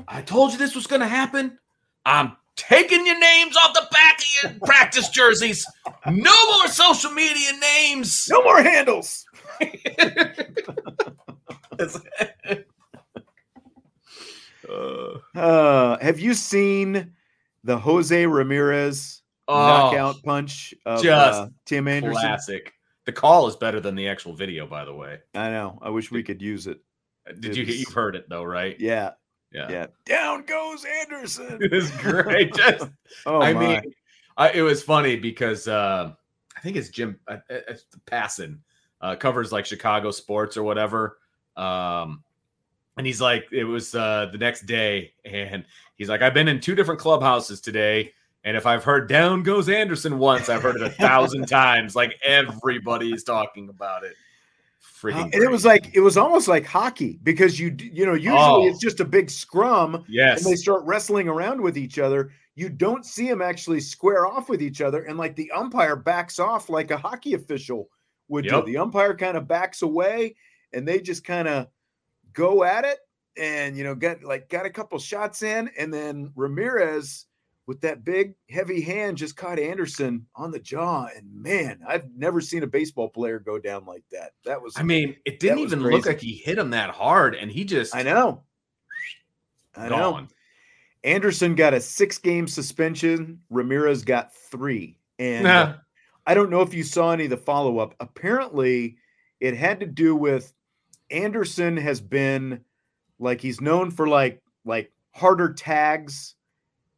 I 0.09 0.21
told 0.23 0.53
you 0.53 0.59
this 0.59 0.75
was 0.75 0.87
going 0.87 1.01
to 1.01 1.09
happen. 1.09 1.59
I'm 2.05 2.37
taking 2.55 3.07
your 3.07 3.19
names 3.19 3.57
off 3.57 3.75
the 3.75 3.87
back 3.91 4.19
of 4.21 4.27
your 4.51 4.61
practice 4.67 5.09
jerseys. 5.09 5.67
No 6.11 6.57
more 6.59 6.69
social 6.69 7.11
media 7.11 7.51
names. 7.61 8.27
No 8.31 8.43
more 8.43 8.63
handles. 8.63 9.25
Uh, 15.35 15.99
have 16.01 16.19
you 16.19 16.35
seen 16.35 17.13
the 17.65 17.79
Jose 17.79 18.27
Ramirez 18.27 19.23
oh, 19.49 19.55
knockout 19.67 20.17
punch 20.25 20.75
of 20.85 21.03
just 21.03 21.41
uh, 21.41 21.49
Tim 21.65 21.87
Anderson? 21.89 22.21
classic. 22.21 22.73
The 23.05 23.13
call 23.13 23.47
is 23.47 23.55
better 23.57 23.79
than 23.81 23.95
the 23.95 24.09
actual 24.09 24.35
video, 24.35 24.67
by 24.67 24.85
the 24.85 24.93
way. 24.95 25.21
I 25.35 25.51
know. 25.51 25.79
I 25.81 25.91
wish 25.91 26.11
we 26.11 26.23
could 26.25 26.43
use 26.43 26.67
it. 26.67 26.81
Did 27.39 27.53
It 27.53 27.57
you 27.57 27.65
you've 27.65 27.93
heard 27.93 28.17
it 28.17 28.29
though, 28.29 28.43
right? 28.43 28.77
Yeah, 28.81 29.13
Yeah. 29.53 29.71
yeah. 29.71 29.87
Down 30.05 30.45
goes 30.45 30.85
Anderson. 31.03 31.59
It 31.61 31.73
is 31.73 31.91
great. 31.93 32.53
Just 32.57 32.91
Oh 33.25 33.41
I 33.41 33.53
my. 33.53 33.61
mean, 33.83 33.93
I, 34.37 34.51
it 34.53 34.63
was 34.63 34.83
funny 34.83 35.17
because 35.17 35.67
uh, 35.67 36.13
I 36.57 36.61
think 36.61 36.77
it's 36.77 36.89
Jim 36.89 37.19
uh, 37.29 37.39
uh, 37.51 37.59
it's 37.69 37.85
Passon 38.07 38.63
uh, 39.01 39.17
covers 39.17 39.53
like 39.53 39.67
Chicago 39.67 40.11
sports 40.11 40.57
or 40.57 40.63
whatever. 40.63 41.19
Um, 41.57 42.23
and 42.97 43.07
he's 43.07 43.21
like, 43.21 43.47
it 43.53 43.65
was 43.65 43.95
uh, 43.95 44.29
the 44.33 44.39
next 44.39 44.63
day, 44.67 45.13
and 45.25 45.65
he's 45.97 46.09
like, 46.09 46.23
I've 46.23 46.33
been 46.33 46.49
in 46.49 46.61
two 46.61 46.75
different 46.75 46.99
clubhouses 47.01 47.61
today, 47.61 48.13
and 48.45 48.57
if 48.57 48.65
I've 48.65 48.85
heard 48.85 49.09
"Down 49.09 49.43
Goes 49.43 49.69
Anderson" 49.69 50.19
once, 50.19 50.49
I've 50.49 50.63
heard 50.63 50.77
it 50.77 50.83
a 50.83 50.91
thousand 50.91 51.47
times. 51.49 51.95
Like 51.95 52.19
everybody's 52.25 53.23
talking 53.23 53.69
about 53.69 54.05
it. 54.05 54.13
Uh, 54.13 55.03
Freaking, 55.03 55.35
and 55.35 55.43
it 55.43 55.51
was 55.51 55.65
like 55.65 55.91
it 55.95 56.01
was 56.01 56.17
almost 56.17 56.49
like 56.49 56.65
hockey 56.65 57.19
because 57.23 57.61
you 57.61 57.77
you 57.79 58.07
know 58.07 58.15
usually 58.15 58.39
Oh. 58.39 58.67
it's 58.67 58.79
just 58.79 59.01
a 59.01 59.05
big 59.05 59.29
scrum 59.31 60.05
yes, 60.09 60.43
and 60.43 60.51
they 60.51 60.57
start 60.57 60.83
wrestling 60.85 61.29
around 61.29 61.61
with 61.61 61.77
each 61.77 61.99
other. 61.99 62.31
You 62.57 62.71
don't 62.71 63.05
see 63.05 63.29
them 63.29 63.43
actually 63.43 63.81
square 63.81 64.27
off 64.27 64.49
with 64.49 64.63
each 64.63 64.81
other, 64.81 65.05
and 65.05 65.19
like 65.19 65.37
the 65.37 65.51
umpire 65.53 65.95
backs 65.95 66.39
off 66.39 66.69
like 66.69 66.91
a 66.91 66.97
hockey 66.97 67.35
official 67.35 67.91
would 68.29 68.47
Yep. 68.47 68.65
do. 68.65 68.73
The 68.73 68.79
umpire 68.79 69.15
kind 69.15 69.37
of 69.37 69.47
backs 69.47 69.83
away, 69.83 70.35
and 70.73 70.89
they 70.89 71.01
just 71.01 71.23
kind 71.23 71.47
of 71.47 71.69
go 72.33 72.65
at 72.65 72.85
it, 72.85 72.99
and 73.37 73.77
you 73.77 73.85
know, 73.85 73.95
got 73.95 74.25
like 74.25 74.49
got 74.49 74.67
a 74.67 74.71
couple 74.71 74.99
shots 74.99 75.43
in, 75.43 75.71
and 75.79 75.93
then 75.93 76.33
Ramirez 76.35 77.27
with 77.67 77.81
that 77.81 78.05
big 78.05 78.35
heavy 78.49 78.81
hand 78.81 79.17
just 79.19 79.37
caught 79.37 79.59
Anderson 79.59 80.25
on 80.35 80.51
the 80.51 80.59
jaw, 80.59 81.09
and 81.15 81.31
man, 81.35 81.81
I've 81.87 82.09
never 82.17 82.41
seen 82.41 82.63
a 82.63 82.67
baseball 82.67 83.09
player 83.11 83.39
go 83.39 83.59
down 83.59 83.85
like 83.85 84.05
that. 84.13 84.33
That 84.47 84.63
was 84.63 84.73
I 84.77 84.83
mean, 84.83 85.17
it 85.27 85.41
didn't 85.41 85.59
even 85.59 85.83
look 85.83 86.07
like 86.07 86.21
he 86.21 86.33
hit 86.33 86.57
him 86.59 86.71
that 86.71 86.91
hard, 86.91 87.35
and 87.35 87.51
he 87.51 87.65
just 87.65 87.95
I 87.95 88.03
know. 88.03 88.45
I 89.77 89.89
know. 89.91 89.97
gone. 90.13 90.29
Anderson 91.07 91.55
got 91.55 91.73
a 91.73 91.81
six 91.81 92.19
game 92.19 92.47
suspension. 92.49 93.41
Ramirez 93.49 94.03
got 94.05 94.35
three. 94.35 94.99
And 95.19 95.45
Nah. 95.45 95.51
uh, 95.51 95.77
I 96.27 96.35
don't 96.35 96.51
know 96.51 96.61
if 96.63 96.75
you 96.75 96.83
saw 96.83 97.13
any 97.13 97.25
of 97.25 97.31
the 97.31 97.37
follow 97.37 97.79
up. 97.79 97.95
Apparently, 98.01 98.97
it 99.41 99.57
had 99.57 99.81
to 99.81 99.87
do 99.87 100.17
with 100.17 100.53
Anderson 101.11 101.77
has 101.77 102.01
been 102.01 102.61
like 103.19 103.41
he's 103.41 103.61
known 103.61 103.91
for 103.91 104.09
like 104.09 104.43
like 104.65 104.93
harder 105.15 105.55
tags 105.55 106.35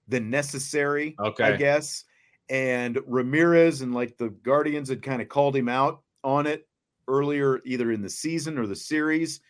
than 0.08 0.30
necessary. 0.30 1.14
Okay, 1.20 1.44
I 1.44 1.56
guess. 1.56 2.04
And 2.48 2.98
Ramirez 3.06 3.82
and 3.82 3.94
like 3.94 4.16
the 4.16 4.30
Guardians 4.30 4.88
had 4.88 5.02
kind 5.02 5.20
of 5.20 5.28
called 5.28 5.54
him 5.54 5.68
out 5.68 6.00
on 6.24 6.46
it 6.46 6.66
earlier, 7.06 7.60
either 7.66 7.92
in 7.92 8.00
the 8.00 8.08
season 8.08 8.58
or 8.58 8.66
the 8.66 8.74
series. 8.74 9.40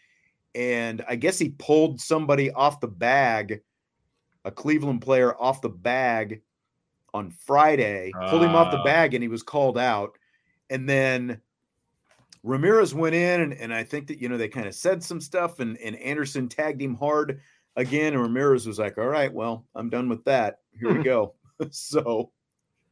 And 0.56 1.04
I 1.08 1.14
guess 1.14 1.38
he 1.38 1.50
pulled 1.50 2.00
somebody 2.00 2.50
off 2.50 2.80
the 2.80 2.88
bag, 2.88 3.60
a 4.44 4.50
Cleveland 4.50 5.02
player 5.02 5.34
off 5.40 5.60
the 5.60 5.68
bag 5.68 6.42
on 7.14 7.30
Friday, 7.30 8.12
pulled 8.28 8.42
him 8.42 8.54
off 8.54 8.70
the 8.70 8.78
Ah. 8.78 8.84
bag, 8.84 9.14
and 9.14 9.22
he 9.22 9.28
was 9.28 9.42
called 9.42 9.78
out. 9.78 10.18
And 10.70 10.88
then 10.88 11.40
Ramirez 12.42 12.94
went 12.94 13.14
in, 13.14 13.40
and, 13.40 13.52
and 13.54 13.72
I 13.74 13.82
think 13.82 14.06
that, 14.08 14.20
you 14.20 14.28
know, 14.28 14.36
they 14.36 14.48
kind 14.48 14.66
of 14.66 14.74
said 14.74 15.02
some 15.02 15.20
stuff, 15.20 15.60
and, 15.60 15.76
and 15.78 15.96
Anderson 15.96 16.48
tagged 16.48 16.80
him 16.80 16.94
hard 16.94 17.40
again. 17.76 18.12
And 18.12 18.22
Ramirez 18.22 18.66
was 18.66 18.78
like, 18.78 18.98
All 18.98 19.08
right, 19.08 19.32
well, 19.32 19.66
I'm 19.74 19.90
done 19.90 20.08
with 20.08 20.24
that. 20.24 20.60
Here 20.78 20.92
we 20.96 21.02
go. 21.02 21.34
so 21.70 22.30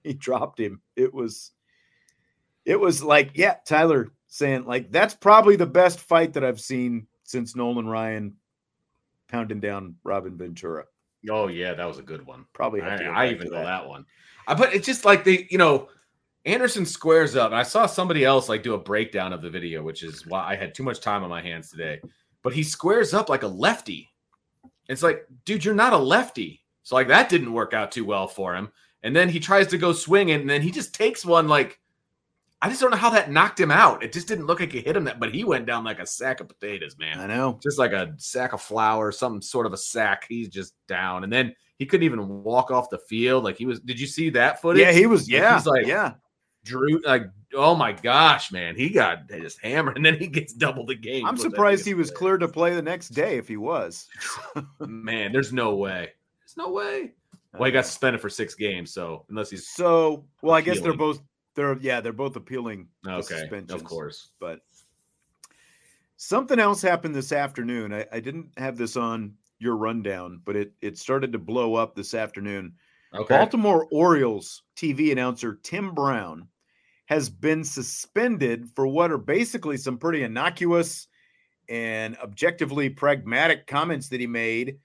he 0.02 0.12
dropped 0.14 0.58
him. 0.58 0.80
It 0.96 1.12
was, 1.12 1.52
it 2.64 2.78
was 2.80 3.02
like, 3.02 3.32
yeah, 3.34 3.56
Tyler 3.64 4.12
saying, 4.26 4.64
like, 4.64 4.90
that's 4.90 5.14
probably 5.14 5.56
the 5.56 5.66
best 5.66 6.00
fight 6.00 6.32
that 6.32 6.44
I've 6.44 6.60
seen 6.60 7.06
since 7.22 7.54
Nolan 7.54 7.86
Ryan 7.88 8.34
pounding 9.28 9.60
down 9.60 9.94
Robin 10.04 10.36
Ventura. 10.36 10.84
Oh 11.30 11.48
yeah, 11.48 11.74
that 11.74 11.84
was 11.84 11.98
a 11.98 12.02
good 12.02 12.26
one. 12.26 12.46
Probably 12.52 12.80
I, 12.80 12.90
have 12.90 12.98
to 12.98 13.04
go 13.04 13.10
I 13.10 13.28
even 13.28 13.50
know 13.50 13.64
that 13.64 13.86
one. 13.86 14.04
I, 14.46 14.54
but 14.54 14.74
it's 14.74 14.86
just 14.86 15.04
like 15.04 15.24
they, 15.24 15.46
you 15.50 15.58
know, 15.58 15.88
Anderson 16.44 16.86
squares 16.86 17.34
up, 17.34 17.50
and 17.50 17.58
I 17.58 17.64
saw 17.64 17.86
somebody 17.86 18.24
else 18.24 18.48
like 18.48 18.62
do 18.62 18.74
a 18.74 18.78
breakdown 18.78 19.32
of 19.32 19.42
the 19.42 19.50
video, 19.50 19.82
which 19.82 20.02
is 20.02 20.26
why 20.26 20.44
I 20.46 20.56
had 20.56 20.74
too 20.74 20.82
much 20.82 21.00
time 21.00 21.24
on 21.24 21.30
my 21.30 21.42
hands 21.42 21.70
today. 21.70 22.00
But 22.42 22.52
he 22.52 22.62
squares 22.62 23.12
up 23.14 23.28
like 23.28 23.42
a 23.42 23.48
lefty. 23.48 24.08
It's 24.88 25.02
like, 25.02 25.26
dude, 25.44 25.64
you're 25.64 25.74
not 25.74 25.92
a 25.92 25.98
lefty. 25.98 26.62
So 26.84 26.94
like 26.94 27.08
that 27.08 27.28
didn't 27.28 27.52
work 27.52 27.74
out 27.74 27.90
too 27.90 28.04
well 28.04 28.28
for 28.28 28.54
him. 28.54 28.70
And 29.02 29.14
then 29.14 29.28
he 29.28 29.40
tries 29.40 29.66
to 29.68 29.78
go 29.78 29.92
swing 29.92 30.28
it, 30.28 30.40
and 30.40 30.48
then 30.48 30.62
he 30.62 30.70
just 30.70 30.94
takes 30.94 31.24
one 31.24 31.48
like 31.48 31.80
I 32.62 32.68
just 32.68 32.80
don't 32.80 32.90
know 32.90 32.96
how 32.96 33.10
that 33.10 33.30
knocked 33.30 33.60
him 33.60 33.70
out. 33.70 34.02
It 34.02 34.12
just 34.12 34.28
didn't 34.28 34.46
look 34.46 34.60
like 34.60 34.74
it 34.74 34.84
hit 34.84 34.96
him 34.96 35.04
that, 35.04 35.20
but 35.20 35.34
he 35.34 35.44
went 35.44 35.66
down 35.66 35.84
like 35.84 35.98
a 35.98 36.06
sack 36.06 36.40
of 36.40 36.48
potatoes, 36.48 36.96
man 36.98 37.20
I 37.20 37.26
know. 37.26 37.60
just 37.62 37.78
like 37.78 37.92
a 37.92 38.14
sack 38.16 38.54
of 38.54 38.62
flour, 38.62 39.12
some 39.12 39.42
sort 39.42 39.66
of 39.66 39.72
a 39.72 39.76
sack. 39.76 40.24
He's 40.28 40.48
just 40.48 40.74
down, 40.88 41.24
and 41.24 41.32
then 41.32 41.54
he 41.78 41.84
couldn't 41.86 42.04
even 42.04 42.42
walk 42.42 42.70
off 42.70 42.88
the 42.88 42.98
field. 42.98 43.44
Like 43.44 43.56
he 43.56 43.66
was. 43.66 43.80
Did 43.80 44.00
you 44.00 44.06
see 44.06 44.30
that 44.30 44.62
footage? 44.62 44.80
Yeah, 44.80 44.92
he 44.92 45.06
was. 45.06 45.22
Like, 45.22 45.40
Yeah, 45.40 45.54
he's 45.56 45.66
like- 45.66 45.86
yeah. 45.86 46.14
Drew. 46.64 47.00
Like, 47.04 47.30
oh 47.54 47.74
my 47.76 47.92
gosh, 47.92 48.52
man, 48.52 48.74
he 48.74 48.90
got 48.90 49.28
just 49.28 49.60
hammered, 49.62 49.96
and 49.96 50.04
then 50.04 50.18
he 50.18 50.26
gets 50.26 50.52
double 50.52 50.84
the 50.84 50.94
game. 50.96 51.24
I'm 51.24 51.36
surprised 51.36 51.86
he 51.86 51.94
was 51.94 52.10
cleared 52.10 52.40
to 52.40 52.48
play 52.48 52.74
the 52.74 52.82
next 52.82 53.10
day 53.10 53.38
if 53.38 53.48
he 53.48 53.56
was. 53.56 54.08
Man, 54.80 55.32
there's 55.32 55.52
no 55.52 55.76
way. 55.76 56.10
There's 56.40 56.56
no 56.56 56.72
way. 56.72 57.12
Well, 57.54 57.64
he 57.66 57.72
got 57.72 57.80
uh, 57.80 57.82
suspended 57.84 58.20
for 58.20 58.28
six 58.28 58.54
games, 58.54 58.92
so 58.92 59.24
unless 59.30 59.48
he's 59.48 59.68
so 59.68 60.26
well. 60.42 60.54
I 60.54 60.60
guess 60.60 60.80
they're 60.80 60.92
both. 60.92 61.20
They're 61.56 61.76
yeah. 61.78 62.00
They're 62.00 62.12
both 62.12 62.36
appealing. 62.36 62.88
okay, 63.06 63.48
of 63.70 63.82
course. 63.84 64.28
but 64.38 64.60
something 66.16 66.58
else 66.58 66.80
happened 66.80 67.14
this 67.14 67.32
afternoon. 67.32 67.92
I, 67.92 68.06
I 68.12 68.20
didn't 68.20 68.50
have 68.56 68.76
this 68.76 68.96
on 68.96 69.34
your 69.58 69.76
rundown, 69.76 70.40
but 70.44 70.54
it 70.54 70.72
it 70.80 70.98
started 70.98 71.32
to 71.32 71.38
blow 71.38 71.74
up 71.74 71.94
this 71.96 72.14
afternoon. 72.14 72.74
Okay, 73.14 73.36
Baltimore 73.36 73.88
Orioles 73.90 74.62
TV 74.76 75.10
announcer 75.10 75.58
Tim 75.62 75.94
Brown 75.94 76.48
has 77.06 77.30
been 77.30 77.64
suspended 77.64 78.68
for 78.74 78.86
what 78.86 79.10
are 79.10 79.18
basically 79.18 79.76
some 79.76 79.96
pretty 79.96 80.24
innocuous 80.24 81.08
and 81.68 82.16
objectively 82.18 82.88
pragmatic 82.88 83.66
comments 83.66 84.08
that 84.08 84.20
he 84.20 84.26
made. 84.26 84.78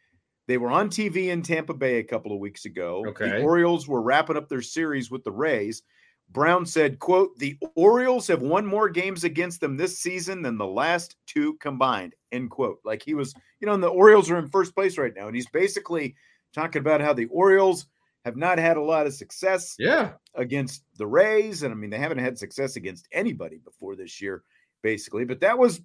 They 0.47 0.57
were 0.57 0.71
on 0.71 0.89
TV 0.89 1.27
in 1.27 1.41
Tampa 1.41 1.73
Bay 1.73 1.97
a 1.97 2.03
couple 2.03 2.31
of 2.31 2.39
weeks 2.39 2.65
ago. 2.65 3.03
Okay. 3.07 3.29
The 3.29 3.41
Orioles 3.41 3.87
were 3.87 4.01
wrapping 4.01 4.37
up 4.37 4.49
their 4.49 4.61
series 4.61 5.09
with 5.09 5.23
the 5.23 5.31
Rays. 5.31 5.83
Brown 6.31 6.65
said, 6.65 6.99
quote, 6.99 7.37
the 7.37 7.57
Orioles 7.75 8.27
have 8.27 8.41
won 8.41 8.65
more 8.65 8.89
games 8.89 9.23
against 9.23 9.59
them 9.59 9.75
this 9.75 9.97
season 9.97 10.41
than 10.41 10.57
the 10.57 10.65
last 10.65 11.17
two 11.27 11.55
combined, 11.55 12.15
end 12.31 12.49
quote. 12.49 12.79
Like 12.85 13.03
he 13.03 13.13
was, 13.13 13.33
you 13.59 13.67
know, 13.67 13.73
and 13.73 13.83
the 13.83 13.87
Orioles 13.87 14.29
are 14.29 14.37
in 14.37 14.47
first 14.49 14.73
place 14.73 14.97
right 14.97 15.13
now. 15.15 15.27
And 15.27 15.35
he's 15.35 15.49
basically 15.49 16.15
talking 16.53 16.79
about 16.79 17.01
how 17.01 17.13
the 17.13 17.25
Orioles 17.25 17.87
have 18.23 18.37
not 18.37 18.59
had 18.59 18.77
a 18.77 18.81
lot 18.81 19.07
of 19.07 19.13
success 19.13 19.75
yeah, 19.77 20.13
against 20.35 20.83
the 20.97 21.07
Rays. 21.07 21.63
And 21.63 21.73
I 21.73 21.75
mean, 21.75 21.89
they 21.89 21.97
haven't 21.97 22.19
had 22.19 22.37
success 22.37 22.75
against 22.77 23.07
anybody 23.11 23.57
before 23.57 23.95
this 23.95 24.21
year, 24.21 24.43
basically. 24.83 25.25
But 25.25 25.41
that 25.41 25.57
was 25.57 25.81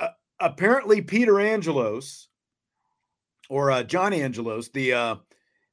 uh, 0.00 0.08
apparently 0.40 1.00
Peter 1.00 1.38
Angelos 1.38 2.28
or 3.48 3.70
uh, 3.70 3.84
John 3.84 4.12
Angelos, 4.12 4.70
the 4.70 4.94
uh, 4.94 5.16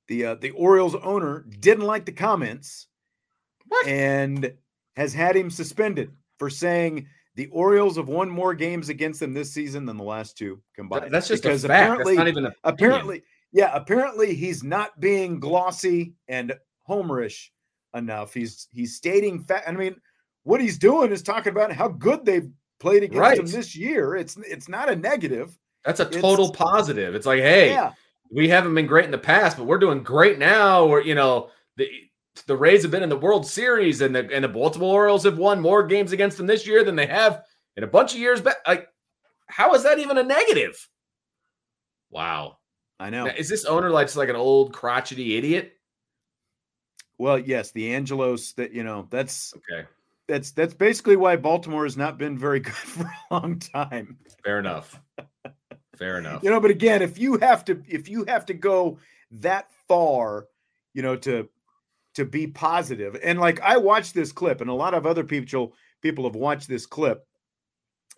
the 0.08 0.26
uh, 0.26 0.36
the 0.36 0.52
Orioles 0.52 0.96
owner, 0.96 1.46
didn't 1.60 1.86
like 1.86 2.06
the 2.06 2.12
comments? 2.12 2.88
and 3.88 4.54
has 4.96 5.14
had 5.14 5.36
him 5.36 5.50
suspended 5.50 6.12
for 6.38 6.50
saying 6.50 7.08
the 7.36 7.48
Orioles 7.48 7.96
have 7.96 8.10
won 8.10 8.30
more 8.30 8.54
games 8.54 8.90
against 8.90 9.20
them 9.20 9.34
this 9.34 9.54
season 9.54 9.86
than 9.86 9.98
the 9.98 10.04
last 10.04 10.38
two 10.38 10.62
combined. 10.76 11.14
that's 11.14 11.28
just 11.28 11.44
because 11.44 11.64
a 11.64 11.68
fact. 11.70 11.82
apparently 11.84 12.16
That's 12.16 12.26
not 12.26 12.28
even 12.28 12.46
a 12.46 12.54
apparently 12.64 13.24
yeah 13.54 13.72
apparently 13.74 14.34
he's 14.36 14.64
not 14.64 15.00
being 15.00 15.40
glossy 15.40 16.14
and 16.28 16.54
homerish 16.90 17.48
enough 17.96 18.34
he's 18.34 18.68
he's 18.72 18.96
stating 18.96 19.44
fact 19.44 19.68
i 19.68 19.72
mean 19.72 19.96
what 20.44 20.60
he's 20.62 20.78
doing 20.78 21.12
is 21.12 21.22
talking 21.22 21.52
about 21.52 21.72
how 21.72 21.88
good 21.88 22.26
they've 22.26 22.50
played 22.80 23.04
against 23.04 23.20
Right. 23.20 23.38
them 23.38 23.46
this 23.48 23.76
year 23.76 24.16
it's 24.16 24.38
it's 24.38 24.68
not 24.70 24.90
a 24.90 24.96
negative 24.96 25.58
That's 25.86 26.00
a 26.00 26.08
It's- 26.08 26.22
total 26.22 26.52
positive. 26.52 27.16
It's 27.16 27.26
like, 27.26 27.40
hey, 27.42 27.70
yeah 27.72 27.94
we 28.34 28.48
haven't 28.48 28.74
been 28.74 28.88
great 28.88 29.04
in 29.06 29.12
the 29.12 29.18
past, 29.18 29.58
but 29.58 29.66
we're 29.66 29.78
doing 29.78 30.04
great 30.04 30.40
now. 30.40 30.86
Or 30.86 31.02
you 31.02 31.16
know, 31.16 31.50
the 31.76 31.90
the 32.48 32.56
Rays 32.56 32.82
have 32.84 32.92
been 32.92 33.04
in 33.04 33.10
the 33.10 33.18
World 33.18 33.46
Series, 33.46 34.02
and 34.02 34.16
the 34.16 34.30
and 34.34 34.44
the 34.44 34.50
Baltimore 34.50 34.94
Orioles 34.94 35.24
have 35.24 35.38
won 35.38 35.60
more 35.60 35.84
games 35.86 36.12
against 36.12 36.38
them 36.38 36.48
this 36.48 36.66
year 36.66 36.84
than 36.84 36.96
they 36.96 37.06
have 37.08 37.44
in 37.78 37.84
a 37.84 37.88
bunch 37.88 38.14
of 38.14 38.20
years 38.20 38.42
back. 38.42 38.56
Like, 38.68 38.88
how 39.48 39.74
is 39.74 39.84
that 39.84 40.00
even 40.00 40.18
a 40.18 40.24
negative? 40.24 40.88
Wow, 42.10 42.58
i 43.00 43.10
know 43.10 43.26
Now, 43.26 43.34
is 43.38 43.50
this 43.50 43.66
owner 43.66 43.90
like 43.90 44.08
just 44.08 44.18
like 44.18 44.30
an 44.30 44.36
old 44.36 44.74
crotchety 44.74 45.38
idiot? 45.38 45.74
well 47.18 47.38
yes 47.38 47.72
the 47.72 47.94
angelos 47.94 48.54
that 48.54 48.72
you 48.74 48.84
know 48.84 49.08
that's 49.12 49.54
Okay, 49.56 49.88
that's 50.28 50.52
that's 50.52 50.74
basically 50.74 51.16
why 51.16 51.36
baltimore 51.36 51.84
has 51.84 51.96
not 51.96 52.18
been 52.18 52.36
very 52.38 52.60
good 52.68 52.74
for 52.74 53.04
a 53.04 53.34
long 53.34 53.60
time 53.60 54.18
fair 54.44 54.58
enough. 54.60 55.00
Fair 55.98 56.18
enough. 56.20 56.44
you 56.44 56.50
know 56.50 56.60
but 56.60 56.72
again 56.72 57.02
if 57.02 57.18
you 57.20 57.38
have 57.38 57.64
to 57.66 57.82
if 57.88 58.10
you 58.10 58.26
have 58.28 58.46
to 58.48 58.54
go 58.54 58.98
that 59.32 59.70
far 59.88 60.48
you 60.94 61.02
know 61.04 61.16
to 61.16 61.48
to 62.16 62.26
be 62.26 62.48
positive 62.48 63.18
and 63.24 63.40
like 63.40 63.60
i 63.62 63.78
watched 63.78 64.14
this 64.14 64.32
clip 64.32 64.62
and 64.62 64.70
a 64.70 64.74
lot 64.74 64.94
of 64.94 65.06
other 65.06 65.24
people 65.24 65.74
people 66.02 66.24
have 66.26 66.36
watched 66.36 66.68
this 66.68 66.86
clip 66.86 67.26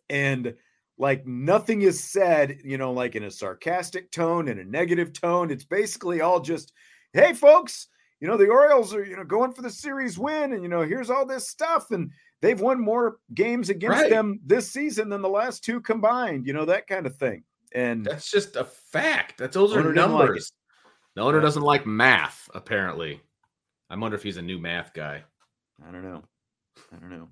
and 0.09 0.53
like 0.97 1.25
nothing 1.25 1.81
is 1.81 2.03
said 2.03 2.57
you 2.63 2.77
know 2.77 2.91
like 2.91 3.15
in 3.15 3.23
a 3.23 3.31
sarcastic 3.31 4.11
tone 4.11 4.47
in 4.47 4.59
a 4.59 4.63
negative 4.63 5.13
tone 5.13 5.49
it's 5.51 5.63
basically 5.65 6.21
all 6.21 6.39
just 6.39 6.73
hey 7.13 7.33
folks 7.33 7.87
you 8.19 8.27
know 8.27 8.37
the 8.37 8.47
orioles 8.49 8.93
are 8.93 9.03
you 9.03 9.15
know 9.15 9.23
going 9.23 9.51
for 9.51 9.61
the 9.61 9.69
series 9.69 10.17
win 10.17 10.53
and 10.53 10.63
you 10.63 10.69
know 10.69 10.81
here's 10.81 11.09
all 11.09 11.25
this 11.25 11.47
stuff 11.47 11.91
and 11.91 12.11
they've 12.41 12.61
won 12.61 12.79
more 12.79 13.17
games 13.33 13.69
against 13.69 14.01
Right. 14.01 14.09
them 14.09 14.39
this 14.45 14.71
season 14.71 15.09
than 15.09 15.21
the 15.21 15.29
last 15.29 15.63
two 15.63 15.81
combined 15.81 16.45
you 16.45 16.53
know 16.53 16.65
that 16.65 16.87
kind 16.87 17.05
of 17.05 17.15
thing 17.17 17.43
and 17.75 18.05
That's 18.05 18.29
just 18.29 18.55
a 18.55 18.65
fact. 18.65 19.39
That 19.39 19.51
those 19.51 19.73
are 19.73 19.79
Owner 19.79 19.93
didn't 19.93 20.11
like 20.11 20.21
it. 20.21 20.25
numbers. 20.27 20.51
the 21.15 21.21
owner 21.23 21.41
doesn't 21.41 21.63
like 21.63 21.87
math, 21.87 22.47
apparently. 22.53 23.19
I 23.89 23.95
wonder 23.97 24.15
if 24.15 24.23
he's 24.23 24.37
a 24.37 24.41
new 24.41 24.59
math 24.59 24.93
guy. 24.93 25.23
I 25.87 25.91
don't 25.91 26.03
know. 26.03 26.23
I 26.91 26.95
don't 26.97 27.09
know. 27.09 27.29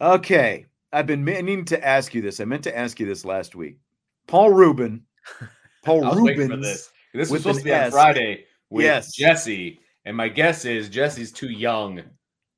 Okay. 0.00 0.66
I've 0.92 1.06
been 1.06 1.24
meaning 1.24 1.64
to 1.66 1.86
ask 1.86 2.14
you 2.14 2.20
this. 2.22 2.40
I 2.40 2.44
meant 2.44 2.64
to 2.64 2.76
ask 2.76 2.98
you 2.98 3.06
this 3.06 3.24
last 3.24 3.54
week. 3.54 3.78
Paul 4.26 4.50
Rubin. 4.50 5.02
Paul 5.84 6.04
I 6.04 6.08
was 6.10 6.20
waiting 6.20 6.34
for 6.48 6.54
Reubens. 6.56 6.66
this. 6.66 6.92
This 7.14 7.30
was 7.30 7.42
supposed 7.42 7.60
to 7.60 7.64
be 7.64 7.72
on 7.72 7.80
S. 7.82 7.92
Friday 7.92 8.44
with 8.70 8.84
Yes. 8.84 9.14
Jesse, 9.14 9.80
and 10.04 10.16
my 10.16 10.28
guess 10.28 10.64
is 10.64 10.88
Jesse's 10.88 11.32
too 11.32 11.50
young 11.50 12.02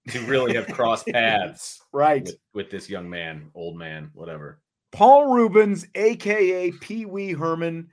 to 0.09 0.21
really 0.27 0.55
have 0.55 0.67
crossed 0.69 1.07
paths 1.09 1.81
Right. 1.93 2.25
with, 2.25 2.37
with 2.55 2.71
this 2.71 2.91
young 2.91 3.09
man, 3.09 3.51
old 3.55 3.77
man, 3.79 4.11
whatever. 4.15 4.61
Paul 4.91 5.33
Reubens, 5.33 5.87
aka 5.95 6.71
Pee 6.73 7.07
Wee 7.07 7.33
Herman, 7.33 7.89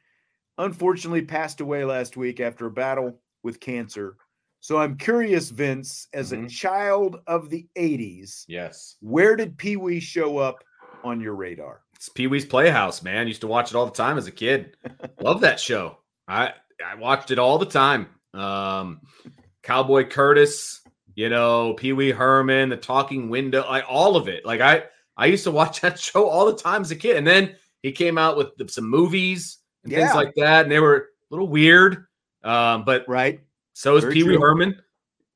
unfortunately 0.57 1.21
passed 1.21 1.61
away 1.61 1.85
last 1.85 2.17
week 2.17 2.39
after 2.39 2.65
a 2.65 2.71
battle 2.71 3.19
with 3.43 3.59
cancer. 3.59 4.17
So 4.61 4.77
I'm 4.77 4.97
curious, 4.97 5.49
Vince, 5.49 6.07
as 6.13 6.31
a 6.33 6.37
Mhm. 6.37 6.49
child 6.49 7.21
of 7.27 7.49
the 7.49 7.67
80s, 7.75 8.45
Yes, 8.47 8.97
where 9.01 9.35
did 9.35 9.57
Pee 9.57 9.77
Wee 9.77 9.99
show 10.01 10.37
up 10.37 10.63
on 11.03 11.21
your 11.21 11.35
radar? 11.35 11.81
it's 11.95 12.09
Pee 12.09 12.27
Wee's 12.27 12.45
Playhouse, 12.45 13.01
man. 13.03 13.27
Used 13.27 13.41
to 13.41 13.47
watch 13.47 13.71
it 13.71 13.75
all 13.75 13.85
the 13.85 13.91
time 13.91 14.17
as 14.17 14.27
a 14.27 14.31
kid. 14.31 14.75
Love 15.21 15.41
that 15.41 15.59
show. 15.59 15.97
I 16.27 16.53
I 16.85 16.95
watched 16.95 17.31
it 17.31 17.39
all 17.39 17.57
the 17.57 17.65
time. 17.65 18.07
Um, 18.33 19.01
Cowboy 19.63 20.07
Curtis, 20.07 20.81
you 21.15 21.29
know, 21.29 21.73
Pee 21.73 21.93
Wee 21.93 22.11
Herman, 22.11 22.69
The 22.69 22.77
Talking 22.77 23.29
Window, 23.29 23.65
like 23.67 23.83
all 23.89 24.15
of 24.15 24.27
it. 24.27 24.45
Like 24.45 24.61
I 24.61 24.83
I 25.17 25.25
used 25.27 25.43
to 25.45 25.51
watch 25.59 25.81
that 25.81 25.99
show 25.99 26.27
all 26.27 26.45
the 26.45 26.55
time 26.55 26.81
as 26.81 26.91
a 26.91 26.95
kid, 26.95 27.17
and 27.17 27.25
then 27.27 27.55
he 27.81 27.91
came 27.91 28.17
out 28.17 28.37
with 28.37 28.49
some 28.69 28.89
movies 28.89 29.57
and 29.83 29.93
things 29.93 30.13
like 30.13 30.33
that, 30.35 30.63
and 30.63 30.71
they 30.71 30.79
were 30.79 30.95
a 30.97 31.05
little 31.31 31.47
weird. 31.47 32.05
Um, 32.43 32.83
but 32.85 33.07
Right. 33.07 33.41
so 33.73 33.95
is 33.97 34.05
Pee 34.05 34.23
Wee. 34.23 34.37
Herman. 34.37 34.81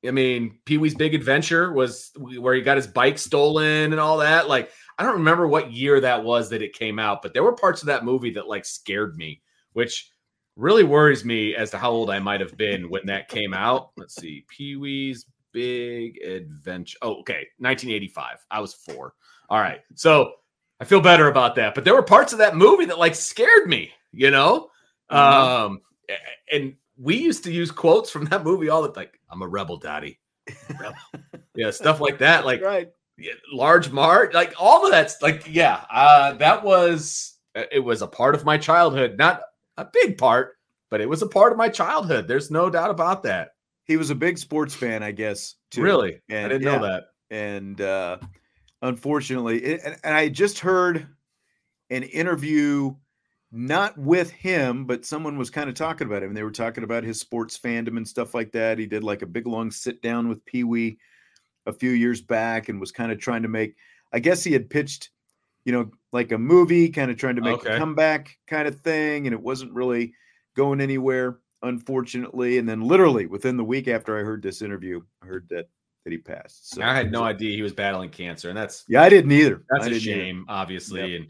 I 0.05 0.11
mean, 0.11 0.59
Pee 0.65 0.77
Wee's 0.77 0.95
Big 0.95 1.15
Adventure 1.15 1.71
was 1.71 2.11
where 2.17 2.53
he 2.53 2.61
got 2.61 2.75
his 2.77 2.87
bike 2.87 3.17
stolen 3.17 3.93
and 3.93 3.99
all 3.99 4.17
that. 4.17 4.49
Like, 4.49 4.69
I 4.97 5.03
don't 5.03 5.13
remember 5.13 5.47
what 5.47 5.71
year 5.71 6.01
that 6.01 6.23
was 6.23 6.49
that 6.49 6.61
it 6.61 6.73
came 6.73 6.99
out, 6.99 7.21
but 7.21 7.33
there 7.33 7.43
were 7.43 7.55
parts 7.55 7.81
of 7.81 7.87
that 7.87 8.03
movie 8.03 8.31
that 8.31 8.47
like 8.47 8.65
scared 8.65 9.15
me, 9.15 9.41
which 9.71 10.11
really 10.55 10.83
worries 10.83 11.23
me 11.23 11.55
as 11.55 11.71
to 11.71 11.77
how 11.77 11.89
old 11.89 12.09
I 12.09 12.19
might 12.19 12.41
have 12.41 12.57
been 12.57 12.89
when 12.89 13.05
that 13.05 13.29
came 13.29 13.53
out. 13.53 13.91
Let's 13.97 14.15
see, 14.15 14.45
Pee 14.49 14.75
Wee's 14.75 15.25
Big 15.53 16.21
Adventure. 16.21 16.97
Oh, 17.01 17.19
okay, 17.21 17.47
1985. 17.59 18.45
I 18.51 18.59
was 18.59 18.73
four. 18.73 19.13
All 19.49 19.59
right, 19.59 19.79
so 19.95 20.33
I 20.79 20.85
feel 20.85 21.01
better 21.01 21.27
about 21.27 21.55
that. 21.55 21.75
But 21.75 21.85
there 21.85 21.93
were 21.93 22.03
parts 22.03 22.33
of 22.33 22.39
that 22.39 22.55
movie 22.55 22.85
that 22.85 22.99
like 22.99 23.15
scared 23.15 23.67
me, 23.67 23.91
you 24.11 24.31
know. 24.31 24.69
Mm-hmm. 25.09 25.17
Um, 25.17 25.79
and 26.51 26.75
we 26.97 27.17
used 27.17 27.43
to 27.45 27.51
use 27.51 27.71
quotes 27.71 28.09
from 28.09 28.25
that 28.25 28.43
movie 28.43 28.69
all 28.69 28.81
the 28.81 28.89
like, 28.89 29.19
"I'm 29.29 29.41
a 29.41 29.47
rebel, 29.47 29.77
daddy." 29.77 30.19
Rebel. 30.69 30.95
yeah, 31.55 31.71
stuff 31.71 31.99
like 31.99 32.19
that. 32.19 32.45
Like, 32.45 32.61
right. 32.61 32.89
Large 33.51 33.91
Marge, 33.91 34.33
like 34.33 34.53
all 34.59 34.85
of 34.85 34.91
that's 34.91 35.21
like, 35.21 35.43
yeah, 35.47 35.85
uh, 35.91 36.33
that 36.33 36.63
was 36.63 37.37
it 37.55 37.83
was 37.83 38.01
a 38.01 38.07
part 38.07 38.35
of 38.35 38.43
my 38.43 38.57
childhood, 38.57 39.17
not 39.17 39.41
a 39.77 39.85
big 39.85 40.17
part, 40.17 40.57
but 40.89 41.01
it 41.01 41.09
was 41.09 41.21
a 41.21 41.27
part 41.27 41.51
of 41.51 41.57
my 41.57 41.69
childhood. 41.69 42.27
There's 42.27 42.51
no 42.51 42.69
doubt 42.69 42.89
about 42.89 43.23
that. 43.23 43.51
He 43.85 43.97
was 43.97 44.09
a 44.09 44.15
big 44.15 44.37
sports 44.37 44.73
fan, 44.73 45.03
I 45.03 45.11
guess. 45.11 45.55
Too. 45.69 45.83
Really, 45.83 46.21
and, 46.29 46.45
I 46.45 46.49
didn't 46.49 46.63
yeah, 46.63 46.77
know 46.77 46.83
that. 46.83 47.03
And 47.29 47.81
uh, 47.81 48.17
unfortunately, 48.81 49.63
it, 49.63 49.81
and, 49.83 49.97
and 50.03 50.15
I 50.15 50.29
just 50.29 50.59
heard 50.59 51.07
an 51.89 52.03
interview, 52.03 52.95
not 53.53 53.97
with 53.97 54.31
him, 54.31 54.85
but 54.85 55.05
someone 55.05 55.37
was 55.37 55.49
kind 55.49 55.69
of 55.69 55.75
talking 55.75 56.07
about 56.07 56.23
him. 56.23 56.33
They 56.33 56.43
were 56.43 56.51
talking 56.51 56.83
about 56.83 57.03
his 57.03 57.19
sports 57.19 57.57
fandom 57.57 57.97
and 57.97 58.07
stuff 58.07 58.33
like 58.33 58.51
that. 58.53 58.79
He 58.79 58.85
did 58.85 59.03
like 59.03 59.21
a 59.21 59.27
big 59.27 59.47
long 59.47 59.71
sit 59.71 60.01
down 60.01 60.27
with 60.27 60.43
Pee 60.45 60.63
Wee 60.63 60.97
a 61.65 61.71
few 61.71 61.91
years 61.91 62.21
back 62.21 62.67
and 62.67 62.79
was 62.79 62.91
kind 62.91 63.11
of 63.11 63.19
trying 63.19 63.43
to 63.43 63.47
make. 63.47 63.75
I 64.11 64.19
guess 64.19 64.43
he 64.43 64.51
had 64.51 64.69
pitched 64.69 65.09
you 65.65 65.71
know, 65.71 65.89
like 66.11 66.31
a 66.31 66.37
movie, 66.37 66.89
kind 66.89 67.09
of 67.09 67.17
trying 67.17 67.35
to 67.35 67.41
make 67.41 67.59
okay. 67.59 67.75
a 67.75 67.77
comeback 67.77 68.37
kind 68.47 68.67
of 68.67 68.79
thing. 68.81 69.27
And 69.27 69.33
it 69.33 69.41
wasn't 69.41 69.73
really 69.73 70.13
going 70.55 70.81
anywhere, 70.81 71.39
unfortunately. 71.61 72.57
And 72.57 72.67
then 72.67 72.81
literally 72.81 73.25
within 73.25 73.57
the 73.57 73.63
week 73.63 73.87
after 73.87 74.17
I 74.17 74.23
heard 74.23 74.41
this 74.41 74.61
interview, 74.61 75.01
I 75.21 75.27
heard 75.27 75.47
that 75.49 75.69
that 76.03 76.11
he 76.11 76.17
passed. 76.17 76.71
So 76.71 76.81
I 76.81 76.93
had 76.93 77.13
no 77.13 77.23
idea 77.23 77.55
he 77.55 77.61
was 77.61 77.71
battling 77.71 78.09
cancer. 78.09 78.49
And 78.49 78.57
that's 78.57 78.83
yeah, 78.89 79.01
I 79.01 79.09
didn't 79.09 79.31
either. 79.31 79.63
That's 79.69 79.87
I 79.87 79.91
a 79.91 79.99
shame, 79.99 80.45
either. 80.49 80.59
obviously. 80.59 80.99
Yep. 80.99 81.21
And 81.21 81.29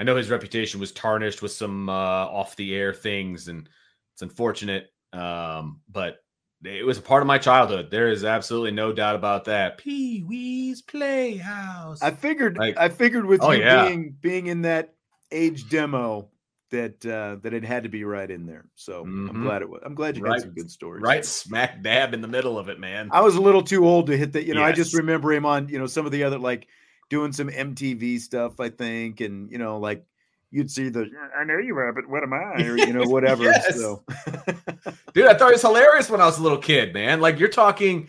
I 0.00 0.02
know 0.02 0.16
his 0.16 0.30
reputation 0.30 0.80
was 0.80 0.92
tarnished 0.92 1.42
with 1.42 1.52
some 1.52 1.90
uh 1.90 1.92
off 1.92 2.56
the 2.56 2.74
air 2.74 2.94
things, 2.94 3.48
and 3.48 3.68
it's 4.14 4.22
unfortunate. 4.22 4.86
Um, 5.12 5.82
but 5.90 6.16
it 6.64 6.86
was 6.86 6.96
a 6.96 7.02
part 7.02 7.22
of 7.22 7.26
my 7.26 7.36
childhood. 7.36 7.90
There 7.90 8.08
is 8.08 8.24
absolutely 8.24 8.70
no 8.70 8.94
doubt 8.94 9.14
about 9.14 9.44
that. 9.44 9.76
Pee 9.76 10.24
Wee's 10.26 10.80
Playhouse. 10.80 12.00
I 12.00 12.12
figured. 12.12 12.56
Like, 12.56 12.78
I 12.78 12.88
figured 12.88 13.26
with 13.26 13.42
oh, 13.42 13.50
you 13.50 13.60
yeah. 13.62 13.86
being 13.86 14.16
being 14.18 14.46
in 14.46 14.62
that 14.62 14.94
age 15.32 15.68
demo 15.68 16.30
that 16.70 17.04
uh, 17.04 17.36
that 17.42 17.52
it 17.52 17.62
had 17.62 17.82
to 17.82 17.90
be 17.90 18.04
right 18.04 18.30
in 18.30 18.46
there. 18.46 18.64
So 18.76 19.04
mm-hmm. 19.04 19.28
I'm 19.28 19.42
glad 19.42 19.60
it 19.60 19.68
was. 19.68 19.82
I'm 19.84 19.94
glad 19.94 20.16
you 20.16 20.22
right, 20.22 20.32
got 20.32 20.40
some 20.40 20.54
good 20.54 20.70
stories. 20.70 21.02
Right, 21.02 21.26
smack 21.26 21.82
dab 21.82 22.14
in 22.14 22.22
the 22.22 22.28
middle 22.28 22.58
of 22.58 22.70
it, 22.70 22.80
man. 22.80 23.10
I 23.12 23.20
was 23.20 23.36
a 23.36 23.40
little 23.40 23.62
too 23.62 23.86
old 23.86 24.06
to 24.06 24.16
hit 24.16 24.32
that. 24.32 24.46
You 24.46 24.54
know, 24.54 24.60
yes. 24.60 24.70
I 24.70 24.72
just 24.72 24.94
remember 24.94 25.30
him 25.30 25.44
on 25.44 25.68
you 25.68 25.78
know 25.78 25.86
some 25.86 26.06
of 26.06 26.12
the 26.12 26.24
other 26.24 26.38
like 26.38 26.68
doing 27.10 27.32
some 27.32 27.48
MTV 27.48 28.20
stuff. 28.20 28.58
I 28.58 28.70
think, 28.70 29.20
and 29.20 29.50
you 29.52 29.58
know, 29.58 29.78
like 29.78 30.06
you'd 30.50 30.70
see 30.70 30.88
the 30.88 31.10
I 31.36 31.44
know 31.44 31.58
you 31.58 31.76
are, 31.76 31.92
but 31.92 32.08
what 32.08 32.22
am 32.22 32.32
I? 32.32 32.62
Or 32.62 32.78
you 32.78 32.92
know, 32.92 33.02
whatever. 33.08 33.52
so 33.74 34.02
dude, 35.14 35.26
I 35.26 35.34
thought 35.34 35.50
it 35.50 35.54
was 35.54 35.62
hilarious 35.62 36.08
when 36.08 36.20
I 36.20 36.26
was 36.26 36.38
a 36.38 36.42
little 36.42 36.58
kid, 36.58 36.94
man. 36.94 37.20
Like 37.20 37.38
you're 37.38 37.48
talking 37.48 38.08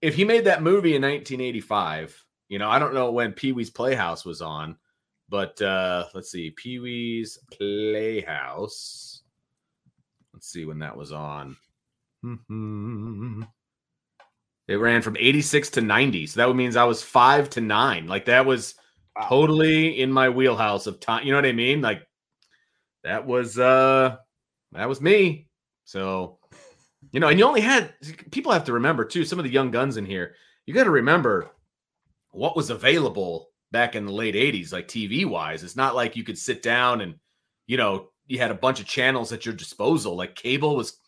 if 0.00 0.14
he 0.14 0.24
made 0.24 0.44
that 0.44 0.62
movie 0.62 0.94
in 0.94 1.02
1985, 1.02 2.24
you 2.48 2.58
know, 2.58 2.70
I 2.70 2.78
don't 2.78 2.94
know 2.94 3.10
when 3.10 3.32
Pee 3.32 3.52
Wee's 3.52 3.70
Playhouse 3.70 4.24
was 4.24 4.40
on, 4.40 4.76
but 5.28 5.60
uh 5.60 6.06
let's 6.14 6.30
see, 6.30 6.50
Pee 6.50 6.78
Wee's 6.78 7.38
Playhouse. 7.50 9.22
Let's 10.32 10.48
see 10.48 10.64
when 10.64 10.78
that 10.78 10.96
was 10.96 11.12
on. 11.12 11.56
It 14.68 14.76
ran 14.76 15.02
from 15.02 15.16
86 15.18 15.70
to 15.70 15.80
90. 15.80 16.26
So 16.28 16.40
that 16.40 16.54
means 16.54 16.76
I 16.76 16.84
was 16.84 17.02
five 17.02 17.50
to 17.50 17.60
nine. 17.60 18.06
Like 18.06 18.26
that 18.26 18.46
was 18.46 18.74
wow. 19.16 19.26
totally 19.28 20.00
in 20.00 20.12
my 20.12 20.28
wheelhouse 20.28 20.86
of 20.86 21.00
time. 21.00 21.24
You 21.24 21.32
know 21.32 21.38
what 21.38 21.46
I 21.46 21.52
mean? 21.52 21.80
Like 21.80 22.06
that 23.04 23.26
was 23.26 23.58
uh 23.58 24.16
that 24.72 24.88
was 24.88 25.00
me. 25.00 25.48
So 25.84 26.38
you 27.10 27.20
know, 27.20 27.28
and 27.28 27.38
you 27.38 27.44
only 27.44 27.60
had 27.60 27.92
people 28.30 28.52
have 28.52 28.64
to 28.64 28.72
remember 28.72 29.04
too. 29.04 29.24
Some 29.24 29.38
of 29.38 29.44
the 29.44 29.50
young 29.50 29.70
guns 29.70 29.96
in 29.96 30.06
here, 30.06 30.34
you 30.66 30.74
got 30.74 30.84
to 30.84 30.90
remember 30.90 31.50
what 32.30 32.56
was 32.56 32.70
available 32.70 33.50
back 33.72 33.96
in 33.96 34.06
the 34.06 34.12
late 34.12 34.34
'80s, 34.34 34.72
like 34.72 34.88
TV 34.88 35.26
wise. 35.26 35.64
It's 35.64 35.76
not 35.76 35.96
like 35.96 36.16
you 36.16 36.24
could 36.24 36.38
sit 36.38 36.62
down 36.62 37.00
and 37.00 37.16
you 37.66 37.76
know 37.76 38.08
you 38.26 38.38
had 38.38 38.50
a 38.50 38.54
bunch 38.54 38.80
of 38.80 38.86
channels 38.86 39.32
at 39.32 39.44
your 39.44 39.54
disposal. 39.54 40.16
Like 40.16 40.36
cable 40.36 40.76
was 40.76 40.98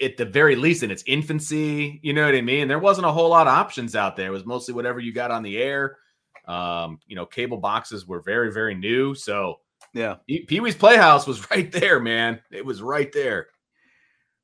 at 0.00 0.16
the 0.16 0.24
very 0.24 0.56
least 0.56 0.82
in 0.82 0.90
its 0.90 1.02
infancy. 1.06 2.00
You 2.02 2.12
know 2.12 2.24
what 2.24 2.34
I 2.34 2.40
mean? 2.40 2.68
There 2.68 2.78
wasn't 2.78 3.06
a 3.06 3.12
whole 3.12 3.30
lot 3.30 3.46
of 3.46 3.54
options 3.54 3.96
out 3.96 4.16
there. 4.16 4.28
It 4.28 4.32
was 4.32 4.44
mostly 4.44 4.74
whatever 4.74 5.00
you 5.00 5.12
got 5.12 5.30
on 5.30 5.42
the 5.42 5.58
air. 5.58 5.98
Um, 6.46 6.98
you 7.06 7.16
know, 7.16 7.26
cable 7.26 7.58
boxes 7.58 8.06
were 8.06 8.20
very, 8.20 8.52
very 8.52 8.74
new. 8.74 9.14
So 9.14 9.60
yeah, 9.94 10.16
Pee 10.26 10.60
Wee's 10.60 10.74
Playhouse 10.74 11.26
was 11.26 11.50
right 11.50 11.70
there, 11.70 12.00
man. 12.00 12.40
It 12.50 12.64
was 12.64 12.82
right 12.82 13.10
there. 13.12 13.48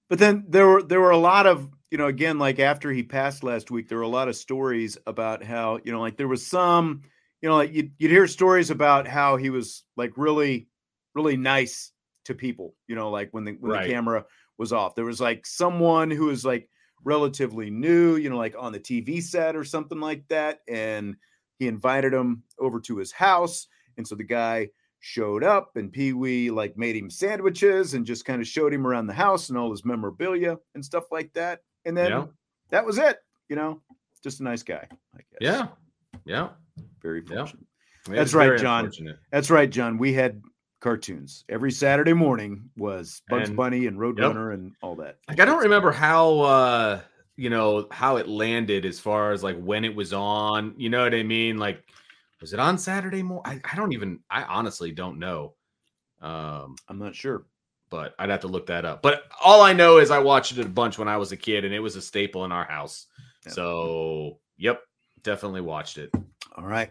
But 0.08 0.18
then 0.18 0.44
there 0.48 0.66
were 0.66 0.82
there 0.82 1.00
were 1.00 1.10
a 1.10 1.18
lot 1.18 1.46
of 1.46 1.68
you 1.90 1.98
know 1.98 2.06
again 2.06 2.38
like 2.38 2.58
after 2.58 2.90
he 2.90 3.02
passed 3.02 3.42
last 3.42 3.70
week 3.70 3.88
there 3.88 3.98
were 3.98 4.04
a 4.04 4.08
lot 4.08 4.28
of 4.28 4.36
stories 4.36 4.98
about 5.06 5.42
how 5.42 5.78
you 5.84 5.92
know 5.92 6.00
like 6.00 6.16
there 6.16 6.28
was 6.28 6.46
some 6.46 7.02
you 7.42 7.48
know 7.48 7.56
like 7.56 7.72
you'd, 7.72 7.92
you'd 7.98 8.10
hear 8.10 8.26
stories 8.26 8.70
about 8.70 9.06
how 9.06 9.36
he 9.36 9.50
was 9.50 9.84
like 9.96 10.12
really 10.16 10.68
really 11.14 11.36
nice 11.36 11.92
to 12.24 12.34
people 12.34 12.74
you 12.86 12.94
know 12.94 13.10
like 13.10 13.28
when 13.32 13.44
the 13.44 13.52
when 13.60 13.72
right. 13.72 13.86
the 13.86 13.92
camera 13.92 14.24
was 14.58 14.72
off 14.72 14.94
there 14.94 15.04
was 15.04 15.20
like 15.20 15.46
someone 15.46 16.10
who 16.10 16.26
was 16.26 16.44
like 16.44 16.68
relatively 17.04 17.70
new 17.70 18.16
you 18.16 18.28
know 18.28 18.36
like 18.36 18.54
on 18.58 18.72
the 18.72 18.80
tv 18.80 19.22
set 19.22 19.54
or 19.56 19.64
something 19.64 20.00
like 20.00 20.26
that 20.28 20.60
and 20.68 21.16
he 21.58 21.66
invited 21.66 22.12
him 22.12 22.42
over 22.58 22.80
to 22.80 22.96
his 22.96 23.12
house. 23.12 23.66
And 23.96 24.06
so 24.06 24.14
the 24.14 24.24
guy 24.24 24.68
showed 25.00 25.44
up 25.44 25.76
and 25.76 25.92
Pee 25.92 26.12
Wee 26.12 26.50
like 26.50 26.76
made 26.76 26.96
him 26.96 27.10
sandwiches 27.10 27.94
and 27.94 28.06
just 28.06 28.24
kind 28.24 28.40
of 28.40 28.46
showed 28.46 28.72
him 28.72 28.86
around 28.86 29.06
the 29.06 29.14
house 29.14 29.48
and 29.48 29.58
all 29.58 29.70
his 29.70 29.84
memorabilia 29.84 30.56
and 30.74 30.84
stuff 30.84 31.04
like 31.10 31.32
that. 31.34 31.60
And 31.84 31.96
then 31.96 32.10
yeah. 32.10 32.24
that 32.70 32.86
was 32.86 32.98
it, 32.98 33.18
you 33.48 33.56
know, 33.56 33.80
just 34.22 34.40
a 34.40 34.44
nice 34.44 34.62
guy, 34.62 34.86
I 35.14 35.18
guess. 35.18 35.38
Yeah. 35.40 35.66
Yeah. 36.24 36.48
Very 37.02 37.22
fortunate. 37.22 37.66
Yeah. 38.08 38.14
That's 38.14 38.34
right, 38.34 38.58
John. 38.58 38.90
That's 39.30 39.50
right, 39.50 39.68
John. 39.68 39.98
We 39.98 40.12
had 40.12 40.40
cartoons. 40.80 41.44
Every 41.48 41.72
Saturday 41.72 42.12
morning 42.12 42.70
was 42.76 43.22
Bugs 43.28 43.48
and, 43.48 43.56
Bunny 43.56 43.86
and 43.86 43.98
Roadrunner 43.98 44.50
yep. 44.50 44.58
and 44.58 44.72
all 44.82 44.94
that. 44.96 45.18
Like 45.28 45.40
I 45.40 45.44
don't 45.44 45.62
remember 45.62 45.90
how 45.90 46.40
uh 46.40 47.00
you 47.36 47.50
know 47.50 47.86
how 47.90 48.16
it 48.16 48.28
landed 48.28 48.84
as 48.84 48.98
far 49.00 49.32
as 49.32 49.42
like 49.42 49.58
when 49.60 49.84
it 49.84 49.94
was 49.94 50.12
on 50.12 50.74
you 50.76 50.90
know 50.90 51.04
what 51.04 51.14
i 51.14 51.22
mean? 51.22 51.56
Like 51.58 51.82
was 52.40 52.52
it 52.52 52.60
on 52.60 52.78
saturday 52.78 53.22
more 53.22 53.42
I, 53.44 53.60
I, 53.64 53.74
don't 53.74 53.92
even 53.92 54.20
i 54.30 54.44
honestly 54.44 54.92
don't 54.92 55.18
know 55.18 55.54
um 56.22 56.76
i'm 56.88 56.98
not 56.98 57.16
sure. 57.16 57.46
but 57.90 58.14
i'd 58.18 58.30
have 58.30 58.40
to 58.40 58.48
look 58.48 58.66
that 58.66 58.84
up. 58.84 59.02
But 59.02 59.24
all 59.42 59.62
i 59.62 59.72
know 59.72 59.98
is 59.98 60.10
i 60.10 60.18
watched 60.18 60.56
it 60.56 60.64
a 60.64 60.68
bunch 60.68 60.98
when 60.98 61.08
i 61.08 61.16
was 61.16 61.32
a 61.32 61.36
kid 61.36 61.64
and 61.64 61.74
it 61.74 61.80
was 61.80 61.96
a 61.96 62.02
staple 62.02 62.44
in 62.44 62.52
our 62.52 62.64
house. 62.64 63.06
Yeah. 63.46 63.52
so 63.52 64.38
yep 64.56 64.82
definitely 65.22 65.60
watched 65.60 65.98
it. 65.98 66.10
All 66.56 66.66
right. 66.66 66.90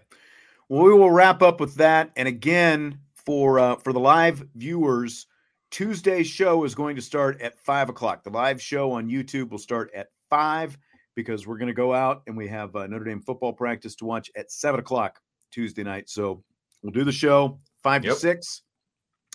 Well 0.70 0.84
we 0.84 0.94
will 0.94 1.12
wrap 1.12 1.42
up 1.42 1.60
with 1.60 1.76
that. 1.76 2.12
And 2.16 2.28
again 2.28 3.00
for 3.28 3.60
uh 3.60 3.76
for 3.76 3.94
the 3.94 4.00
live 4.00 4.44
viewers 4.56 5.28
Tuesday's 5.70 6.28
show 6.28 6.64
is 6.64 6.74
going 6.76 6.96
to 6.96 7.02
start 7.02 7.42
at 7.42 7.60
five 7.60 7.90
o'clock. 7.90 8.24
The 8.24 8.30
live 8.30 8.62
show 8.62 8.92
on 8.94 9.10
YouTube 9.10 9.50
will 9.50 9.58
start 9.58 9.92
at 9.94 10.08
five 10.30 10.78
because 11.16 11.46
we're 11.46 11.58
going 11.58 11.68
to 11.68 11.74
go 11.74 11.94
out 11.94 12.24
and 12.28 12.38
we 12.38 12.48
have 12.48 12.76
uh, 12.76 12.88
Notre 12.88 13.06
Dame 13.06 13.22
football 13.22 13.54
practice 13.54 13.96
to 13.98 14.06
watch 14.06 14.32
at 14.36 14.52
seven 14.52 14.80
o'clock 14.80 15.20
Tuesday 15.52 15.84
night. 15.84 16.10
So 16.10 16.44
we'll 16.82 16.94
do 16.94 17.04
the 17.04 17.12
show 17.12 17.60
five 17.84 18.06
yep. 18.06 18.14
to 18.14 18.20
six. 18.20 18.62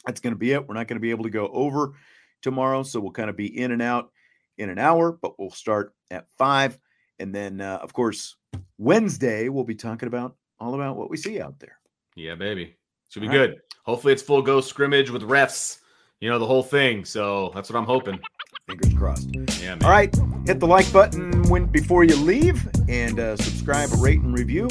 That's 0.07 0.21
going 0.21 0.33
to 0.33 0.39
be 0.39 0.53
it. 0.53 0.67
We're 0.67 0.75
not 0.75 0.89
going 0.89 0.97
to 0.97 1.03
be 1.03 1.11
able 1.11 1.25
to 1.25 1.31
go 1.31 1.49
over 1.49 1.93
tomorrow. 2.41 2.83
So 2.83 2.99
we'll 2.99 3.13
kind 3.13 3.31
of 3.31 3.37
be 3.37 3.59
in 3.59 3.73
and 3.73 3.83
out 3.83 4.11
in 4.59 4.71
an 4.71 4.79
hour, 4.79 5.13
but 5.13 5.39
we'll 5.39 5.51
start 5.51 5.93
at 6.11 6.27
five. 6.39 6.79
And 7.19 7.35
then, 7.35 7.61
uh, 7.61 7.79
of 7.83 7.93
course, 7.93 8.37
Wednesday, 8.79 9.49
we'll 9.49 9.65
be 9.65 9.75
talking 9.75 10.07
about 10.07 10.37
all 10.59 10.75
about 10.75 10.97
what 10.97 11.11
we 11.11 11.17
see 11.17 11.41
out 11.41 11.59
there. 11.61 11.79
Yeah, 12.17 12.37
baby. 12.37 12.77
Should 13.13 13.21
be 13.21 13.29
all 13.29 13.35
good. 13.35 13.51
Right. 13.51 13.59
Hopefully, 13.85 14.15
it's 14.15 14.23
full 14.23 14.41
go 14.41 14.63
scrimmage 14.63 15.11
with 15.11 15.21
refs, 15.23 15.81
you 16.21 16.31
know, 16.31 16.39
the 16.39 16.47
whole 16.47 16.63
thing. 16.63 17.05
So 17.05 17.51
that's 17.55 17.69
what 17.69 17.79
I'm 17.79 17.85
hoping. 17.85 18.19
Fingers 18.67 18.95
crossed. 18.95 19.29
Yeah, 19.61 19.75
man. 19.75 19.85
All 19.85 19.91
right. 19.91 20.15
Hit 20.47 20.61
the 20.61 20.67
like 20.67 20.91
button 20.95 21.43
when 21.51 21.67
before 21.67 22.05
you 22.05 22.17
leave 22.17 22.67
and 22.89 23.21
uh, 23.21 23.37
subscribe, 23.37 23.91
rate, 23.99 24.21
and 24.21 24.33
review. 24.39 24.67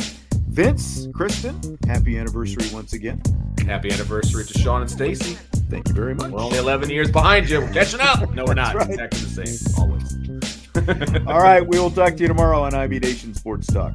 Vince, 0.50 1.08
Kristen, 1.14 1.78
happy 1.86 2.18
anniversary 2.18 2.68
once 2.74 2.94
again. 2.94 3.22
Happy 3.68 3.92
anniversary 3.92 4.44
to 4.44 4.58
Sean 4.58 4.82
and 4.82 4.89
Stacy. 4.89 5.38
Thank 5.70 5.88
you 5.88 5.94
very 5.94 6.16
much. 6.16 6.32
We're 6.32 6.42
only 6.42 6.58
11 6.58 6.89
years 6.89 7.12
behind 7.12 7.48
you. 7.48 7.62
We're 7.62 7.72
catching 7.72 8.02
up. 8.02 8.34
No, 8.34 8.44
we're 8.46 8.56
not. 8.56 8.74
Right. 8.74 8.89
Exactly 8.89 9.20
the 9.20 9.46
same. 9.46 9.76
Always. 9.78 10.18
All 11.28 11.39
right, 11.39 11.66
we 11.66 11.80
will 11.80 11.92
talk 11.92 12.16
to 12.16 12.22
you 12.22 12.28
tomorrow 12.28 12.64
on 12.64 12.74
IB 12.74 13.00
Nation 13.00 13.36
Sports 13.36 13.68
Talk. 13.68 13.94